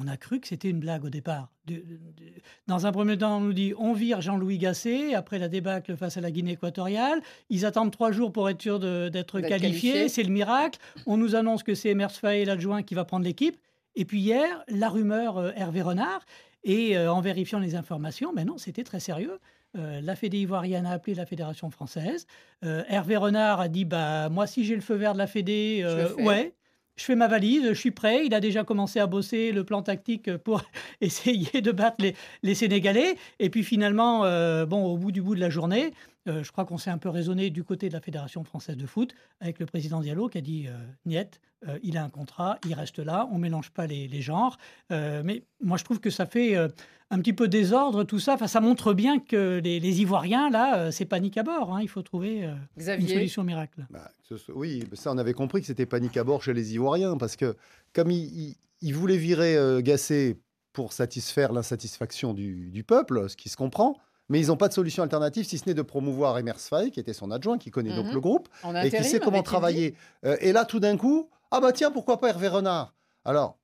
on 0.00 0.06
a 0.06 0.16
cru 0.16 0.38
que 0.40 0.46
c'était 0.46 0.70
une 0.70 0.78
blague 0.78 1.04
au 1.04 1.10
départ. 1.10 1.50
De- 1.66 1.74
de- 1.74 1.80
de- 1.80 2.32
dans 2.68 2.86
un 2.86 2.92
premier 2.92 3.18
temps, 3.18 3.38
on 3.38 3.40
nous 3.40 3.52
dit 3.52 3.74
on 3.78 3.92
vire 3.92 4.20
Jean-Louis 4.20 4.56
Gasset 4.58 5.12
après 5.14 5.38
la 5.38 5.48
débâcle 5.48 5.96
face 5.96 6.16
à 6.16 6.20
la 6.20 6.30
Guinée 6.30 6.52
équatoriale. 6.52 7.20
Ils 7.50 7.66
attendent 7.66 7.90
trois 7.90 8.12
jours 8.12 8.32
pour 8.32 8.48
être 8.48 8.62
sûrs 8.62 8.78
d'être 8.78 9.40
qualifiés. 9.48 10.08
C'est 10.08 10.22
le 10.22 10.30
miracle. 10.30 10.78
On 11.06 11.16
nous 11.16 11.34
annonce 11.34 11.62
que 11.64 11.74
c'est 11.74 11.88
Emers 11.90 12.12
Faé, 12.12 12.44
l'adjoint, 12.44 12.82
qui 12.82 12.94
va 12.94 13.04
prendre 13.04 13.24
l'équipe. 13.24 13.56
Et 13.96 14.04
puis 14.04 14.20
hier, 14.20 14.64
la 14.68 14.88
rumeur 14.88 15.36
euh, 15.38 15.50
Hervé 15.56 15.82
Renard. 15.82 16.20
Et 16.64 16.96
euh, 16.96 17.12
en 17.12 17.20
vérifiant 17.20 17.58
les 17.58 17.74
informations, 17.74 18.32
ben 18.32 18.44
non, 18.46 18.56
c'était 18.58 18.84
très 18.84 19.00
sérieux. 19.00 19.38
Euh, 19.76 20.00
la 20.00 20.16
Fédé 20.16 20.38
ivoirienne 20.38 20.86
a 20.86 20.92
appelé 20.92 21.14
la 21.14 21.26
Fédération 21.26 21.70
française. 21.70 22.26
Euh, 22.64 22.82
Hervé 22.88 23.16
Renard 23.16 23.60
a 23.60 23.68
dit 23.68 23.84
bah, 23.84 24.28
Moi, 24.28 24.46
si 24.46 24.64
j'ai 24.64 24.74
le 24.74 24.80
feu 24.80 24.94
vert 24.94 25.12
de 25.12 25.18
la 25.18 25.26
Fédé, 25.26 25.80
Je 25.82 25.86
euh, 25.86 26.08
fais. 26.08 26.22
ouais, 26.22 26.54
je 26.96 27.04
fais 27.04 27.14
ma 27.14 27.28
valise, 27.28 27.68
je 27.68 27.74
suis 27.74 27.90
prêt. 27.90 28.24
Il 28.24 28.34
a 28.34 28.40
déjà 28.40 28.64
commencé 28.64 28.98
à 28.98 29.06
bosser 29.06 29.52
le 29.52 29.64
plan 29.64 29.82
tactique 29.82 30.34
pour 30.38 30.62
essayer 31.00 31.60
de 31.60 31.70
battre 31.70 31.96
les, 32.00 32.14
les 32.42 32.54
Sénégalais. 32.54 33.16
Et 33.38 33.50
puis 33.50 33.62
finalement, 33.62 34.20
bon, 34.66 34.84
au 34.86 34.96
bout 34.96 35.12
du 35.12 35.22
bout 35.22 35.34
de 35.34 35.40
la 35.40 35.50
journée, 35.50 35.92
euh, 36.28 36.42
je 36.44 36.52
crois 36.52 36.64
qu'on 36.64 36.78
s'est 36.78 36.90
un 36.90 36.98
peu 36.98 37.08
raisonné 37.08 37.50
du 37.50 37.64
côté 37.64 37.88
de 37.88 37.94
la 37.94 38.00
Fédération 38.00 38.44
française 38.44 38.76
de 38.76 38.86
foot 38.86 39.14
avec 39.40 39.58
le 39.58 39.66
président 39.66 40.00
Diallo 40.00 40.28
qui 40.28 40.38
a 40.38 40.40
dit 40.40 40.66
euh, 40.68 40.72
Niet, 41.06 41.40
euh, 41.66 41.78
il 41.82 41.96
a 41.96 42.04
un 42.04 42.08
contrat, 42.10 42.58
il 42.66 42.74
reste 42.74 42.98
là, 42.98 43.28
on 43.32 43.38
mélange 43.38 43.70
pas 43.70 43.86
les, 43.86 44.06
les 44.08 44.20
genres. 44.22 44.56
Euh, 44.92 45.22
mais 45.24 45.42
moi, 45.62 45.76
je 45.78 45.84
trouve 45.84 45.98
que 46.00 46.10
ça 46.10 46.26
fait 46.26 46.56
euh, 46.56 46.68
un 47.10 47.18
petit 47.18 47.32
peu 47.32 47.48
désordre 47.48 48.04
tout 48.04 48.18
ça. 48.20 48.34
Enfin, 48.34 48.46
ça 48.46 48.60
montre 48.60 48.92
bien 48.94 49.18
que 49.18 49.60
les, 49.64 49.80
les 49.80 50.00
Ivoiriens 50.00 50.50
là, 50.50 50.78
euh, 50.78 50.90
c'est 50.90 51.04
panique 51.06 51.36
à 51.38 51.42
bord. 51.42 51.74
hein. 51.74 51.80
Il 51.82 51.88
faut 51.88 52.02
trouver 52.02 52.44
euh, 52.44 52.54
une 52.76 53.08
solution 53.14 53.42
miracle. 53.44 53.86
Bah, 53.90 54.10
ce- 54.22 54.52
oui, 54.52 54.84
ça, 54.92 55.10
on 55.12 55.18
avait 55.18 55.32
compris 55.34 55.60
que 55.60 55.66
c'était 55.66 55.86
panique 55.86 56.16
à 56.16 56.24
bord 56.24 56.42
chez 56.42 56.52
les 56.54 56.74
Ivoiriens, 56.74 57.16
parce 57.16 57.34
que 57.36 57.56
comme 57.92 58.10
ils, 58.10 58.56
voulaient 58.92 59.16
virer 59.16 59.56
euh, 59.56 59.80
Gasset 59.80 60.38
pour 60.72 60.92
satisfaire 60.92 61.52
l'insatisfaction 61.52 62.34
du, 62.34 62.70
du 62.70 62.84
peuple, 62.84 63.28
ce 63.28 63.36
qui 63.36 63.48
se 63.48 63.56
comprend, 63.56 63.96
mais 64.28 64.40
ils 64.40 64.48
n'ont 64.48 64.56
pas 64.56 64.68
de 64.68 64.72
solution 64.74 65.02
alternative 65.02 65.44
si 65.46 65.58
ce 65.58 65.66
n'est 65.66 65.74
de 65.74 65.82
promouvoir 65.82 66.38
Emers 66.38 66.60
Faye, 66.60 66.90
qui 66.90 67.00
était 67.00 67.12
son 67.12 67.30
adjoint, 67.30 67.58
qui 67.58 67.70
connaît 67.70 67.94
donc 67.94 68.06
Mhm. 68.06 68.14
le 68.14 68.20
groupe, 68.20 68.48
en 68.62 68.74
et 68.76 68.90
qui 68.90 69.04
sait 69.04 69.20
comment 69.20 69.42
travailler. 69.42 69.94
Euh, 70.24 70.36
et 70.40 70.52
là, 70.52 70.64
tout 70.64 70.80
d'un 70.80 70.96
coup, 70.96 71.28
ah 71.50 71.60
bah 71.60 71.72
tiens, 71.72 71.90
pourquoi 71.90 72.20
pas 72.20 72.28
Hervé 72.28 72.48
Renard? 72.48 72.94
Alors, 73.24 73.56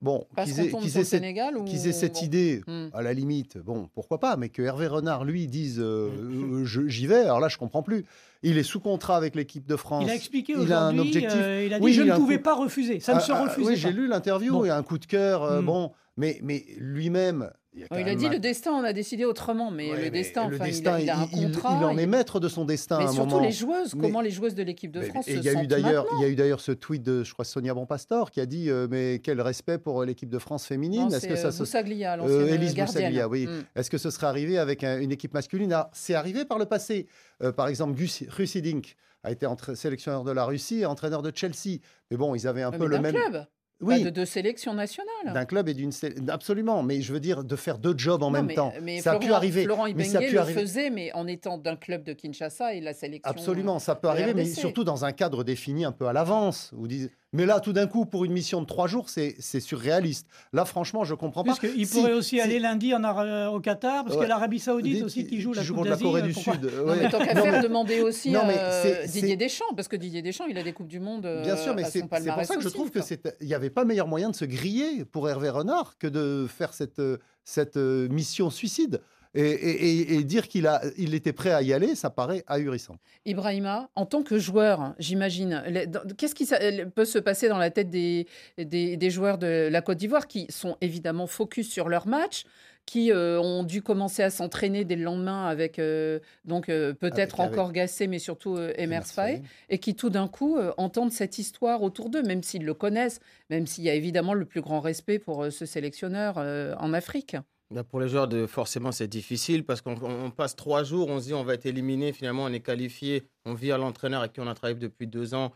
bon, 0.00 0.26
qu'ils 0.42 0.60
aient, 0.60 0.88
cette, 0.88 1.04
Sénégal 1.06 1.56
ou... 1.58 1.64
qu'ils 1.64 1.86
aient 1.86 1.92
cette 1.92 2.14
bon. 2.14 2.20
idée, 2.20 2.62
Hmm. 2.66 2.88
à 2.94 3.02
la 3.02 3.12
limite, 3.12 3.58
bon, 3.58 3.88
pourquoi 3.94 4.18
pas, 4.20 4.36
mais 4.36 4.48
que 4.48 4.62
Hervé 4.62 4.86
Renard, 4.86 5.24
lui, 5.24 5.46
dise 5.48 5.78
euh, 5.80 6.10
euh, 6.10 6.64
je- 6.64 6.86
j'y 6.88 7.06
vais, 7.06 7.20
alors 7.22 7.40
là, 7.40 7.48
je 7.48 7.58
comprends 7.58 7.82
plus. 7.82 8.04
Il 8.42 8.58
est 8.58 8.62
sous 8.62 8.80
contrat 8.80 9.16
avec 9.16 9.34
l'équipe 9.34 9.66
de 9.66 9.76
France. 9.76 10.04
Il 10.06 10.10
a 10.10 10.14
expliqué 10.14 10.52
Il 10.52 10.72
a 10.72 10.82
un 10.82 10.92
aujourd'hui, 10.92 11.00
objectif. 11.16 11.40
euh, 11.42 11.64
il 11.66 11.72
a 11.74 11.78
dit 11.78 11.84
Oui, 11.84 11.92
je 11.92 12.02
il 12.02 12.06
ne 12.08 12.12
a 12.12 12.16
pouvais 12.16 12.36
coup- 12.36 12.42
pas 12.44 12.54
refuser, 12.54 13.00
ça 13.00 13.12
ne 13.14 13.18
Ah, 13.18 13.20
se 13.20 13.32
ah, 13.32 13.42
refusait 13.42 13.66
Oui, 13.66 13.72
pas. 13.74 13.78
j'ai 13.80 13.92
lu 13.92 14.06
l'interview, 14.06 14.52
Bon. 14.52 14.64
et 14.64 14.70
un 14.70 14.82
coup 14.82 14.98
de 14.98 15.06
cœur, 15.06 15.42
euh, 15.42 15.60
Hmm. 15.62 15.66
bon, 15.66 15.92
mais, 16.16 16.38
mais 16.42 16.64
lui-même. 16.78 17.50
Il, 17.76 17.84
a 17.92 18.12
il 18.12 18.16
dit 18.16 18.26
un- 18.26 18.30
le 18.30 18.38
destin, 18.38 18.72
on 18.72 18.84
a 18.84 18.92
décidé 18.94 19.24
autrement, 19.26 19.70
mais 19.70 19.90
Ouais, 19.90 19.96
le 19.96 20.02
mais 20.04 20.10
destin, 20.10 20.48
le 20.48 20.56
enfin, 20.56 20.64
il 20.64 20.68
a- 20.68 20.72
destin, 20.72 20.98
il, 20.98 21.10
a, 21.10 21.18
un 21.18 21.26
contrat. 21.26 21.78
il 21.80 21.84
en 21.84 21.98
est 21.98 22.06
maître 22.06 22.40
de 22.40 22.48
son 22.48 22.64
destin 22.64 22.98
Mais 22.98 23.04
à 23.04 23.08
un 23.08 23.12
surtout 23.12 23.30
moment. 23.34 23.42
les 23.46 23.52
joueuses, 23.52 23.94
Mais- 23.94 24.00
comment 24.02 24.20
les 24.22 24.30
joueuses 24.30 24.54
de 24.54 24.62
l'équipe 24.62 24.90
de 24.90 25.00
Mais- 25.00 25.06
France 25.10 25.26
se 25.26 25.30
il 25.32 25.42
y 25.44 25.48
a 25.48 25.52
eu 25.52 25.54
sentent 25.56 25.66
d'ailleurs, 25.66 26.06
il 26.18 26.22
y 26.22 26.24
a 26.24 26.28
eu 26.28 26.34
d'ailleurs 26.36 26.60
ce 26.60 26.72
tweet 26.72 27.02
de, 27.02 27.22
je 27.22 27.32
crois, 27.34 27.44
Sonia 27.44 27.74
Bonpastor 27.74 28.30
qui 28.30 28.40
a 28.40 28.46
dit 28.46 28.70
euh, 28.70 28.86
mais 28.90 29.20
quel 29.22 29.40
respect 29.40 29.78
pour 29.78 30.02
l'équipe 30.04 30.30
de 30.30 30.38
France 30.38 30.64
féminine. 30.66 31.12
Est-ce 31.12 31.26
que 31.28 31.36
ça 31.36 31.48
euh, 31.48 31.50
se 31.50 31.58
Boussaglia, 31.58 32.18
Euh, 32.22 32.46
Élise. 32.46 32.74
Boussaglia, 32.74 33.28
oui. 33.28 33.46
Mm. 33.46 33.64
Est-ce 33.76 33.90
que 33.90 33.98
ce 33.98 34.10
serait 34.10 34.26
arrivé 34.26 34.58
avec 34.58 34.82
un- 34.82 34.98
une 34.98 35.12
équipe 35.12 35.34
masculine 35.34 35.76
C'est 35.92 36.14
arrivé 36.14 36.44
par 36.44 36.58
le 36.58 36.64
passé. 36.66 37.06
Euh, 37.42 37.52
par 37.52 37.68
exemple, 37.68 37.94
Gus 37.94 38.22
Dink 38.56 38.96
a 39.22 39.32
été 39.32 39.46
sélectionneur 39.74 40.24
de 40.24 40.30
la 40.32 40.44
Russie 40.44 40.80
et 40.80 40.86
entraîneur 40.86 41.20
de 41.20 41.32
Chelsea. 41.34 41.78
Mais 42.10 42.16
bon, 42.16 42.34
ils 42.34 42.46
avaient 42.46 42.62
un 42.62 42.70
Ouais, 42.70 42.78
peu 42.78 42.86
le 42.86 42.98
même. 43.00 43.14
club, 43.14 43.44
Oui, 43.82 44.02
de 44.02 44.08
deux 44.10 44.24
sélections 44.24 44.72
nationales. 44.72 45.34
d'un 45.34 45.44
club 45.44 45.68
et 45.68 45.74
d'une. 45.74 45.92
sé- 45.92 46.14
Absolument. 46.28 46.82
Mais 46.82 47.02
je 47.02 47.12
veux 47.12 47.20
dire, 47.20 47.44
de 47.44 47.56
faire 47.56 47.78
deux 47.78 47.94
jobs 47.96 48.22
en 48.22 48.26
Non, 48.26 48.30
même 48.38 48.46
mais- 48.46 48.54
temps. 48.54 48.72
mais 48.80 49.00
ça 49.02 49.10
a 49.10 49.12
Florent, 49.14 49.26
pu 49.26 49.32
arriver. 49.34 49.64
Florent 49.64 49.86
mais 49.94 50.04
ça 50.04 50.18
a 50.18 50.22
pu 50.22 50.32
le 50.32 50.40
arriver. 50.40 50.60
faisait, 50.62 50.88
mais 50.90 51.12
en 51.12 51.26
étant 51.26 51.58
d'un 51.58 51.76
club 51.76 52.02
de 52.02 52.14
Kinshasa 52.14 52.72
et 52.74 52.80
la 52.80 52.94
sélection. 52.94 53.30
Absolument, 53.30 53.78
ça 53.78 53.94
peut 53.94 54.08
de 54.08 54.12
arriver, 54.12 54.32
mais 54.34 54.46
surtout 54.46 54.82
dans 54.84 55.04
un 55.04 55.12
cadre 55.12 55.44
défini 55.44 55.84
un 55.84 55.92
peu 55.92 56.06
à 56.06 56.14
l'avance. 56.14 56.70
Vous 56.74 56.88
dites, 56.88 57.12
mais 57.32 57.44
là, 57.44 57.60
tout 57.60 57.72
d'un 57.72 57.86
coup, 57.86 58.06
pour 58.06 58.24
une 58.24 58.32
mission 58.32 58.60
de 58.60 58.66
trois 58.66 58.86
jours, 58.86 59.08
c'est 59.08 59.34
c'est 59.38 59.60
surréaliste. 59.60 60.26
Là, 60.52 60.64
franchement, 60.64 61.04
je 61.04 61.14
comprends 61.14 61.44
pas. 61.44 61.54
Puisqu'il 61.56 61.86
Si, 61.86 61.94
pourrait 61.98 62.12
aussi 62.12 62.36
si- 62.36 62.40
aller 62.40 62.58
lundi 62.58 62.94
en 62.94 63.02
Ara- 63.04 63.50
au 63.52 63.60
Qatar, 63.60 64.04
parce 64.04 64.16
Ouais. 64.16 64.24
que 64.24 64.28
l'Arabie 64.28 64.58
Saoudite 64.60 65.02
aussi 65.02 65.26
qui 65.26 65.40
joue 65.40 65.52
la 65.52 65.64
Coupe 65.64 65.76
contre 65.76 65.90
la 65.90 65.96
Corée 65.96 66.22
euh, 66.22 66.26
du 66.26 66.32
pourquoi- 66.32 66.54
Sud. 66.54 66.70
Non, 66.76 66.84
ouais. 66.92 66.96
mais 67.02 67.10
tant 67.10 67.18
qu'à 67.18 67.34
Non, 67.34 67.42
faire, 67.42 67.52
mais- 67.52 67.62
demander 67.62 68.00
aussi 68.00 68.30
Non, 68.30 68.42
mais 68.46 68.56
c'est- 68.82 69.06
Didier 69.08 69.36
Deschamps, 69.36 69.74
parce 69.74 69.88
que 69.88 69.96
Didier 69.96 70.22
Deschamps, 70.22 70.46
il 70.46 70.56
a 70.56 70.62
des 70.62 70.72
Coupes 70.72 70.86
du 70.88 71.00
Monde. 71.00 71.26
euh, 71.26 71.42
Bien 71.42 71.56
sûr, 71.56 71.74
mais 71.74 71.84
c'est 71.84 72.00
pour 72.06 72.18
ça 72.44 72.56
que 72.56 72.62
je 72.62 72.68
trouve 72.68 72.88
que 72.90 72.98
quoi. 73.00 73.02
c'est- 73.06 73.36
il 73.40 73.46
n'y 73.48 73.54
avait 73.54 73.70
pas 73.70 73.84
meilleur 73.84 74.06
moyen 74.08 74.30
de 74.30 74.36
se 74.36 74.44
griller 74.44 75.04
pour 75.04 75.28
Hervé 75.28 75.50
Renard 75.50 75.98
que 75.98 76.06
de 76.06 76.46
faire 76.48 76.72
cette, 76.74 76.98
euh, 77.00 77.18
cette 77.44 77.76
euh, 77.76 78.08
mission 78.08 78.50
suicide. 78.50 79.00
Et, 79.36 79.42
et- 79.42 80.00
et- 80.00 80.14
et 80.14 80.24
dire 80.24 80.48
qu'il 80.48 80.66
a, 80.66 80.80
il 80.96 81.14
était 81.14 81.32
prêt 81.34 81.52
à 81.52 81.60
y 81.62 81.72
aller, 81.72 81.94
ça 81.94 82.08
paraît 82.10 82.42
ahurissant. 82.46 82.96
Ibrahima, 83.26 83.90
en 83.94 84.06
tant 84.06 84.22
que 84.22 84.38
joueur, 84.38 84.94
j'imagine, 84.98 85.62
les- 85.68 85.86
dans- 85.86 86.00
qu'est-ce 86.16 86.34
qui 86.34 86.48
peut 86.94 87.04
se 87.04 87.18
passer 87.18 87.48
dans 87.48 87.58
la 87.58 87.70
tête 87.70 87.90
des, 87.90 88.26
des, 88.58 88.96
des 88.96 89.10
joueurs 89.10 89.36
de 89.38 89.68
la 89.70 89.82
Côte 89.82 89.98
d'Ivoire 89.98 90.26
qui 90.26 90.46
sont 90.48 90.76
évidemment 90.80 91.26
focus 91.26 91.70
sur 91.70 91.88
leur 91.88 92.06
match, 92.06 92.44
qui 92.86 93.10
euh, 93.12 93.40
ont 93.40 93.64
dû 93.64 93.82
commencer 93.82 94.22
à 94.22 94.30
s'entraîner 94.30 94.84
dès 94.84 94.94
le 94.94 95.02
lendemain 95.02 95.46
avec 95.48 95.80
euh, 95.80 96.20
donc 96.44 96.68
euh, 96.68 96.94
peut-être 96.94 97.40
Avec- 97.40 97.52
encore 97.52 97.72
Gassé, 97.72 98.06
mais 98.06 98.20
surtout 98.20 98.56
Emers 98.76 99.04
Faye, 99.06 99.42
et 99.68 99.78
qui 99.78 99.94
tout 99.96 100.08
d'un 100.08 100.28
coup 100.28 100.56
entendent 100.76 101.10
cette 101.12 101.38
histoire 101.38 101.82
autour 101.82 102.10
d'eux, 102.10 102.22
même 102.22 102.42
s'ils 102.44 102.64
le 102.64 102.74
connaissent, 102.74 103.18
même 103.50 103.66
s'il 103.66 103.82
y 103.84 103.90
a 103.90 103.94
évidemment 103.94 104.34
le 104.34 104.44
plus 104.44 104.60
grand 104.60 104.80
respect 104.80 105.18
pour 105.18 105.46
ce 105.50 105.66
sélectionneur 105.66 106.38
en 106.38 106.92
Afrique. 106.94 107.36
Bah, 107.70 107.82
pour 107.82 107.98
les 108.00 108.08
joueurs, 108.08 108.28
de, 108.28 108.46
forcément, 108.46 108.92
c'est 108.92 109.08
difficile 109.08 109.64
parce 109.64 109.80
qu'on 109.80 109.96
on 110.00 110.30
passe 110.30 110.54
trois 110.54 110.84
jours, 110.84 111.08
on 111.08 111.18
se 111.18 111.24
dit 111.26 111.34
on 111.34 111.42
va 111.42 111.54
être 111.54 111.66
éliminé, 111.66 112.12
finalement, 112.12 112.44
on 112.44 112.52
est 112.52 112.60
qualifié, 112.60 113.24
on 113.44 113.54
vire 113.54 113.76
l'entraîneur 113.76 114.20
avec 114.20 114.34
qui 114.34 114.40
on 114.40 114.46
a 114.46 114.54
travaillé 114.54 114.78
depuis 114.78 115.08
deux 115.08 115.34
ans 115.34 115.52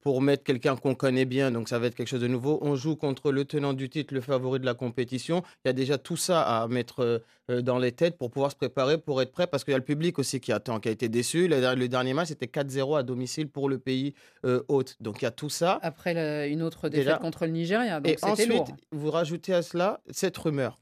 pour 0.00 0.20
mettre 0.20 0.42
quelqu'un 0.44 0.76
qu'on 0.76 0.94
connaît 0.94 1.24
bien, 1.24 1.50
donc 1.50 1.68
ça 1.68 1.78
va 1.78 1.86
être 1.86 1.94
quelque 1.94 2.08
chose 2.08 2.20
de 2.20 2.26
nouveau. 2.26 2.58
On 2.60 2.74
joue 2.76 2.94
contre 2.94 3.32
le 3.32 3.46
tenant 3.46 3.72
du 3.72 3.88
titre, 3.88 4.12
le 4.12 4.20
favori 4.20 4.60
de 4.60 4.66
la 4.66 4.74
compétition. 4.74 5.42
Il 5.64 5.68
y 5.68 5.70
a 5.70 5.72
déjà 5.72 5.96
tout 5.96 6.16
ça 6.18 6.42
à 6.42 6.68
mettre 6.68 7.22
euh, 7.50 7.62
dans 7.62 7.78
les 7.78 7.90
têtes 7.92 8.18
pour 8.18 8.30
pouvoir 8.30 8.50
se 8.50 8.56
préparer, 8.56 8.98
pour 8.98 9.22
être 9.22 9.32
prêt, 9.32 9.46
parce 9.46 9.64
qu'il 9.64 9.72
y 9.72 9.74
a 9.74 9.78
le 9.78 9.84
public 9.84 10.18
aussi 10.18 10.40
qui 10.40 10.52
attend, 10.52 10.78
qui 10.78 10.88
a 10.90 10.92
été 10.92 11.08
déçu. 11.08 11.48
Le, 11.48 11.86
dernier 11.88 12.12
match, 12.12 12.28
c'était 12.28 12.44
4-0 12.44 12.98
à 12.98 13.02
domicile 13.02 13.48
pour 13.48 13.70
le 13.70 13.78
pays 13.78 14.12
euh, 14.44 14.62
hôte. 14.68 14.96
Donc 15.00 15.22
il 15.22 15.24
y 15.24 15.28
a 15.28 15.30
tout 15.30 15.48
ça. 15.48 15.78
Après 15.80 16.12
la- 16.12 16.48
une 16.48 16.60
autre 16.60 16.90
défaite 16.90 17.06
Déjà. 17.06 17.18
contre 17.18 17.46
le 17.46 17.52
Nigeria, 17.52 18.00
donc 18.00 18.12
Et 18.12 18.22
ensuite, 18.22 18.48
lourd. 18.50 18.68
vous 18.92 19.10
rajoutez 19.10 19.54
à 19.54 19.62
cela 19.62 20.02
cette 20.10 20.36
rumeur. 20.36 20.78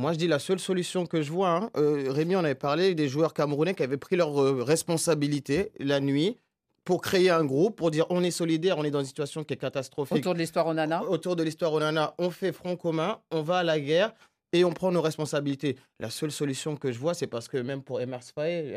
Moi, 0.00 0.14
je 0.14 0.18
dis 0.18 0.28
la 0.28 0.38
seule 0.38 0.58
solution 0.58 1.04
que 1.04 1.20
je 1.20 1.30
vois, 1.30 1.50
hein, 1.50 1.70
euh, 1.76 2.06
Rémi 2.08 2.34
en 2.34 2.42
avait 2.42 2.54
parlé, 2.54 2.94
des 2.94 3.06
joueurs 3.06 3.34
camerounais 3.34 3.74
qui 3.74 3.82
avaient 3.82 3.98
pris 3.98 4.16
leurs 4.16 4.40
euh, 4.40 4.62
responsabilités 4.62 5.72
la 5.78 6.00
nuit 6.00 6.38
pour 6.86 7.02
créer 7.02 7.28
un 7.28 7.44
groupe, 7.44 7.76
pour 7.76 7.90
dire 7.90 8.06
on 8.08 8.24
est 8.24 8.30
solidaire, 8.30 8.78
on 8.78 8.84
est 8.84 8.90
dans 8.90 9.00
une 9.00 9.06
situation 9.06 9.44
qui 9.44 9.52
est 9.52 9.58
catastrophique. 9.58 10.16
Autour 10.16 10.32
de 10.32 10.38
l'histoire 10.38 10.66
Onana. 10.66 11.04
Autour 11.04 11.36
de 11.36 11.42
l'histoire 11.42 11.74
Onana, 11.74 12.14
on 12.16 12.30
fait 12.30 12.50
front 12.50 12.76
commun, 12.76 13.18
on 13.30 13.42
va 13.42 13.58
à 13.58 13.62
la 13.62 13.78
guerre 13.78 14.14
et 14.52 14.64
on 14.64 14.72
prend 14.72 14.90
nos 14.90 15.00
responsabilités. 15.00 15.76
La 16.00 16.10
seule 16.10 16.32
solution 16.32 16.76
que 16.76 16.90
je 16.92 16.98
vois, 16.98 17.14
c'est 17.14 17.26
parce 17.26 17.46
que 17.48 17.56
même 17.56 17.82
pour 17.82 18.00
Emers 18.00 18.22
Faye, 18.24 18.74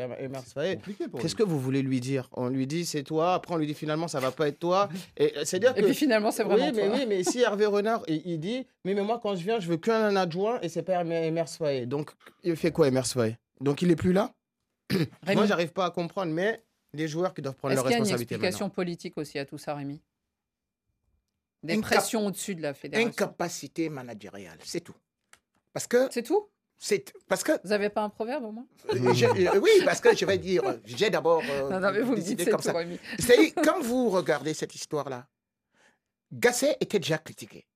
pour 1.10 1.20
Qu'est-ce 1.20 1.34
que 1.34 1.42
vous 1.42 1.58
voulez 1.58 1.82
lui 1.82 2.00
dire? 2.00 2.28
On 2.32 2.48
lui 2.48 2.66
dit 2.66 2.86
c'est 2.86 3.02
toi, 3.02 3.34
après 3.34 3.54
on 3.54 3.58
lui 3.58 3.66
dit 3.66 3.74
finalement 3.74 4.06
ça 4.08 4.20
va 4.20 4.30
pas 4.30 4.48
être 4.48 4.58
toi. 4.58 4.88
Et 5.16 5.32
c'est 5.44 5.58
dire 5.58 5.72
Et 5.76 5.80
que 5.80 5.86
puis 5.86 5.94
finalement, 5.94 6.30
c'est 6.30 6.44
vraiment 6.44 6.64
oui, 6.66 6.72
mais 6.74 6.86
toi. 6.88 6.96
oui, 6.96 7.06
mais 7.08 7.24
si 7.24 7.40
Hervé 7.40 7.66
Renard, 7.66 8.02
il, 8.06 8.38
dit, 8.38 8.66
mais, 8.84 8.94
mais 8.94 9.02
moi 9.02 9.18
quand 9.22 9.34
je 9.34 9.42
viens, 9.42 9.58
je 9.58 9.68
veux 9.68 9.76
qu'un 9.76 10.14
adjoint 10.16 10.60
et 10.60 10.68
c'est 10.68 10.82
pas 10.82 11.00
Emer- 11.02 11.26
Emers 11.26 11.48
Faye. 11.48 11.86
Donc 11.86 12.12
il 12.42 12.56
fait 12.56 12.70
quoi 12.70 12.88
Emers 12.88 13.06
Faye 13.06 13.36
Donc 13.60 13.82
il 13.82 13.90
est 13.90 13.96
plus 13.96 14.12
là? 14.12 14.32
Moi 15.34 15.46
j'arrive 15.46 15.72
pas 15.72 15.86
à 15.86 15.90
comprendre, 15.90 16.30
mais 16.32 16.62
les 16.92 17.08
joueurs 17.08 17.32
qui 17.34 17.42
doivent 17.42 17.56
prendre 17.56 17.72
Est-ce 17.72 17.78
leurs 17.82 17.86
qu'il 17.86 17.92
y 17.92 17.94
a 17.94 17.98
une 17.98 18.02
responsabilités 18.04 18.34
explication 18.36 18.66
maintenant. 18.66 18.74
politique 18.74 19.18
aussi 19.18 19.38
à 19.38 19.44
tout 19.46 19.58
ça, 19.58 19.74
Rémi? 19.74 20.00
Des 21.62 21.80
pressions 21.80 22.26
au-dessus 22.26 22.54
de 22.54 22.60
la 22.62 22.74
fédération. 22.74 23.08
Incapacité 23.08 23.88
managériale, 23.88 24.58
c'est 24.62 24.80
tout. 24.80 24.94
Parce 25.74 25.86
que 25.86 26.08
C'est 26.10 26.22
tout? 26.22 26.48
c'est 26.78 27.12
parce 27.28 27.42
que 27.42 27.52
Vous 27.62 27.68
n'avez 27.68 27.90
pas 27.90 28.00
un 28.02 28.08
proverbe 28.08 28.44
au 28.44 28.52
moins? 28.52 28.66
Euh, 28.90 29.12
je- 29.12 29.26
euh, 29.26 29.60
oui, 29.60 29.70
parce 29.84 30.00
que 30.00 30.16
je 30.16 30.24
vais 30.24 30.38
dire, 30.38 30.62
j'ai 30.86 31.10
d'abord 31.10 31.42
euh, 31.48 31.68
Non, 31.68 31.80
non, 31.80 31.92
mais 31.92 32.00
vous 32.00 32.12
me 32.12 32.16
dites 32.16 32.36
décidé 32.38 32.50
comme 32.50 32.62
ça. 32.62 32.72
C'est 33.18 33.50
quand 33.52 33.80
vous 33.82 34.08
regardez 34.08 34.54
cette 34.54 34.74
histoire-là, 34.74 35.26
Gasset 36.32 36.76
était 36.80 36.98
déjà 36.98 37.18
critiqué. 37.18 37.66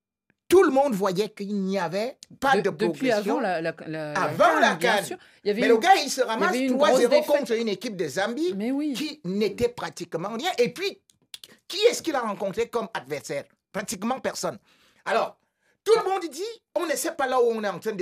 Tout 0.48 0.62
le 0.62 0.70
monde 0.70 0.94
voyait 0.94 1.28
qu'il 1.28 1.54
n'y 1.62 1.78
avait 1.78 2.16
pas 2.40 2.56
de, 2.56 2.62
De- 2.62 2.70
depuis 2.70 3.10
progression. 3.10 3.38
avant 3.38 3.40
la, 3.40 3.60
la, 3.60 4.12
Avant 4.14 4.58
la 4.60 4.74
bien 4.76 4.96
CAN. 4.96 5.04
sûr. 5.04 5.16
Il 5.44 5.48
y 5.48 5.50
avait 5.50 5.60
Mais 5.60 5.66
une- 5.66 5.72
le 5.74 5.78
gars, 5.78 5.94
il 6.02 6.10
se 6.10 6.22
ramasse 6.22 6.48
avait 6.48 6.60
une 6.60 6.76
grosse 6.76 6.90
3-0 6.90 7.08
défaite. 7.10 7.26
contre 7.26 7.52
une 7.52 7.68
équipe 7.68 7.96
de 7.96 8.08
Zambie 8.08 8.54
oui. 8.72 8.94
qui 8.94 9.20
n'était 9.24 9.68
pratiquement 9.68 10.30
rien. 10.30 10.50
Et 10.58 10.72
puis, 10.72 11.02
qui 11.68 11.76
est-ce 11.90 12.02
qu'il 12.02 12.14
a 12.14 12.20
rencontré 12.20 12.68
comme 12.70 12.88
adversaire? 12.94 13.44
Pratiquement 13.72 14.20
personne. 14.20 14.58
Alors, 15.04 15.38
tout 15.92 15.98
le 16.04 16.10
monde 16.10 16.28
dit, 16.30 16.42
on 16.74 16.86
ne 16.86 16.94
sait 16.96 17.12
pas 17.12 17.26
là 17.26 17.40
où 17.40 17.46
on 17.50 17.62
est 17.64 17.68
en 17.68 17.78
train 17.78 17.92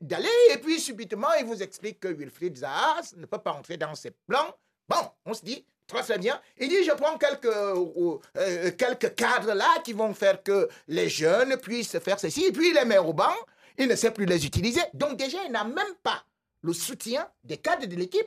d'aller, 0.00 0.28
et 0.52 0.58
puis 0.58 0.80
subitement, 0.80 1.28
il 1.38 1.46
vous 1.46 1.62
explique 1.62 2.00
que 2.00 2.08
Wilfried 2.08 2.56
Zaha 2.56 3.00
ne 3.16 3.26
peut 3.26 3.38
pas 3.38 3.52
entrer 3.52 3.76
dans 3.76 3.94
ses 3.94 4.10
plans. 4.26 4.54
Bon, 4.88 4.96
on 5.24 5.34
se 5.34 5.44
dit, 5.44 5.64
très 5.86 6.02
très 6.02 6.18
bien. 6.18 6.40
Il 6.58 6.68
dit, 6.68 6.84
je 6.84 6.92
prends 6.92 7.16
quelques, 7.18 7.44
euh, 7.46 8.18
euh, 8.38 8.70
quelques 8.72 9.14
cadres 9.14 9.54
là 9.54 9.68
qui 9.84 9.92
vont 9.92 10.12
faire 10.14 10.42
que 10.42 10.68
les 10.88 11.08
jeunes 11.08 11.56
puissent 11.58 11.98
faire 11.98 12.18
ceci, 12.20 12.44
et 12.46 12.52
puis 12.52 12.68
il 12.70 12.74
les 12.74 12.84
met 12.84 12.98
au 12.98 13.12
banc, 13.12 13.34
il 13.78 13.88
ne 13.88 13.96
sait 13.96 14.10
plus 14.10 14.26
les 14.26 14.46
utiliser. 14.46 14.80
Donc 14.94 15.16
déjà, 15.16 15.38
il 15.44 15.52
n'a 15.52 15.64
même 15.64 15.94
pas 16.02 16.24
le 16.62 16.72
soutien 16.72 17.28
des 17.44 17.58
cadres 17.58 17.86
de 17.86 17.94
l'équipe. 17.96 18.26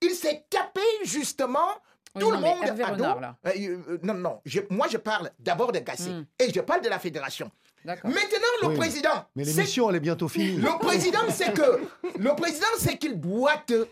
Il 0.00 0.10
s'est 0.14 0.44
tapé 0.50 0.80
justement 1.04 1.68
Oui, 2.14 2.22
tout 2.22 2.30
non, 2.30 2.36
le 2.36 2.40
monde 2.40 2.80
à 2.82 2.90
dos. 2.92 3.04
Euh, 3.04 3.50
euh, 3.88 3.98
non, 4.02 4.14
non, 4.14 4.40
je- 4.44 4.60
moi 4.70 4.86
je 4.88 4.96
parle 4.96 5.30
d'abord 5.38 5.70
de 5.70 5.78
Gassé 5.80 6.10
Hmm. 6.10 6.24
et 6.38 6.50
je 6.52 6.60
parle 6.60 6.80
de 6.80 6.88
la 6.88 6.98
fédération. 6.98 7.50
Maintenant, 8.04 8.52
le 8.62 8.68
Oui, 8.68 8.76
président, 8.76 9.24
Mais 9.34 9.44
l'émission, 9.44 9.88
elle 9.90 9.96
est 9.96 10.00
bientôt 10.00 10.28
finie. 10.28 10.56
le 10.56 10.78
président, 10.78 11.20
c'est 11.30 11.52
que 11.52 11.80
le 12.18 12.34
président, 12.34 12.66
c'est 12.78 12.96
qu'il 12.98 13.20
doit 13.20 13.56
te 13.66 13.86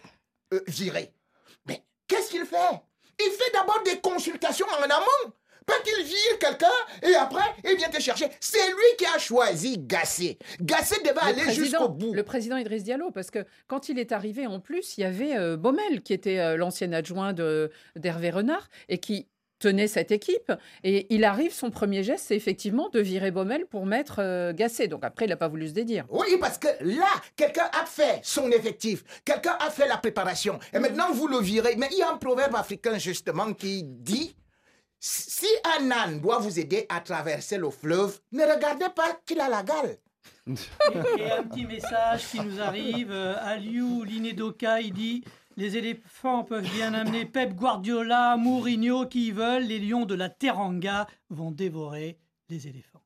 euh, 0.52 0.60
virer. 0.66 1.12
Mais 1.66 1.82
qu'est-ce 2.08 2.30
qu'il 2.30 2.44
fait? 2.44 2.56
Il 3.20 3.30
fait 3.30 3.52
d'abord 3.52 3.80
des 3.84 4.00
consultations 4.00 4.66
en 4.66 4.82
amont. 4.82 5.32
Pas 5.66 5.78
qu'il 5.82 6.04
vire 6.04 6.38
quelqu'un 6.38 6.66
et 7.02 7.14
après, 7.14 7.40
il 7.64 7.76
vient 7.78 7.88
te 7.88 7.98
chercher? 7.98 8.26
C'est 8.38 8.66
lui 8.68 8.96
qui 8.98 9.06
a 9.06 9.16
choisi 9.18 9.78
Gassé. 9.78 10.38
Gassé 10.60 10.96
devait 11.00 11.14
Le 11.14 11.40
aller 11.42 11.54
jusqu'au 11.54 11.88
bout. 11.88 12.12
le 12.12 12.22
président 12.22 12.58
Idriss 12.58 12.82
Diallo, 12.84 13.10
parce 13.10 13.30
que 13.30 13.46
quand 13.66 13.88
il 13.88 13.98
est 13.98 14.12
arrivé 14.12 14.46
en 14.46 14.60
plus, 14.60 14.98
il 14.98 15.00
y 15.00 15.04
avait 15.04 15.38
euh, 15.38 15.56
Baumel, 15.56 16.02
qui 16.02 16.12
était 16.12 16.38
euh, 16.38 16.58
l'ancien 16.58 16.92
adjoint 16.92 17.32
de- 17.32 17.70
d'Hervé 17.96 18.28
Renard, 18.30 18.68
et 18.90 18.98
qui 18.98 19.26
tenait 19.58 19.88
cette 19.88 20.10
équipe. 20.10 20.52
Et 20.82 21.06
il 21.14 21.24
arrive, 21.24 21.52
son 21.52 21.70
premier 21.70 22.02
geste, 22.02 22.26
c'est 22.28 22.36
effectivement 22.36 22.88
de 22.90 23.00
virer 23.00 23.30
Baumel 23.30 23.66
pour 23.66 23.86
mettre 23.86 24.16
euh, 24.18 24.52
Gasset. 24.52 24.88
Donc 24.88 25.04
après, 25.04 25.26
il 25.26 25.28
n'a 25.28 25.36
pas 25.36 25.48
voulu 25.48 25.68
se 25.68 25.72
dédire. 25.72 26.04
Oui, 26.10 26.36
parce 26.40 26.58
que 26.58 26.68
là, 26.80 27.08
quelqu'un 27.36 27.68
a 27.80 27.86
fait 27.86 28.20
son 28.22 28.50
effectif, 28.50 29.04
quelqu'un 29.24 29.56
a 29.60 29.70
fait 29.70 29.88
la 29.88 29.96
préparation, 29.96 30.58
et 30.72 30.78
maintenant 30.78 31.12
vous 31.12 31.26
le 31.28 31.38
virez. 31.38 31.76
Mais 31.76 31.88
il 31.92 31.98
y 31.98 32.02
a 32.02 32.10
un 32.12 32.16
proverbe 32.18 32.54
africain 32.56 32.98
justement 32.98 33.52
qui 33.52 33.82
dit 33.84 34.36
si 35.00 35.46
un 35.78 35.90
âne 35.90 36.20
doit 36.20 36.38
vous 36.38 36.58
aider 36.58 36.86
à 36.88 37.00
traverser 37.00 37.58
le 37.58 37.70
fleuve, 37.70 38.18
ne 38.32 38.42
regardez 38.42 38.86
pas 38.94 39.18
qu'il 39.26 39.40
a 39.40 39.48
la 39.48 39.62
gale. 39.62 39.98
Et, 40.46 41.22
et 41.22 41.30
un 41.30 41.42
petit 41.42 41.66
message 41.66 42.26
qui 42.30 42.40
nous 42.40 42.60
arrive. 42.60 43.10
euh, 43.10 43.34
Aliou 43.40 44.02
Linedoka, 44.04 44.80
il 44.80 44.92
dit 44.92 45.24
Les 45.56 45.76
éléphants 45.76 46.42
peuvent 46.42 46.68
bien 46.72 46.94
amener 46.94 47.24
Pep 47.26 47.54
Guardiola, 47.54 48.36
Mourinho, 48.36 49.06
qui 49.06 49.30
veulent. 49.30 49.62
Les 49.64 49.78
lions 49.78 50.04
de 50.04 50.14
la 50.14 50.28
Teranga 50.28 51.06
vont 51.30 51.52
dévorer 51.52 52.18
les 52.48 52.66
éléphants. 52.66 53.02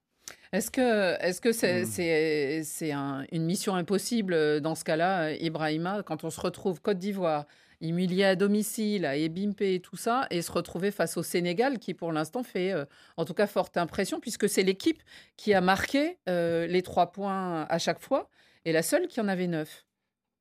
Est-ce 0.52 0.70
que 0.70 1.20
est-ce 1.22 1.42
que 1.42 1.52
c'est 1.52 2.92
un- 2.92 3.24
une 3.32 3.44
mission 3.44 3.74
impossible 3.74 4.32
euh, 4.32 4.60
dans 4.60 4.74
ce 4.74 4.82
cas-là, 4.84 5.24
euh, 5.28 5.36
Ibrahima, 5.40 6.02
quand 6.02 6.24
on 6.24 6.30
se 6.30 6.40
retrouve 6.40 6.80
Côte 6.80 6.98
d'Ivoire, 6.98 7.44
humilié 7.82 8.24
à 8.24 8.34
domicile, 8.34 9.04
à 9.04 9.14
Ebimpe 9.16 9.60
et 9.60 9.80
tout 9.80 9.96
ça, 9.98 10.26
et 10.30 10.40
se 10.40 10.50
retrouver 10.50 10.90
face 10.90 11.18
au 11.18 11.22
Sénégal, 11.22 11.78
qui 11.78 11.92
pour 11.92 12.12
l'instant 12.12 12.42
fait 12.42 12.72
euh, 12.72 12.86
en 13.18 13.26
tout 13.26 13.34
cas 13.34 13.46
forte 13.46 13.76
impression, 13.76 14.20
puisque 14.20 14.48
c'est 14.48 14.62
l'équipe 14.62 15.02
qui 15.36 15.52
a 15.52 15.60
marqué 15.60 16.16
euh, 16.30 16.66
les 16.66 16.80
trois 16.80 17.12
points 17.12 17.66
à 17.68 17.78
chaque 17.78 18.00
fois, 18.00 18.30
et 18.64 18.72
la 18.72 18.82
seule 18.82 19.06
qui 19.06 19.20
en 19.20 19.28
avait 19.28 19.46
neuf. 19.48 19.84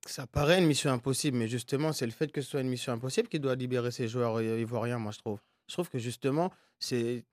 Ça 0.08 0.26
paraît 0.26 0.60
une 0.60 0.66
mission 0.66 0.91
impossible, 0.91 1.38
mais 1.38 1.47
justement, 1.47 1.91
c'est 1.91 2.05
le 2.05 2.12
fait 2.12 2.32
que 2.32 2.41
ce 2.41 2.49
soit 2.49 2.62
une 2.62 2.70
mission 2.70 2.93
impossible 2.93 3.28
qui 3.28 3.39
doit 3.39 3.55
libérer 3.55 3.91
ces 3.91 4.08
joueurs 4.08 4.38
euh, 4.38 4.60
ivoiriens, 4.60 4.99
moi, 4.99 5.12
je 5.12 5.20
trouve. 5.20 5.39
Je 5.68 5.74
trouve 5.74 5.89
que 5.89 5.99
justement, 5.99 6.51
c'est. 6.80 7.26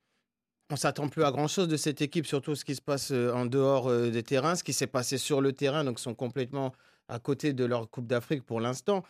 On 0.71 0.77
s'attend 0.77 1.09
plus 1.09 1.23
à 1.23 1.31
grand 1.31 1.47
chose 1.47 1.69
de 1.69 1.77
cette 1.77 2.01
équipe, 2.01 2.27
surtout 2.27 2.55
ce 2.55 2.65
qui 2.65 2.75
se 2.75 2.81
passe 2.81 3.11
euh, 3.13 3.33
en 3.33 3.47
dehors 3.47 3.89
euh, 3.89 4.11
des 4.11 4.23
terrains, 4.23 4.57
ce 4.57 4.65
qui 4.65 4.73
s'est 4.73 4.87
passé 4.87 5.19
sur 5.19 5.41
le 5.41 5.53
terrain, 5.53 5.85
donc 5.85 6.01
sont 6.01 6.15
complètement 6.15 6.73
à 7.09 7.19
côté 7.19 7.53
de 7.53 7.65
leur 7.65 7.89
Coupe 7.91 8.07
d'Afrique 8.07 8.45
pour 8.45 8.61
l'instant. 8.61 9.05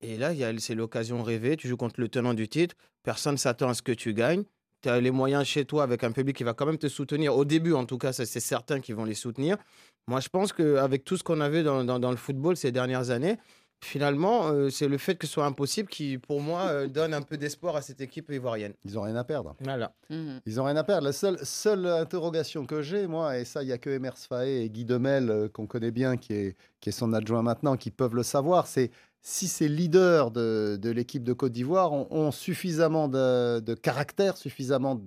Et 0.00 0.16
là, 0.16 0.32
c'est 0.58 0.74
l'occasion 0.74 1.22
rêvée. 1.22 1.56
Tu 1.56 1.66
joues 1.66 1.76
contre 1.76 2.00
le 2.00 2.08
tenant 2.08 2.34
du 2.34 2.46
titre, 2.48 2.76
personne 3.02 3.32
ne 3.32 3.38
s'attend 3.38 3.70
à 3.70 3.74
ce 3.74 3.82
que 3.82 3.92
tu 3.92 4.14
gagnes. 4.14 4.44
Tu 4.80 4.88
as 4.88 5.00
les 5.00 5.10
moyens 5.10 5.44
chez 5.44 5.64
toi 5.64 5.82
avec 5.82 6.04
un 6.04 6.12
public 6.12 6.36
qui 6.36 6.44
va 6.44 6.54
quand 6.54 6.66
même 6.66 6.78
te 6.78 6.86
soutenir. 6.88 7.34
Au 7.36 7.44
début, 7.44 7.72
en 7.72 7.84
tout 7.84 7.98
cas, 7.98 8.12
c'est 8.12 8.26
certain 8.26 8.80
qu'ils 8.80 8.94
vont 8.94 9.04
les 9.04 9.14
soutenir. 9.14 9.56
Moi, 10.08 10.20
je 10.20 10.28
pense 10.28 10.52
qu'avec 10.52 11.04
tout 11.04 11.16
ce 11.16 11.22
qu'on 11.22 11.40
a 11.40 11.48
vu 11.48 11.62
dans, 11.62 11.84
dans- 11.84 11.98
dans 12.00 12.10
le 12.10 12.16
football 12.16 12.56
ces 12.56 12.72
dernières 12.72 13.10
années, 13.10 13.36
finalement, 13.80 14.48
euh, 14.48 14.70
c'est 14.70 14.88
le 14.88 14.98
fait 14.98 15.14
que 15.14 15.26
ce 15.26 15.34
soit 15.34 15.44
impossible 15.46 15.88
qui, 15.88 16.18
pour 16.18 16.40
moi, 16.40 16.62
euh, 16.68 16.86
donne 16.88 17.14
un 17.14 17.22
peu 17.22 17.36
d'espoir 17.36 17.76
à 17.76 17.82
cette 17.82 18.00
équipe 18.00 18.30
ivoirienne. 18.30 18.72
Ils 18.84 18.98
ont 18.98 19.02
rien 19.02 19.14
à 19.16 19.22
perdre. 19.24 19.54
Voilà. 19.60 19.92
Mhm. 20.10 20.40
Ils 20.46 20.60
ont 20.60 20.64
rien 20.64 20.76
à 20.76 20.82
perdre. 20.82 21.04
La 21.04 21.12
seule, 21.12 21.38
seule 21.44 21.86
interrogation 21.86 22.66
que 22.66 22.82
j'ai, 22.82 23.06
moi, 23.06 23.38
et 23.38 23.44
ça, 23.44 23.62
il 23.62 23.66
n'y 23.66 23.72
a 23.72 23.78
que 23.78 23.90
Emers 23.90 24.16
Faé 24.18 24.64
et 24.64 24.70
Guy 24.70 24.84
Demel, 24.84 25.30
euh, 25.30 25.48
qu'on 25.48 25.66
connaît 25.66 25.92
bien, 25.92 26.16
qui 26.16 26.32
est, 26.32 26.56
qui 26.80 26.88
est 26.88 26.92
son 26.92 27.12
adjoint 27.12 27.42
maintenant, 27.42 27.76
qui 27.76 27.90
peuvent 27.90 28.14
le 28.16 28.22
savoir, 28.24 28.66
c'est 28.66 28.90
si 29.20 29.48
ces 29.48 29.68
leaders 29.68 30.30
de, 30.30 30.78
l'équipe 30.90 31.22
de 31.24 31.32
Côte 31.32 31.52
d'Ivoire 31.52 31.92
ont, 31.92 32.30
suffisamment 32.30 33.08
de, 33.08 33.60
de 33.60 33.74
caractère, 33.74 34.36
suffisamment 34.36 35.00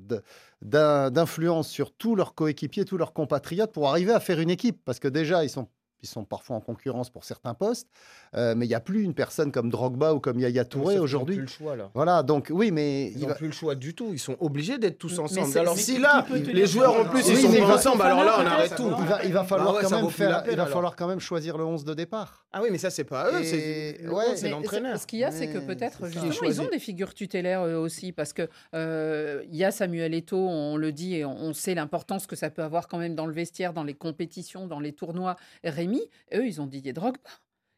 d'influence 0.61 1.69
sur 1.69 1.93
tous 1.93 2.15
leurs 2.15 2.35
coéquipiers, 2.35 2.85
tous 2.85 2.97
leurs 2.97 3.13
compatriotes 3.13 3.71
pour 3.71 3.89
arriver 3.89 4.13
à 4.13 4.19
faire 4.19 4.39
une 4.39 4.49
équipe. 4.49 4.81
Parce 4.85 4.99
que 4.99 5.07
déjà, 5.07 5.43
ils 5.43 5.49
sont 5.49 5.67
ils 6.03 6.09
sont 6.09 6.23
parfois 6.25 6.55
en 6.55 6.61
concurrence 6.61 7.09
pour 7.09 7.23
certains 7.23 7.53
postes, 7.53 7.87
euh, 8.35 8.55
mais 8.55 8.65
il 8.65 8.69
n'y 8.69 8.75
a 8.75 8.79
plus 8.79 9.03
une 9.03 9.13
personne 9.13 9.51
comme 9.51 9.69
Drogba 9.69 10.13
ou 10.13 10.19
comme 10.19 10.39
Yaya 10.39 10.65
Touré 10.65 10.97
aujourd'hui. 10.99 11.35
Ils 11.35 11.39
n'ont 11.41 11.45
plus 11.45 11.53
le 11.53 11.57
choix, 11.65 11.75
là. 11.75 11.89
Voilà, 11.93 12.23
donc 12.23 12.47
oui, 12.51 12.71
mais 12.71 13.07
Ils 13.07 13.17
il 13.17 13.21
n'ont 13.21 13.27
va- 13.27 13.35
plus 13.35 13.47
le 13.47 13.53
choix 13.53 13.75
du 13.75 13.93
tout. 13.93 14.09
Ils 14.13 14.19
sont 14.19 14.35
obligés 14.39 14.77
d'être 14.77 14.97
tous 14.97 15.19
ensemble. 15.19 15.57
Alors 15.57 15.77
si 15.77 15.97
là, 15.99 16.25
les 16.31 16.65
joueurs 16.65 16.99
en 16.99 17.05
plus, 17.05 17.23
Oui, 17.27 17.33
ils 17.35 17.41
sont 17.41 17.51
pas 17.59 17.65
va- 17.65 17.75
ensemble, 17.75 18.01
alors 18.01 18.23
là, 18.23 18.37
on 18.39 18.45
arrête 18.45 18.75
tout. 18.75 18.91
il 18.99 19.05
va, 19.05 19.23
il 19.25 19.33
va 19.33 19.43
falloir 19.43 19.73
Bah 19.73 19.77
ouais, 19.79 19.83
quand 19.83 19.91
même 19.91 20.01
vaut 20.01 20.07
plus 20.09 20.23
la 20.23 20.29
faire, 20.29 20.43
peine, 20.43 20.53
il 20.53 20.57
va 20.57 20.63
alors. 20.63 20.73
falloir 20.73 20.95
quand 20.95 21.07
même 21.07 21.19
choisir 21.19 21.57
le 21.57 21.65
11 21.65 21.85
de 21.85 21.93
départ. 21.93 22.45
Ah 22.53 22.61
oui, 22.61 22.69
mais 22.71 22.77
ça, 22.77 22.89
c'est 22.89 23.03
pas 23.03 23.31
eux. 23.31 23.43
C'est 23.43 24.07
ouais, 24.07 24.49
l'entraîneur. 24.49 24.99
Ce 24.99 25.07
qu'il 25.07 25.19
y 25.19 25.23
a, 25.23 25.31
c'est 25.31 25.47
que 25.47 25.59
peut-être 25.59 26.07
justement, 26.07 26.49
ils 26.49 26.61
ont 26.61 26.69
des 26.69 26.79
figures 26.79 27.13
tutélaires 27.13 27.65
eux 27.65 27.75
aussi, 27.75 28.11
parce 28.11 28.33
que 28.33 28.49
euh, 28.73 29.43
il 29.49 29.55
y 29.55 29.63
a 29.63 29.71
Samuel 29.71 30.13
Eto'o, 30.13 30.47
on 30.49 30.77
le 30.77 30.91
dit 30.91 31.15
et 31.15 31.25
on, 31.25 31.35
on 31.37 31.53
sait 31.53 31.75
l'importance 31.75 32.27
que 32.27 32.35
ça 32.35 32.49
peut 32.49 32.63
avoir 32.63 32.87
quand 32.87 32.97
même 32.97 33.15
dans 33.15 33.25
le 33.25 33.33
vestiaire, 33.33 33.73
dans 33.73 33.83
les 33.83 33.93
compétitions, 33.93 34.67
dans 34.67 34.79
les 34.79 34.93
tournois. 34.93 35.35
Rémi, 35.63 35.90
eux, 36.33 36.45
ils 36.45 36.61
ont 36.61 36.65
Didier 36.67 36.93
Drogba, 36.93 37.19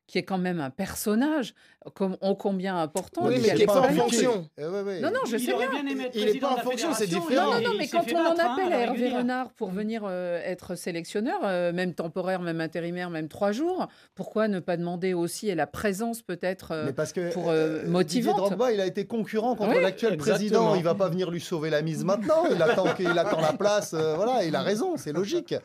qui 0.05 0.17
est 0.17 0.23
quand 0.23 0.37
même 0.37 0.59
un 0.59 0.69
personnage 0.69 1.55
comme 1.95 2.17
ô 2.21 2.35
combien 2.35 2.77
important. 2.77 3.25
Oui, 3.25 3.39
mais 3.41 3.51
a 3.51 3.55
qui 3.55 3.61
est 3.63 3.65
pas 3.65 3.79
en 3.79 3.89
fonction. 3.93 4.49
Eh 4.57 4.65
ouais, 4.65 4.81
ouais. 4.81 4.99
Non, 4.99 5.09
non, 5.09 5.21
je 5.25 5.37
il 5.37 5.45
sais 5.45 5.53
bien. 5.53 5.69
Il 5.87 6.01
est 6.01 6.09
président 6.09 6.49
pas 6.49 6.53
en 6.55 6.57
fonction, 6.57 6.93
c'est 6.93 7.07
différent. 7.07 7.53
Non, 7.53 7.57
il- 7.59 7.63
non, 7.63 7.69
il 7.73 7.77
mais 7.79 7.87
quand 7.87 8.03
on 8.13 8.17
en 8.17 8.37
hein, 8.37 8.51
appelle 8.53 8.73
à 8.73 8.79
Hervé. 8.81 9.09
Renard 9.09 9.51
pour 9.53 9.71
venir 9.71 10.03
euh, 10.05 10.41
être 10.43 10.75
sélectionneur, 10.75 11.39
euh, 11.45 11.71
même 11.71 11.93
temporaire, 11.93 12.41
même 12.41 12.59
intérimaire, 12.59 13.09
même 13.09 13.29
trois 13.29 13.53
jours, 13.53 13.87
pourquoi 14.13 14.49
ne 14.49 14.59
pas 14.59 14.75
demander 14.75 15.13
aussi 15.13 15.49
à 15.49 15.55
la 15.55 15.67
présence 15.67 16.21
peut-être 16.21 16.71
euh, 16.73 16.91
pour, 17.33 17.49
euh, 17.49 17.77
Didier 17.77 17.89
motivante. 17.91 18.37
Drogba, 18.37 18.73
il 18.73 18.81
a 18.81 18.85
été 18.85 19.05
concurrent 19.07 19.55
contre 19.55 19.75
Oui, 19.77 19.81
l'actuel 19.81 20.13
exactement. 20.13 20.35
président. 20.37 20.75
Il 20.75 20.83
va 20.83 20.95
pas 20.95 21.07
venir 21.09 21.31
lui 21.31 21.39
sauver 21.41 21.69
la 21.69 21.81
mise 21.81 22.03
maintenant. 22.03 22.43
Il 22.53 22.61
attend 22.61 22.93
qu'il 22.93 23.07
attend 23.17 23.39
la 23.39 23.53
place. 23.53 23.93
euh, 23.93 24.15
voilà, 24.15 24.43
il 24.43 24.53
a 24.55 24.61
raison. 24.61 24.95
C'est 24.97 25.13
logique. 25.13 25.55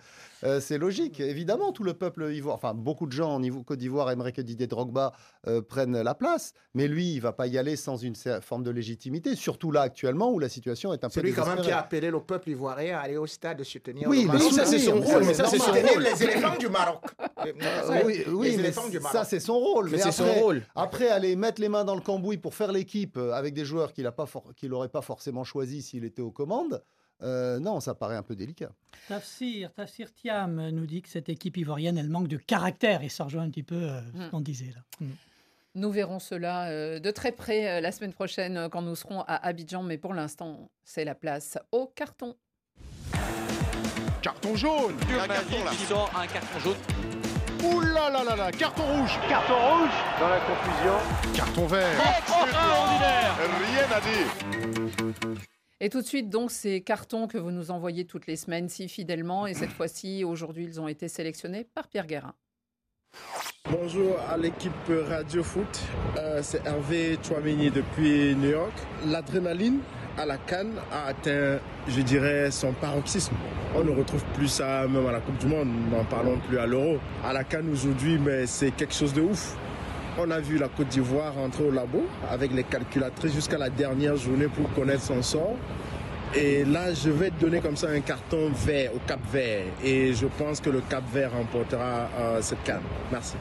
Euh, 0.44 0.60
c'est 0.60 0.78
logique. 0.78 1.20
Évidemment, 1.20 1.72
tout 1.72 1.84
le 1.84 1.94
peuple 1.94 2.30
ivoire, 2.32 2.54
enfin 2.54 2.74
beaucoup 2.74 3.06
de 3.06 3.12
gens 3.12 3.34
en 3.42 3.62
Côte 3.64 3.78
d'Ivoire 3.78 4.10
aimeraient 4.10 4.32
que 4.32 4.40
Didier 4.42 4.66
Drogba 4.66 5.12
euh, 5.46 5.62
prenne 5.62 6.00
la 6.00 6.14
place, 6.14 6.52
mais 6.74 6.86
lui, 6.88 7.14
il 7.14 7.20
va 7.20 7.32
pas 7.32 7.46
y 7.46 7.58
aller 7.58 7.76
sans 7.76 7.96
une 7.96 8.14
forme 8.40 8.62
de 8.62 8.70
légitimité. 8.70 9.34
Surtout 9.34 9.72
là 9.72 9.82
actuellement 9.82 10.30
où 10.32 10.38
la 10.38 10.48
situation 10.48 10.92
est 10.92 11.04
un 11.04 11.08
C'est 11.08 11.20
peu 11.20 11.26
lui 11.28 11.34
quand 11.34 11.46
même 11.46 11.60
qui 11.60 11.70
a 11.70 11.80
appelé 11.80 12.10
le 12.10 12.20
peuple 12.20 12.50
ivoirien 12.50 12.98
à 12.98 13.00
aller 13.02 13.16
au 13.16 13.26
stade 13.26 13.62
soutenir 13.64 14.08
Oui, 14.08 14.24
le 14.24 14.32
mais 14.32 14.38
ça, 14.50 14.64
c'est 14.64 14.78
son 14.78 14.96
soutenir, 14.96 15.14
rôle, 15.14 15.24
mais 15.24 15.34
ça, 15.34 15.46
c'est 15.46 15.58
son 15.58 15.64
Soutenir 15.64 15.92
rôle. 15.92 16.02
les 16.02 16.22
éléphants 16.22 16.56
du 16.58 16.68
Maroc. 16.68 17.02
Oui, 18.04 18.24
oui, 18.28 18.56
mais 18.60 18.72
ça 18.72 19.24
c'est 19.24 19.40
son 19.40 19.58
rôle. 19.58 19.88
Mais 19.90 19.98
c'est 19.98 20.12
son 20.12 20.24
après- 20.24 20.40
rôle. 20.40 20.62
Après, 20.74 21.08
aller 21.08 21.36
mettre 21.36 21.60
les 21.60 21.68
mains 21.68 21.84
dans 21.84 21.94
le 21.94 22.00
cambouis 22.00 22.36
pour 22.36 22.54
faire 22.54 22.72
l'équipe 22.72 23.16
euh, 23.16 23.32
avec 23.32 23.54
des 23.54 23.64
joueurs 23.64 23.92
qu'il 23.92 24.04
n'aurait 24.70 24.88
pas 24.88 25.00
forcément 25.02 25.44
choisi 25.44 25.82
s'il 25.82 26.04
était 26.04 26.22
aux 26.22 26.30
commandes, 26.32 26.82
euh, 27.22 27.58
non, 27.58 27.80
ça 27.80 27.94
paraît 27.94 28.16
un 28.16 28.22
peu 28.22 28.36
délicat. 28.36 28.70
Tafsir, 29.08 29.72
Tafsir 29.72 30.12
Thiam 30.12 30.70
nous 30.70 30.86
dit 30.86 31.02
que 31.02 31.08
cette 31.08 31.28
équipe 31.28 31.56
ivoirienne, 31.56 31.98
elle 31.98 32.08
manque 32.10 32.28
de 32.28 32.36
caractère 32.36 33.02
et 33.02 33.08
ça 33.08 33.24
rejoint 33.24 33.42
un 33.42 33.50
petit 33.50 33.62
peu 33.62 33.74
euh, 33.76 34.00
ce 34.12 34.18
Mm. 34.26 34.30
qu'on 34.30 34.40
disait 34.40 34.72
là. 34.74 34.80
Mm. 35.00 35.10
Nous 35.74 35.90
verrons 35.90 36.18
cela 36.18 36.68
euh, 36.70 36.98
de 36.98 37.10
très 37.10 37.30
près 37.32 37.68
euh, 37.68 37.80
la 37.80 37.92
semaine 37.92 38.12
prochaine 38.12 38.56
euh, 38.56 38.68
quand 38.68 38.82
nous 38.82 38.96
serons 38.96 39.20
à 39.22 39.34
Abidjan, 39.46 39.82
mais 39.82 39.98
pour 39.98 40.12
l'instant, 40.14 40.70
c'est 40.84 41.04
la 41.04 41.14
place 41.14 41.58
au 41.72 41.86
carton. 41.94 42.34
Carton 44.22 44.56
jaune 44.56 44.96
Un 45.22 45.28
carton 45.28 45.64
là. 45.64 45.70
Qui 45.70 45.84
sort 45.84 46.10
un 46.16 46.26
carton 46.26 46.58
jaune. 46.60 46.76
Ouh 47.64 47.80
là 47.80 48.08
là 48.10 48.22
là 48.24 48.36
là 48.36 48.52
Carton 48.52 48.82
rouge 48.84 49.18
Carton 49.28 49.54
rouge 49.54 49.90
Dans 50.20 50.28
la 50.28 50.40
confusion. 50.40 51.34
Carton 51.34 51.66
vert 51.66 52.00
Extraordinaire. 52.18 53.36
Rien 53.72 53.96
à 53.96 54.00
dire 54.00 55.48
Et 55.80 55.90
tout 55.90 56.00
de 56.00 56.06
suite, 56.06 56.28
donc, 56.28 56.50
ces 56.50 56.80
cartons 56.80 57.28
que 57.28 57.38
vous 57.38 57.52
nous 57.52 57.70
envoyez 57.70 58.04
toutes 58.04 58.26
les 58.26 58.34
semaines 58.34 58.68
si 58.68 58.88
fidèlement, 58.88 59.46
et 59.46 59.54
cette 59.54 59.70
fois-ci, 59.70 60.24
aujourd'hui, 60.24 60.64
ils 60.64 60.80
ont 60.80 60.88
été 60.88 61.06
sélectionnés 61.06 61.68
par 61.72 61.86
Pierre 61.86 62.08
Guérin. 62.08 62.34
Bonjour 63.70 64.18
à 64.28 64.36
l'équipe 64.36 64.72
Radio 65.08 65.44
Foot, 65.44 65.80
Euh, 66.16 66.40
c'est 66.42 66.66
Hervé 66.66 67.16
Chouamini 67.22 67.70
depuis 67.70 68.34
New 68.34 68.50
York. 68.50 68.72
L'adrénaline 69.06 69.78
à 70.16 70.26
la 70.26 70.36
Cannes 70.38 70.80
a 70.90 71.06
atteint, 71.06 71.60
je 71.86 72.00
dirais, 72.00 72.50
son 72.50 72.72
paroxysme. 72.72 73.36
On 73.76 73.84
ne 73.84 73.90
retrouve 73.92 74.24
plus 74.34 74.48
ça 74.48 74.88
même 74.88 75.06
à 75.06 75.12
la 75.12 75.20
Coupe 75.20 75.38
du 75.38 75.46
Monde, 75.46 75.68
n'en 75.92 76.04
parlons 76.04 76.40
plus 76.48 76.58
à 76.58 76.66
l'Euro. 76.66 76.98
À 77.24 77.32
la 77.32 77.44
Cannes 77.44 77.70
aujourd'hui, 77.70 78.18
mais 78.18 78.46
c'est 78.46 78.72
quelque 78.72 78.94
chose 78.94 79.14
de 79.14 79.20
ouf. 79.20 79.56
On 80.20 80.32
a 80.32 80.40
vu 80.40 80.58
la 80.58 80.66
Côte 80.66 80.88
d'Ivoire 80.88 81.32
rentrer 81.32 81.62
au 81.62 81.70
labo 81.70 82.04
avec 82.28 82.52
les 82.52 82.64
calculatrices 82.64 83.32
jusqu'à 83.32 83.56
la 83.56 83.70
dernière 83.70 84.16
journée 84.16 84.48
pour 84.48 84.68
connaître 84.72 85.02
son 85.02 85.22
sort. 85.22 85.54
Et 86.34 86.64
là, 86.64 86.92
je 86.92 87.08
vais 87.08 87.30
donner 87.30 87.60
comme 87.60 87.76
ça 87.76 87.88
un 87.90 88.00
carton 88.00 88.50
vert 88.50 88.90
au 88.96 88.98
Cap 89.06 89.20
Vert. 89.32 89.66
Et 89.82 90.12
je 90.14 90.26
pense 90.26 90.60
que 90.60 90.70
le 90.70 90.80
Cap 90.80 91.04
Vert 91.12 91.32
remportera 91.32 92.08
euh, 92.18 92.42
cette 92.42 92.64
canne. 92.64 92.82
Merci. 93.12 93.36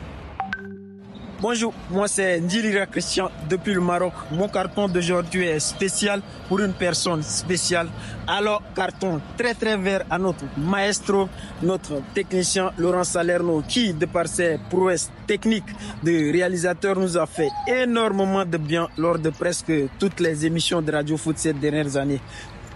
Bonjour, 1.39 1.71
moi 1.91 2.07
c'est 2.07 2.39
Ndilira 2.39 2.87
Christian 2.87 3.29
depuis 3.47 3.75
le 3.75 3.79
Maroc. 3.79 4.13
Mon 4.31 4.47
carton 4.49 4.87
d'aujourd'hui 4.87 5.43
est 5.45 5.59
spécial 5.59 6.19
pour 6.47 6.59
une 6.61 6.73
personne 6.73 7.21
spéciale. 7.21 7.89
Alors, 8.25 8.63
carton 8.75 9.21
très 9.37 9.53
très 9.53 9.77
vert 9.77 10.03
à 10.09 10.17
notre 10.17 10.45
maestro, 10.57 11.29
notre 11.61 12.01
technicien 12.15 12.71
Laurent 12.79 13.03
Salerno, 13.03 13.61
qui, 13.67 13.93
de 13.93 14.07
par 14.07 14.27
ses 14.27 14.57
prouesses 14.67 15.11
techniques 15.27 15.69
de 16.01 16.31
réalisateur, 16.31 16.97
nous 16.97 17.15
a 17.15 17.27
fait 17.27 17.49
énormément 17.67 18.43
de 18.43 18.57
bien 18.57 18.87
lors 18.97 19.19
de 19.19 19.29
presque 19.29 19.71
toutes 19.99 20.19
les 20.19 20.43
émissions 20.43 20.81
de 20.81 20.91
Radio 20.91 21.17
Foot 21.17 21.37
ces 21.37 21.53
dernières 21.53 21.97
années. 21.97 22.19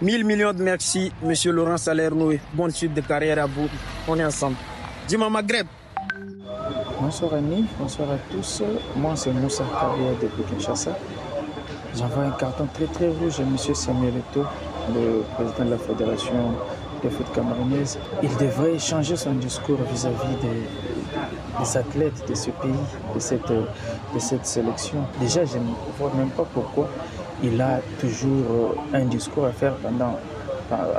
Mille 0.00 0.24
millions 0.24 0.52
de 0.52 0.62
merci, 0.62 1.10
monsieur 1.20 1.50
Laurent 1.50 1.78
Salerno. 1.78 2.32
Bonne 2.54 2.70
suite 2.70 2.94
de 2.94 3.00
carrière 3.00 3.42
à 3.42 3.46
vous. 3.46 3.68
On 4.06 4.16
est 4.20 4.24
ensemble. 4.24 4.56
Dis-moi 5.08 5.28
Maghreb. 5.30 5.66
Bonsoir 7.02 7.34
Annie, 7.34 7.64
bonsoir 7.80 8.12
à 8.12 8.16
tous. 8.30 8.62
Moi 8.94 9.14
c'est 9.16 9.32
Moussa 9.32 9.64
Kabia 9.64 10.12
depuis 10.22 10.44
Kinshasa. 10.44 10.96
J'envoie 11.96 12.22
un 12.26 12.30
carton 12.30 12.68
très 12.72 12.86
très 12.86 13.08
rouge 13.08 13.40
à 13.40 13.42
M. 13.42 13.56
Samuel 13.58 14.18
Eto, 14.18 14.44
le 14.94 15.24
président 15.34 15.64
de 15.64 15.70
la 15.70 15.78
Fédération 15.78 16.54
de 17.02 17.08
foot 17.08 17.26
camerounaise. 17.34 17.98
Il 18.22 18.30
devrait 18.36 18.78
changer 18.78 19.16
son 19.16 19.32
discours 19.32 19.80
vis-à-vis 19.92 20.36
des, 20.42 21.58
des, 21.58 21.76
athlètes 21.76 22.22
de 22.28 22.36
ce 22.36 22.50
pays, 22.50 22.70
de 23.12 23.18
cette, 23.18 23.50
de 23.50 24.18
cette 24.20 24.46
sélection. 24.46 24.98
Déjà, 25.18 25.44
je 25.44 25.58
ne 25.58 25.72
vois 25.98 26.12
même 26.16 26.30
pas 26.30 26.44
pourquoi 26.54 26.88
il 27.42 27.60
a 27.60 27.80
toujours 27.98 28.76
un 28.94 29.06
discours 29.06 29.46
à 29.46 29.50
faire 29.50 29.74
pendant, 29.74 30.20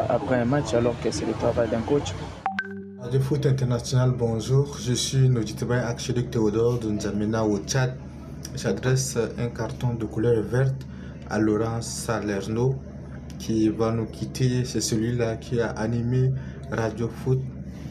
après 0.09 0.35
un 0.35 0.45
match 0.45 0.73
alors 0.73 0.95
que 1.01 1.11
c'est 1.11 1.25
le 1.25 1.33
travail 1.33 1.69
d'un 1.69 1.79
coach. 1.79 2.13
Radio 3.03 3.19
Foot 3.19 3.45
International, 3.45 4.13
bonjour. 4.17 4.77
Je 4.79 4.93
suis 4.93 5.27
Nojitibay 5.27 5.77
Akshedik 5.77 6.31
Théodore 6.31 6.79
de 6.79 6.89
N'Djamena 6.89 7.43
au 7.43 7.57
Tchad. 7.59 7.97
J'adresse 8.55 9.17
un 9.37 9.49
carton 9.49 9.93
de 9.95 10.05
couleur 10.05 10.41
verte 10.41 10.87
à 11.29 11.37
Laurent 11.37 11.81
Salerno 11.81 12.75
qui 13.39 13.67
va 13.67 13.91
nous 13.91 14.05
quitter. 14.05 14.63
C'est 14.63 14.79
celui-là 14.79 15.35
qui 15.35 15.59
a 15.59 15.71
animé 15.71 16.31
Radio 16.71 17.09
Foot 17.09 17.41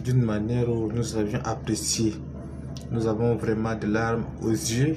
d'une 0.02 0.22
manière 0.22 0.70
où 0.70 0.90
nous 0.90 1.14
avions 1.14 1.40
apprécié. 1.44 2.14
Nous 2.90 3.06
avons 3.06 3.36
vraiment 3.36 3.74
des 3.74 3.88
larmes 3.88 4.24
aux 4.42 4.48
yeux, 4.50 4.96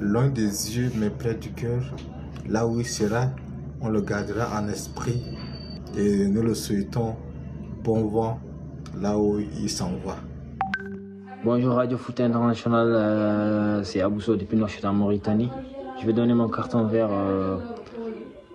loin 0.00 0.26
des 0.26 0.76
yeux 0.76 0.90
mais 0.96 1.10
près 1.10 1.34
du 1.34 1.52
cœur. 1.52 1.94
Là 2.48 2.66
où 2.66 2.80
il 2.80 2.86
sera, 2.86 3.30
on 3.80 3.90
le 3.90 4.00
gardera 4.00 4.60
en 4.60 4.66
esprit 4.68 5.22
et 5.96 6.26
nous 6.26 6.42
le 6.42 6.54
souhaitons 6.54 7.14
bon 7.84 8.06
vent 8.06 8.40
là 9.00 9.16
où 9.18 9.40
il 9.40 9.68
s'envoie. 9.70 10.16
Bonjour 11.44 11.74
Radio 11.76 11.96
Foot 11.96 12.20
International, 12.20 12.88
euh, 12.88 13.82
c'est 13.84 14.00
Abousso 14.00 14.36
depuis 14.36 14.56
Nouakchott 14.56 14.84
en 14.84 14.92
Mauritanie. 14.92 15.48
Je 16.00 16.06
vais 16.06 16.12
donner 16.12 16.34
mon 16.34 16.48
carton 16.48 16.84
vert 16.86 17.08
euh, 17.10 17.58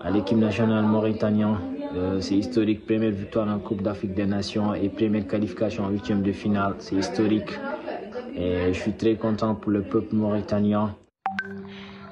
à 0.02 0.10
l'équipe 0.12 0.38
nationale 0.38 0.84
mauritanienne. 0.86 1.58
Euh, 1.96 2.20
c'est 2.20 2.36
historique, 2.36 2.86
première 2.86 3.12
victoire 3.12 3.48
en 3.48 3.60
Coupe 3.60 3.82
d'Afrique 3.82 4.14
des 4.14 4.26
Nations 4.26 4.74
et 4.74 4.90
première 4.90 5.28
qualification 5.28 5.86
en 5.86 5.90
huitième 5.90 6.22
de 6.22 6.32
finale. 6.32 6.76
C'est 6.80 6.96
historique 6.96 7.52
et 8.36 8.74
je 8.74 8.80
suis 8.80 8.94
très 8.94 9.16
content 9.16 9.56
pour 9.56 9.72
le 9.72 9.84
peuple 9.84 10.16
mauritanien. 10.16 10.96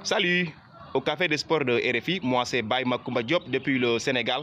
Salut, 0.04 0.50
au 0.94 1.02
Café 1.02 1.28
des 1.28 1.38
Sports 1.38 1.66
de 1.66 1.74
RFI, 1.74 2.20
moi 2.24 2.44
c'est 2.46 2.62
Baye 2.62 2.86
Makumba 2.86 3.22
Diop 3.24 3.50
depuis 3.50 3.80
le 3.80 4.00
Sénégal 4.00 4.42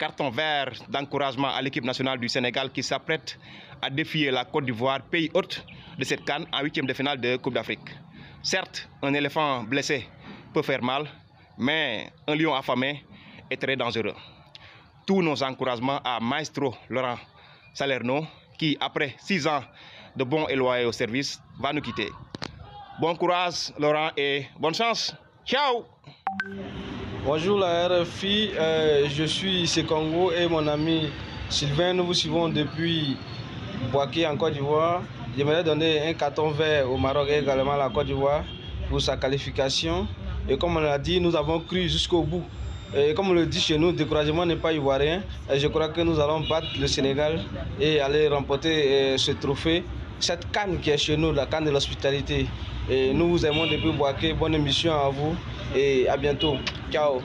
carton 0.00 0.30
vert 0.30 0.72
d'encouragement 0.88 1.48
à 1.54 1.60
l'équipe 1.60 1.84
nationale 1.84 2.18
du 2.18 2.28
Sénégal 2.28 2.70
qui 2.72 2.82
s'apprête 2.82 3.38
à 3.82 3.90
défier 3.90 4.30
la 4.30 4.46
Côte 4.46 4.64
d'Ivoire, 4.64 5.02
pays 5.02 5.30
hôte 5.34 5.62
de 5.98 6.04
cette 6.04 6.24
canne 6.24 6.46
en 6.54 6.62
huitième 6.62 6.86
de 6.86 6.94
finale 6.94 7.20
de 7.20 7.36
Coupe 7.36 7.52
d'Afrique. 7.52 7.90
Certes, 8.42 8.88
un 9.02 9.12
éléphant 9.12 9.62
blessé 9.62 10.08
peut 10.54 10.62
faire 10.62 10.82
mal, 10.82 11.04
mais 11.58 12.10
un 12.26 12.34
lion 12.34 12.54
affamé 12.54 13.04
est 13.50 13.58
très 13.58 13.76
dangereux. 13.76 14.14
Tous 15.06 15.20
nos 15.20 15.42
encouragements 15.42 16.00
à 16.02 16.18
Maestro 16.18 16.74
Laurent 16.88 17.18
Salerno, 17.74 18.26
qui, 18.58 18.78
après 18.80 19.16
six 19.18 19.46
ans 19.46 19.62
de 20.16 20.24
bons 20.24 20.48
et 20.48 20.56
loyaux 20.56 20.92
service, 20.92 21.38
va 21.58 21.74
nous 21.74 21.82
quitter. 21.82 22.08
Bon 22.98 23.14
courage, 23.16 23.70
Laurent, 23.78 24.10
et 24.16 24.46
bonne 24.58 24.74
chance. 24.74 25.14
Ciao 25.44 25.84
Bonjour 27.22 27.58
la 27.58 27.86
RFI, 27.86 28.52
euh, 28.58 29.06
je 29.14 29.24
suis 29.24 29.66
Sekongo 29.68 30.32
et 30.32 30.48
mon 30.48 30.66
ami 30.66 31.10
Sylvain, 31.50 31.92
nous 31.92 32.06
vous 32.06 32.14
suivons 32.14 32.48
depuis 32.48 33.14
Boaké 33.92 34.26
en 34.26 34.38
Côte 34.38 34.54
d'Ivoire. 34.54 35.02
J'aimerais 35.36 35.62
donner 35.62 36.08
un 36.08 36.14
carton 36.14 36.50
vert 36.50 36.90
au 36.90 36.96
Maroc 36.96 37.28
et 37.28 37.40
également 37.40 37.72
à 37.72 37.76
la 37.76 37.90
Côte 37.90 38.06
d'Ivoire 38.06 38.42
pour 38.88 39.02
sa 39.02 39.18
qualification. 39.18 40.08
Et 40.48 40.56
comme 40.56 40.78
on 40.78 40.80
l'a 40.80 40.96
dit, 40.98 41.20
nous 41.20 41.36
avons 41.36 41.60
cru 41.60 41.90
jusqu'au 41.90 42.22
bout. 42.22 42.44
Et 42.96 43.12
comme 43.12 43.28
on 43.28 43.34
le 43.34 43.44
dit 43.44 43.60
chez 43.60 43.76
nous, 43.76 43.92
découragement 43.92 44.46
n'est 44.46 44.56
pas 44.56 44.72
ivoirien. 44.72 45.20
Et 45.52 45.60
je 45.60 45.68
crois 45.68 45.90
que 45.90 46.00
nous 46.00 46.18
allons 46.18 46.40
battre 46.48 46.68
le 46.80 46.86
Sénégal 46.86 47.38
et 47.78 48.00
aller 48.00 48.28
remporter 48.28 49.18
ce 49.18 49.32
trophée. 49.32 49.84
Cette 50.20 50.50
canne 50.50 50.80
qui 50.80 50.88
est 50.88 50.96
chez 50.98 51.18
nous, 51.18 51.32
la 51.32 51.44
canne 51.44 51.66
de 51.66 51.70
l'hospitalité. 51.70 52.46
Et 52.88 53.12
nous 53.12 53.28
vous 53.28 53.44
aimons 53.44 53.66
depuis 53.66 53.92
Boaké. 53.92 54.32
Bonne 54.32 54.54
émission 54.54 54.94
à 54.94 55.10
vous 55.10 55.36
et 55.74 56.08
à 56.08 56.16
bientôt. 56.16 56.54
Ciao. 56.90 57.20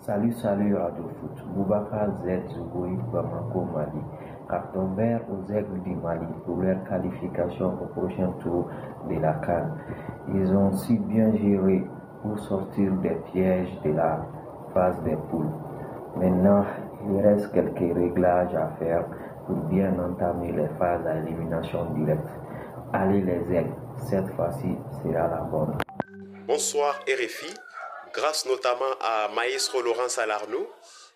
Salut, 0.00 0.32
salut 0.32 0.74
Radio 0.74 1.04
Foot. 1.20 1.44
Boubacar 1.54 2.08
Z 2.22 2.54
Bamako, 3.12 3.64
Mali. 3.74 4.02
Carton 4.48 4.94
vert 4.96 5.20
aux 5.30 5.52
aigles 5.52 5.82
du 5.84 5.94
Mali 5.96 6.26
pour 6.46 6.62
leur 6.62 6.82
qualification 6.84 7.74
au 7.82 7.86
prochain 7.98 8.32
tour 8.40 8.68
de 9.08 9.16
la 9.20 9.34
Cannes. 9.34 9.74
Ils 10.34 10.50
ont 10.54 10.72
si 10.72 10.98
bien 10.98 11.32
géré 11.36 11.84
pour 12.22 12.38
sortir 12.38 12.92
des 13.02 13.16
pièges 13.32 13.78
de 13.84 13.92
la 13.92 14.26
phase 14.72 15.02
des 15.02 15.16
poules. 15.30 15.50
Maintenant, 16.16 16.64
il 17.06 17.20
reste 17.20 17.52
quelques 17.52 17.94
réglages 17.94 18.54
à 18.54 18.68
faire 18.78 19.04
pour 19.46 19.56
bien 19.70 19.92
entamer 19.98 20.52
les 20.52 20.68
phases 20.78 21.06
à 21.06 21.18
élimination 21.18 21.92
directe. 21.94 22.28
Allez 22.92 23.20
les 23.20 23.54
aigles, 23.54 23.74
cette 23.96 24.28
fois-ci 24.30 24.76
sera 25.02 25.28
la 25.28 25.42
bonne. 25.50 25.76
Bonsoir 26.48 26.98
RFI. 27.06 27.52
Grâce 28.14 28.46
notamment 28.46 28.96
à 29.02 29.30
Maestro 29.36 29.82
Laurent 29.82 30.08
Salarno, 30.08 30.66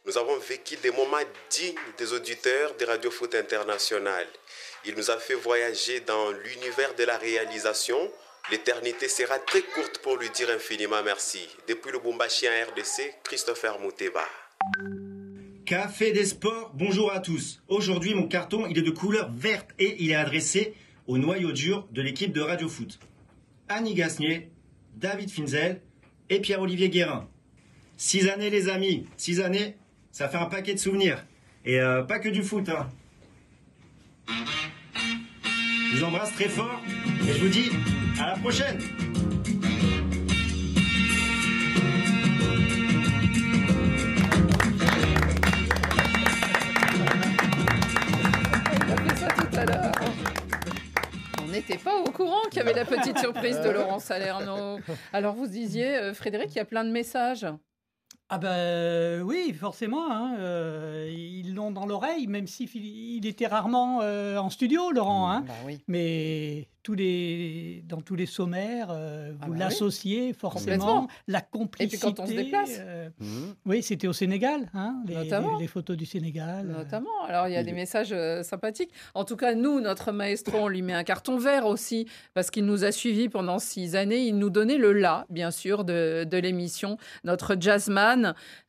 nous 0.04 0.18
avons 0.18 0.36
vécu 0.36 0.76
des 0.82 0.90
moments 0.90 1.16
dignes 1.48 1.72
des 1.96 2.12
auditeurs 2.12 2.76
de 2.76 2.84
Radio 2.84 3.10
Foot 3.10 3.34
International. 3.34 4.26
Il 4.84 4.94
nous 4.94 5.10
a 5.10 5.16
fait 5.16 5.32
voyager 5.32 6.00
dans 6.00 6.32
l'univers 6.32 6.94
de 6.96 7.04
la 7.04 7.16
réalisation. 7.16 7.96
L'éternité 8.50 9.08
sera 9.08 9.38
très 9.38 9.62
courte 9.62 10.00
pour 10.02 10.18
lui 10.18 10.28
dire 10.28 10.50
infiniment 10.50 11.02
merci. 11.02 11.48
Depuis 11.66 11.92
le 11.92 12.00
Bombachien 12.00 12.50
RDC, 12.66 13.14
Christopher 13.24 13.78
Mouteba. 13.78 14.26
Café 15.64 16.12
des 16.12 16.26
sports, 16.26 16.72
bonjour 16.74 17.10
à 17.10 17.20
tous. 17.20 17.62
Aujourd'hui, 17.68 18.14
mon 18.14 18.28
carton, 18.28 18.66
il 18.68 18.76
est 18.76 18.82
de 18.82 18.90
couleur 18.90 19.30
verte 19.34 19.70
et 19.78 19.96
il 19.98 20.10
est 20.10 20.14
adressé 20.14 20.74
au 21.06 21.16
noyau 21.16 21.52
dur 21.52 21.88
de 21.90 22.02
l'équipe 22.02 22.34
de 22.34 22.42
Radio 22.42 22.68
Foot. 22.68 22.98
Annie 23.70 23.94
Gasnier, 23.94 24.50
David 24.94 25.30
Finzel 25.30 25.80
et 26.30 26.40
Pierre-Olivier 26.40 26.88
Guérin. 26.88 27.28
Six 27.96 28.28
années, 28.28 28.50
les 28.50 28.68
amis. 28.68 29.06
Six 29.16 29.40
années, 29.40 29.76
ça 30.10 30.28
fait 30.28 30.38
un 30.38 30.46
paquet 30.46 30.74
de 30.74 30.78
souvenirs. 30.78 31.24
Et 31.64 31.80
euh, 31.80 32.02
pas 32.02 32.18
que 32.18 32.28
du 32.28 32.42
foot. 32.42 32.68
Hein. 32.68 32.88
Je 35.92 35.98
vous 35.98 36.04
embrasse 36.04 36.32
très 36.32 36.48
fort 36.48 36.80
et 37.28 37.32
je 37.32 37.38
vous 37.38 37.48
dis 37.48 37.70
à 38.20 38.28
la 38.28 38.36
prochaine. 38.38 38.78
N'était 51.52 51.78
pas 51.78 51.96
au 52.00 52.10
courant 52.10 52.42
qu'il 52.50 52.58
y 52.58 52.60
avait 52.60 52.72
la 52.72 52.84
petite 52.84 53.18
surprise 53.18 53.60
de 53.60 53.70
Laurent 53.76 53.98
Salerno. 53.98 54.78
Alors 55.12 55.34
vous 55.34 55.46
disiez, 55.46 55.96
euh, 55.96 56.14
Frédéric, 56.14 56.54
il 56.54 56.58
y 56.58 56.60
a 56.60 56.64
plein 56.64 56.84
de 56.84 56.90
messages. 56.90 57.46
Ah 58.34 58.38
ben 58.38 59.20
oui, 59.24 59.52
forcément. 59.52 60.10
hein, 60.10 60.36
euh, 60.38 61.06
ils 61.14 61.54
l'ont 61.54 61.70
dans 61.70 61.84
l'oreille, 61.84 62.26
même 62.28 62.46
s'il 62.46 62.70
il 62.74 63.26
était 63.26 63.46
rarement 63.46 63.98
euh, 64.00 64.38
en 64.38 64.48
studio, 64.48 64.90
Laurent. 64.90 65.30
hein. 65.30 65.44
Bah 65.46 65.52
oui. 65.66 65.80
Mais 65.86 66.66
tous 66.82 66.94
les, 66.94 67.84
dans 67.86 68.00
tous 68.00 68.16
les 68.16 68.24
sommaires, 68.26 68.88
euh, 68.90 69.32
vous 69.32 69.38
Ah 69.42 69.46
bah 69.48 69.52
oui. 69.52 69.58
l'associez 69.58 70.32
forcément. 70.32 71.08
La 71.28 71.40
Et 71.40 71.42
complicité. 71.50 71.98
puis 71.98 72.14
quand 72.16 72.20
on 72.22 72.26
se 72.26 72.32
déplace. 72.32 72.70
euh, 72.80 73.10
Mhm. 73.20 73.54
oui, 73.66 73.82
c'était 73.82 74.08
au 74.08 74.14
Sénégal, 74.14 74.70
hein, 74.72 74.96
les, 75.06 75.14
Notamment. 75.14 75.56
les- 75.58 75.64
les 75.64 75.68
photos 75.68 75.96
du 75.98 76.06
Sénégal. 76.06 76.70
euh. 76.70 76.78
Notamment. 76.78 77.10
Alors, 77.28 77.48
il 77.48 77.52
y 77.52 77.56
a 77.56 77.60
Et 77.60 77.64
des 77.64 77.70
de- 77.72 77.76
messages 77.76 78.12
euh, 78.12 78.42
sympathiques. 78.42 78.90
En 79.14 79.24
tout 79.24 79.36
cas, 79.36 79.54
nous, 79.54 79.80
notre 79.80 80.10
maestro, 80.10 80.56
on 80.58 80.68
lui 80.68 80.80
met 80.80 80.94
un 80.94 81.04
carton 81.04 81.36
vert 81.36 81.66
aussi, 81.66 82.06
parce 82.32 82.50
qu'il 82.50 82.64
nous 82.64 82.82
a 82.82 82.92
suivis 82.92 83.28
pendant 83.28 83.58
six 83.58 83.94
années. 83.94 84.24
Il 84.26 84.38
nous 84.38 84.48
donnait 84.50 84.78
le 84.78 84.94
la, 84.94 85.26
bien 85.28 85.50
sûr, 85.50 85.84
de, 85.84 86.24
de 86.24 86.36
l'émission, 86.38 86.96
notre 87.24 87.56
jazzman. 87.60 88.21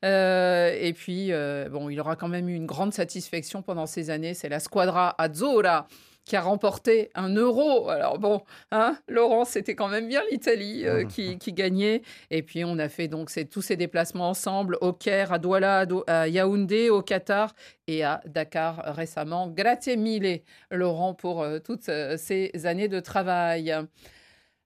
Euh, 0.04 0.76
et 0.80 0.92
puis, 0.92 1.32
euh, 1.32 1.68
bon, 1.70 1.88
il 1.90 2.00
aura 2.00 2.16
quand 2.16 2.28
même 2.28 2.48
eu 2.48 2.54
une 2.54 2.66
grande 2.66 2.92
satisfaction 2.92 3.62
pendant 3.62 3.86
ces 3.86 4.10
années. 4.10 4.34
C'est 4.34 4.48
la 4.48 4.60
Squadra 4.60 5.14
Azzurra 5.18 5.86
qui 6.24 6.36
a 6.36 6.40
remporté 6.40 7.10
un 7.14 7.34
euro. 7.34 7.90
Alors 7.90 8.18
bon, 8.18 8.40
hein, 8.72 8.96
Laurent, 9.08 9.44
c'était 9.44 9.74
quand 9.74 9.88
même 9.88 10.08
bien 10.08 10.22
l'Italie 10.30 10.86
euh, 10.86 11.04
qui, 11.04 11.36
qui 11.36 11.52
gagnait. 11.52 12.00
Et 12.30 12.42
puis 12.42 12.64
on 12.64 12.78
a 12.78 12.88
fait 12.88 13.08
donc 13.08 13.28
ces- 13.28 13.44
tous 13.44 13.60
ces 13.60 13.76
déplacements 13.76 14.30
ensemble 14.30 14.78
au 14.80 14.94
Caire, 14.94 15.34
à 15.34 15.38
Douala, 15.38 15.84
à, 16.06 16.26
Yaoundé, 16.26 16.88
au 16.88 17.02
Qatar 17.02 17.54
et 17.88 18.04
à 18.04 18.22
Dakar 18.24 18.94
récemment. 18.96 19.48
Grazie 19.48 19.98
mille, 19.98 20.40
Laurent, 20.70 21.12
pour 21.12 21.42
euh, 21.42 21.58
toutes 21.58 21.90
ces 22.16 22.50
années 22.64 22.88
de 22.88 23.00
travail. 23.00 23.74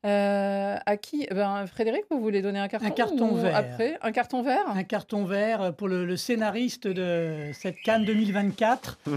Euh, 0.07 0.77
à 0.87 0.97
qui 0.97 1.27
ben, 1.27 1.67
Frédéric, 1.67 2.03
vous 2.09 2.21
voulez 2.21 2.41
donner 2.41 2.61
un 2.61 2.69
carton 2.69 2.87
Un 2.87 2.91
carton 2.91 3.35
vert. 3.35 3.57
Après, 3.57 3.99
un 4.01 4.13
carton 4.13 4.43
vert? 4.45 4.65
Un 4.73 4.85
carton 4.85 5.25
vert 5.25 5.73
pour 5.77 5.89
le, 5.89 6.05
le 6.05 6.17
scénariste 6.17 6.87
de 6.87 7.51
cette 7.53 7.81
Cannes 7.85 8.05
2024. 8.05 8.99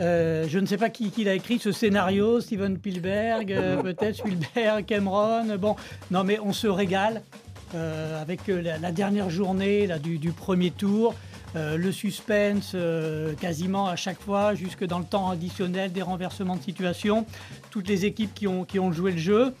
Euh, 0.00 0.46
je 0.48 0.58
ne 0.60 0.66
sais 0.66 0.76
pas 0.76 0.90
qui, 0.90 1.10
qui 1.10 1.24
l'a 1.24 1.34
écrit 1.34 1.58
ce 1.58 1.72
scénario, 1.72 2.40
Steven 2.40 2.76
Spielberg, 2.76 3.52
euh, 3.52 3.76
peut-être 3.82 4.16
Spielberg, 4.16 4.84
Cameron. 4.86 5.56
Bon, 5.56 5.74
non 6.12 6.22
mais 6.22 6.38
on 6.38 6.52
se 6.52 6.68
régale 6.68 7.22
euh, 7.74 8.22
avec 8.22 8.46
la, 8.46 8.78
la 8.78 8.92
dernière 8.92 9.28
journée 9.30 9.86
là, 9.88 9.98
du, 9.98 10.18
du 10.18 10.30
premier 10.30 10.70
tour. 10.70 11.14
euh, 11.56 11.76
le 11.76 11.90
suspense 11.92 12.72
euh, 12.74 13.34
quasiment 13.34 13.86
à 13.88 13.96
chaque 13.96 14.20
fois, 14.20 14.54
jusque 14.54 14.84
dans 14.84 14.98
le 15.00 15.04
temps 15.04 15.30
additionnel, 15.30 15.90
des 15.92 16.02
renversements 16.02 16.56
de 16.56 16.62
situation. 16.62 17.26
Toutes 17.70 17.88
les 17.88 18.04
équipes 18.04 18.34
qui 18.34 18.46
ont, 18.46 18.64
qui 18.64 18.78
ont 18.78 18.92
joué 18.92 19.10
le 19.12 19.18
jeu. 19.18 19.54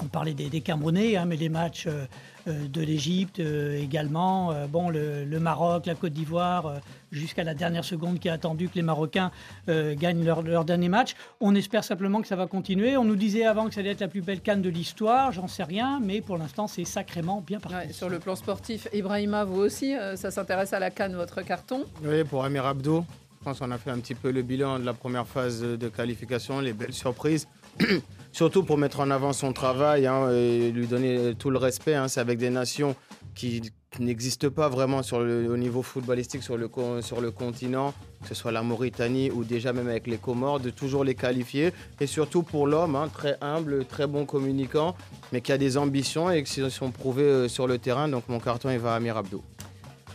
On 0.00 0.06
parlait 0.06 0.34
des, 0.34 0.48
des 0.48 0.60
Camerounais, 0.60 1.16
hein, 1.16 1.24
mais 1.26 1.36
les 1.36 1.48
matchs 1.48 1.86
euh, 1.86 2.06
euh, 2.48 2.66
de 2.66 2.80
l'Égypte 2.80 3.40
euh, 3.40 3.78
également. 3.80 4.50
Euh, 4.50 4.66
bon, 4.66 4.88
le, 4.88 5.24
le 5.24 5.40
Maroc, 5.40 5.86
la 5.86 5.94
Côte 5.94 6.12
d'Ivoire, 6.12 6.66
euh, 6.66 6.78
jusqu'à 7.12 7.44
la 7.44 7.54
dernière 7.54 7.84
seconde 7.84 8.18
qui 8.18 8.28
a 8.28 8.32
attendu 8.32 8.68
que 8.68 8.74
les 8.74 8.82
Marocains 8.82 9.30
euh, 9.68 9.94
gagnent 9.94 10.24
leur, 10.24 10.42
leur 10.42 10.64
dernier 10.64 10.88
match. 10.88 11.14
On 11.40 11.54
espère 11.54 11.84
simplement 11.84 12.20
que 12.22 12.26
ça 12.26 12.36
va 12.36 12.46
continuer. 12.46 12.96
On 12.96 13.04
nous 13.04 13.16
disait 13.16 13.44
avant 13.44 13.68
que 13.68 13.74
ça 13.74 13.80
allait 13.80 13.90
être 13.90 14.00
la 14.00 14.08
plus 14.08 14.22
belle 14.22 14.40
canne 14.40 14.62
de 14.62 14.70
l'histoire. 14.70 15.30
J'en 15.30 15.46
sais 15.46 15.62
rien, 15.64 16.00
mais 16.02 16.20
pour 16.20 16.38
l'instant, 16.38 16.66
c'est 16.66 16.84
sacrément 16.86 17.42
bien 17.46 17.60
parti. 17.60 17.76
Ouais, 17.88 17.92
sur 17.92 18.08
le 18.08 18.18
plan 18.18 18.34
sportif, 18.34 18.88
Ibrahima, 18.92 19.44
vous 19.44 19.60
aussi, 19.60 19.94
euh, 19.94 20.16
ça 20.16 20.30
s'intéresse 20.30 20.72
à 20.72 20.78
la 20.78 20.90
canne, 20.90 21.14
votre 21.14 21.42
carton? 21.42 21.84
Oui, 22.02 22.24
pour 22.24 22.44
Amir 22.44 22.64
Abdo, 22.66 23.04
je 23.40 23.44
pense 23.44 23.58
qu'on 23.58 23.70
a 23.70 23.78
fait 23.78 23.90
un 23.90 23.98
petit 23.98 24.14
peu 24.14 24.30
le 24.30 24.42
bilan 24.42 24.78
de 24.78 24.84
la 24.86 24.94
première 24.94 25.26
phase 25.26 25.60
de 25.62 25.88
qualification, 25.88 26.60
les 26.60 26.72
belles 26.72 26.94
surprises. 26.94 27.46
Surtout 28.32 28.64
pour 28.64 28.78
mettre 28.78 29.00
en 29.00 29.10
avant 29.10 29.32
son 29.32 29.52
travail 29.52 30.06
hein, 30.06 30.30
et 30.30 30.70
lui 30.72 30.86
donner 30.86 31.34
tout 31.38 31.50
le 31.50 31.58
respect. 31.58 31.94
hein. 31.94 32.08
C'est 32.08 32.20
avec 32.20 32.38
des 32.38 32.50
nations 32.50 32.96
qui, 33.34 33.62
n'existent 33.98 34.48
pas 34.48 34.70
vraiment 34.70 35.02
sur 35.02 35.20
le, 35.20 35.50
au 35.50 35.56
niveau 35.58 35.82
footballistique 35.82 36.42
sur 36.42 36.56
le, 36.56 36.70
sur 37.02 37.20
le 37.20 37.30
continent, 37.30 37.92
que 38.22 38.28
ce 38.28 38.34
soit 38.34 38.50
la 38.50 38.62
Mauritanie 38.62 39.30
ou 39.30 39.44
déjà 39.44 39.74
même 39.74 39.88
avec 39.88 40.06
les 40.06 40.16
Comores, 40.16 40.60
de 40.60 40.70
toujours 40.70 41.04
les 41.04 41.14
qualifier. 41.14 41.72
Et 42.00 42.06
surtout 42.06 42.42
pour 42.42 42.66
l'homme, 42.66 42.96
hein, 42.96 43.10
très 43.12 43.36
humble, 43.42 43.84
très 43.84 44.06
bon 44.06 44.24
communicant, 44.24 44.96
mais 45.30 45.42
qui 45.42 45.52
a 45.52 45.58
des 45.58 45.76
ambitions 45.76 46.30
et 46.30 46.42
qui 46.42 46.52
se 46.52 46.70
sont 46.70 46.90
prouvées 46.90 47.22
euh, 47.22 47.48
sur 47.48 47.66
le 47.66 47.76
terrain. 47.76 48.08
Donc 48.08 48.28
mon 48.28 48.40
carton, 48.40 48.70
il 48.70 48.78
va 48.78 48.94
à 48.94 48.96
Amir 48.96 49.16
Abdo. 49.18 49.42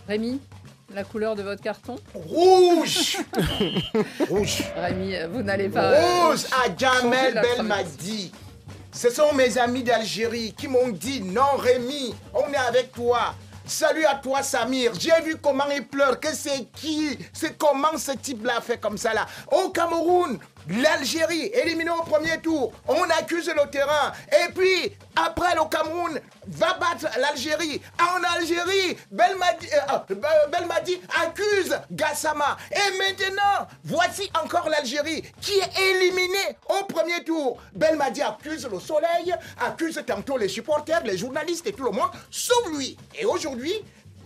Rémi, 0.07 0.39
la 0.93 1.03
couleur 1.03 1.35
de 1.35 1.43
votre 1.43 1.61
carton 1.61 1.95
Rouge 2.13 3.17
Rouge 4.29 4.63
Rémi, 4.75 5.15
vous 5.31 5.41
n'allez 5.43 5.69
pas. 5.69 5.91
euh, 5.91 6.29
Rouge 6.29 6.45
à 6.51 6.65
changer 6.65 6.75
Jamel 6.77 7.33
Belmadi. 7.41 8.31
Ce 8.91 9.09
sont 9.09 9.33
mes 9.33 9.57
amis 9.57 9.83
d'Algérie 9.83 10.53
qui 10.57 10.67
m'ont 10.67 10.87
dit 10.89 11.21
non 11.21 11.57
Rémi, 11.57 12.15
on 12.33 12.51
est 12.51 12.57
avec 12.57 12.91
toi. 12.93 13.35
Salut 13.65 14.05
à 14.05 14.15
toi 14.15 14.41
Samir. 14.43 14.93
J'ai 14.97 15.21
vu 15.25 15.35
comment 15.43 15.65
il 15.69 15.85
pleure. 15.85 16.19
Que 16.21 16.33
c'est 16.33 16.67
qui? 16.73 17.17
C'est 17.33 17.57
comment 17.57 17.97
ce 17.97 18.13
type-là 18.13 18.61
fait 18.61 18.77
comme 18.79 18.97
ça 18.97 19.13
là? 19.13 19.25
Au 19.51 19.69
Cameroun, 19.69 20.39
l'Algérie 20.69 21.51
éliminée 21.53 21.91
au 21.91 22.03
premier 22.03 22.39
tour. 22.39 22.71
On 22.87 23.03
accuse 23.03 23.47
le 23.47 23.69
terrain. 23.69 24.11
Et 24.31 24.51
puis 24.53 24.95
après 25.15 25.55
le 25.55 25.67
Cameroun 25.69 26.19
va 26.47 26.73
battre 26.75 27.07
l'Algérie. 27.19 27.81
En 27.99 28.23
Algérie, 28.37 28.97
Belmadi, 29.11 29.67
euh, 29.73 29.97
euh, 30.11 30.47
Belmadi 30.51 30.99
accuse 31.23 31.77
Gassama. 31.91 32.57
Et 32.71 32.97
maintenant, 32.97 33.67
voici 33.83 34.29
encore 34.43 34.69
l'Algérie 34.69 35.23
qui 35.41 35.53
est 35.53 35.91
éliminée 35.91 36.57
au 36.69 36.85
premier 36.85 37.23
tour. 37.23 37.57
Belmadi 37.73 38.21
accuse 38.21 38.67
le 38.71 38.79
soleil, 38.79 39.33
accuse 39.59 40.01
tantôt 40.05 40.37
les 40.37 40.49
supporters, 40.49 41.03
les 41.03 41.17
journalistes 41.17 41.67
et 41.67 41.73
tout 41.73 41.85
le 41.85 41.91
monde, 41.91 42.09
sauf 42.29 42.67
lui. 42.71 42.97
Et 43.19 43.25
aujourd'hui, 43.25 43.73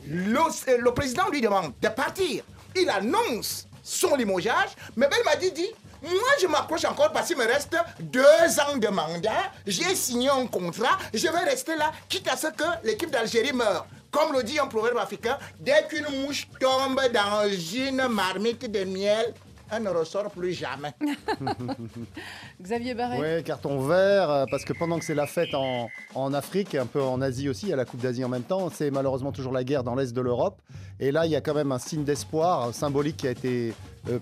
le, 0.07 0.39
euh, 0.69 0.91
président 0.91 1.29
lui 1.29 1.41
demande 1.41 1.73
de 1.81 1.87
partir. 1.89 2.43
Il 2.75 2.89
annonce 2.89 3.67
son 3.83 4.15
limogeage, 4.15 4.69
mais 4.95 5.07
Belmadi 5.07 5.51
dit 5.51 5.71
moi, 6.03 6.31
je 6.41 6.47
m'approche 6.47 6.85
encore 6.85 7.11
parce 7.11 7.27
qu'il 7.27 7.37
me 7.37 7.45
reste 7.45 7.75
deux 7.99 8.21
ans 8.21 8.77
de 8.77 8.87
mandat. 8.87 9.51
J'ai 9.65 9.95
signé 9.95 10.29
un 10.29 10.47
contrat. 10.47 10.97
Je 11.13 11.27
vais 11.27 11.39
rester 11.49 11.75
là, 11.75 11.91
quitte 12.09 12.27
à 12.27 12.35
ce 12.37 12.47
que 12.47 12.63
l'équipe 12.83 13.11
d'Algérie 13.11 13.53
meure. 13.53 13.85
Comme 14.09 14.33
le 14.33 14.43
dit 14.43 14.59
un 14.59 14.67
proverbe 14.67 14.97
africain, 14.97 15.37
dès 15.59 15.85
qu'une 15.87 16.23
mouche 16.23 16.47
tombe 16.59 16.99
dans 17.13 17.49
une 17.73 18.07
marmite 18.09 18.69
de 18.69 18.83
miel, 18.83 19.33
elle 19.73 19.83
ne 19.83 19.89
ressort 19.89 20.29
plus 20.31 20.51
jamais. 20.51 20.91
Xavier 22.61 22.93
Barret 22.93 23.17
Ouais, 23.19 23.43
carton 23.45 23.79
vert, 23.87 24.29
euh, 24.29 24.45
parce 24.51 24.65
que 24.65 24.73
pendant 24.73 24.99
que 24.99 25.05
c'est 25.05 25.15
la 25.15 25.27
fête 25.27 25.53
en, 25.53 25.87
en 26.13 26.33
Afrique, 26.33 26.73
et 26.75 26.77
un 26.77 26.85
peu 26.85 27.01
en 27.01 27.21
Asie 27.21 27.47
aussi, 27.47 27.67
il 27.67 27.69
y 27.69 27.73
a 27.73 27.77
la 27.77 27.85
Coupe 27.85 28.01
d'Asie 28.01 28.25
en 28.25 28.29
même 28.29 28.43
temps, 28.43 28.69
c'est 28.69 28.91
malheureusement 28.91 29.31
toujours 29.31 29.53
la 29.53 29.63
guerre 29.63 29.83
dans 29.85 29.95
l'Est 29.95 30.11
de 30.13 30.19
l'Europe. 30.21 30.59
Et 30.99 31.11
là, 31.11 31.25
il 31.25 31.31
y 31.31 31.37
a 31.37 31.41
quand 31.41 31.53
même 31.53 31.71
un 31.71 31.79
signe 31.79 32.03
d'espoir 32.03 32.67
euh, 32.67 32.71
symbolique 32.73 33.15
qui 33.17 33.27
a 33.27 33.31
été 33.31 33.73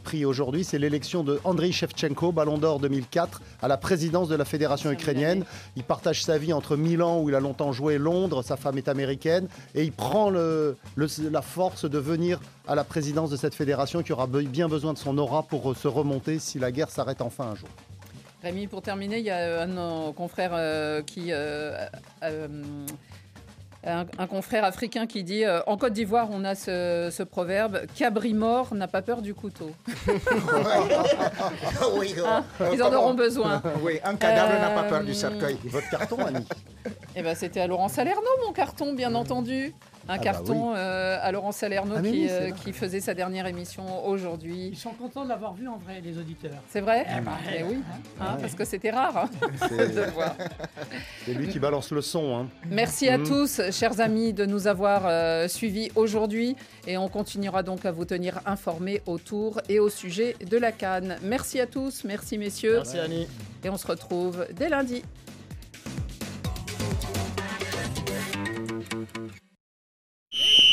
pris 0.04 0.26
aujourd'hui, 0.26 0.64
c'est 0.64 0.80
l'élection 0.80 1.24
de 1.24 1.40
Andriy 1.44 1.72
Shevchenko, 1.72 2.32
Ballon 2.32 2.58
d'Or 2.58 2.80
2004, 2.80 3.42
à 3.62 3.68
la 3.68 3.78
présidence 3.78 4.28
de 4.28 4.36
la 4.36 4.46
Fédération 4.46 4.92
ukrainienne. 4.92 5.46
Il 5.76 5.84
partage 5.84 6.24
sa 6.24 6.38
vie 6.38 6.54
entre 6.54 6.76
Milan, 6.76 7.22
où 7.22 7.30
il 7.30 7.36
a 7.36 7.40
longtemps 7.40 7.72
joué, 7.72 7.98
Londres, 7.98 8.44
sa 8.44 8.58
femme 8.58 8.78
est 8.78 8.88
américaine, 8.88 9.48
et 9.76 9.84
il 9.84 9.92
prend 9.92 10.30
la 10.30 11.42
force 11.42 11.86
de 11.86 11.98
venir 11.98 12.40
à 12.68 12.76
la 12.76 12.84
présidence 12.84 13.30
de 13.30 13.38
cette 13.38 13.56
fédération 13.56 14.04
qui 14.04 14.14
aura 14.14 14.28
bien 14.28 14.68
besoin 14.68 14.94
de 14.94 14.98
son 14.98 15.18
aura 15.18 15.44
pour 15.44 15.72
euh, 15.72 15.74
se 15.76 15.88
remonter 15.88 16.40
si 16.40 16.60
la 16.60 16.72
guerre 16.72 16.90
s'arrête 16.90 17.22
enfin 17.22 17.46
un 17.46 17.56
jour. 17.56 17.70
Rémi, 18.44 18.68
pour 18.68 18.82
terminer, 18.82 19.20
il 19.20 19.26
y 19.26 19.32
a 19.32 19.64
un 19.64 19.68
de 19.68 20.14
euh, 20.54 21.02
qui. 21.02 21.32
euh, 21.32 21.86
euh, 22.24 22.48
un, 23.86 24.06
un 24.18 24.28
confrère 24.28 24.64
africain 24.66 25.08
qui 25.08 25.24
dit 25.24 25.46
euh, 25.46 25.62
En 25.68 25.78
Côte 25.78 25.94
d'Ivoire, 25.94 26.28
on 26.32 26.44
a 26.44 26.54
ce, 26.56 27.10
ce 27.12 27.24
proverbe 27.24 27.82
Cabri 27.96 28.34
mort 28.34 28.74
n'a 28.76 28.88
pas 28.88 29.02
peur 29.02 29.22
du 29.22 29.34
couteau. 29.34 29.72
oui, 31.98 32.14
Hein, 32.26 32.44
euh, 32.62 32.70
ils 32.74 32.84
en 32.84 32.94
auront 32.94 33.14
besoin. 33.14 33.62
Oui, 33.82 34.00
un 34.04 34.16
cadavre 34.16 34.60
n'a 34.60 34.70
pas 34.72 34.84
peur 34.84 35.00
Euh, 35.02 35.04
du 35.04 35.14
cercueil. 35.14 35.58
Votre 35.66 35.90
carton, 35.90 36.18
Annie 36.26 36.46
Eh 37.16 37.22
ben, 37.22 37.36
c'était 37.36 37.62
à 37.62 37.68
Laurent 37.68 37.88
Salerno, 37.88 38.28
mon 38.46 38.52
carton, 38.54 38.94
bien 38.94 39.16
entendu. 39.16 39.74
Un 40.10 40.14
Ah 40.14 40.18
bah 40.18 40.24
carton 40.24 40.74
euh, 40.76 41.20
à 41.22 41.32
Laurent 41.32 41.52
Salerno 41.52 41.94
Ah, 41.98 42.02
qui, 42.02 42.10
oui, 42.10 42.28
euh, 42.32 42.50
qui 42.50 42.74
faisait 42.74 43.00
sa 43.00 43.14
dernière 43.14 43.46
émission 43.46 44.08
aujourd'hui. 44.08 44.70
Ils 44.72 44.76
sont 44.78 44.90
contents 44.94 45.24
de 45.24 45.30
l'avoir 45.30 45.54
vu 45.54 45.68
en 45.68 45.78
vrai, 45.78 46.02
les 46.04 46.18
auditeurs. 46.18 46.58
C'est 46.68 46.82
vrai 46.82 47.06
Eh 47.16 47.22
ben, 47.22 47.32
Eh 47.60 47.64
oui, 47.64 47.78
hein, 48.20 48.24
Ouais. 48.36 48.42
parce 48.42 48.56
que 48.56 48.66
c'était 48.66 48.90
rare 48.90 49.16
hein, 49.16 49.30
C'est- 49.70 49.94
de 49.96 50.02
le 50.02 50.10
voir. 50.10 50.36
C'est 51.26 51.34
lui 51.36 51.48
qui 51.48 51.60
balance 51.60 51.92
le 51.92 52.02
son. 52.02 52.36
hein. 52.40 52.48
Merci 52.72 53.08
à 53.08 53.20
Mhm. 53.20 53.28
tous, 53.28 53.62
chers 53.72 54.00
amis, 54.02 54.34
de 54.34 54.48
nous 54.48 54.66
avoir 54.66 55.04
euh, 55.06 55.48
suivis 55.48 55.92
aujourd'hui 55.94 56.56
et 56.88 56.98
on 56.98 57.08
continuera 57.08 57.62
donc 57.62 57.86
à 57.86 57.92
vous 57.92 58.06
tenir 58.06 58.40
informés 58.48 59.04
autour 59.06 59.62
et 59.70 59.80
au 59.80 59.90
sujet 59.90 60.36
de 60.50 60.58
la 60.58 60.72
Cannes. 60.72 61.18
Merci 61.22 61.60
à 61.60 61.68
tous, 61.68 62.04
merci 62.04 62.40
messieurs. 62.40 62.78
Merci 62.78 62.98
Annie. 62.98 63.28
Et 63.64 63.70
on 63.70 63.78
se 63.78 63.86
retrouve 63.86 64.48
dès 64.56 64.70
lundi. 64.70 65.04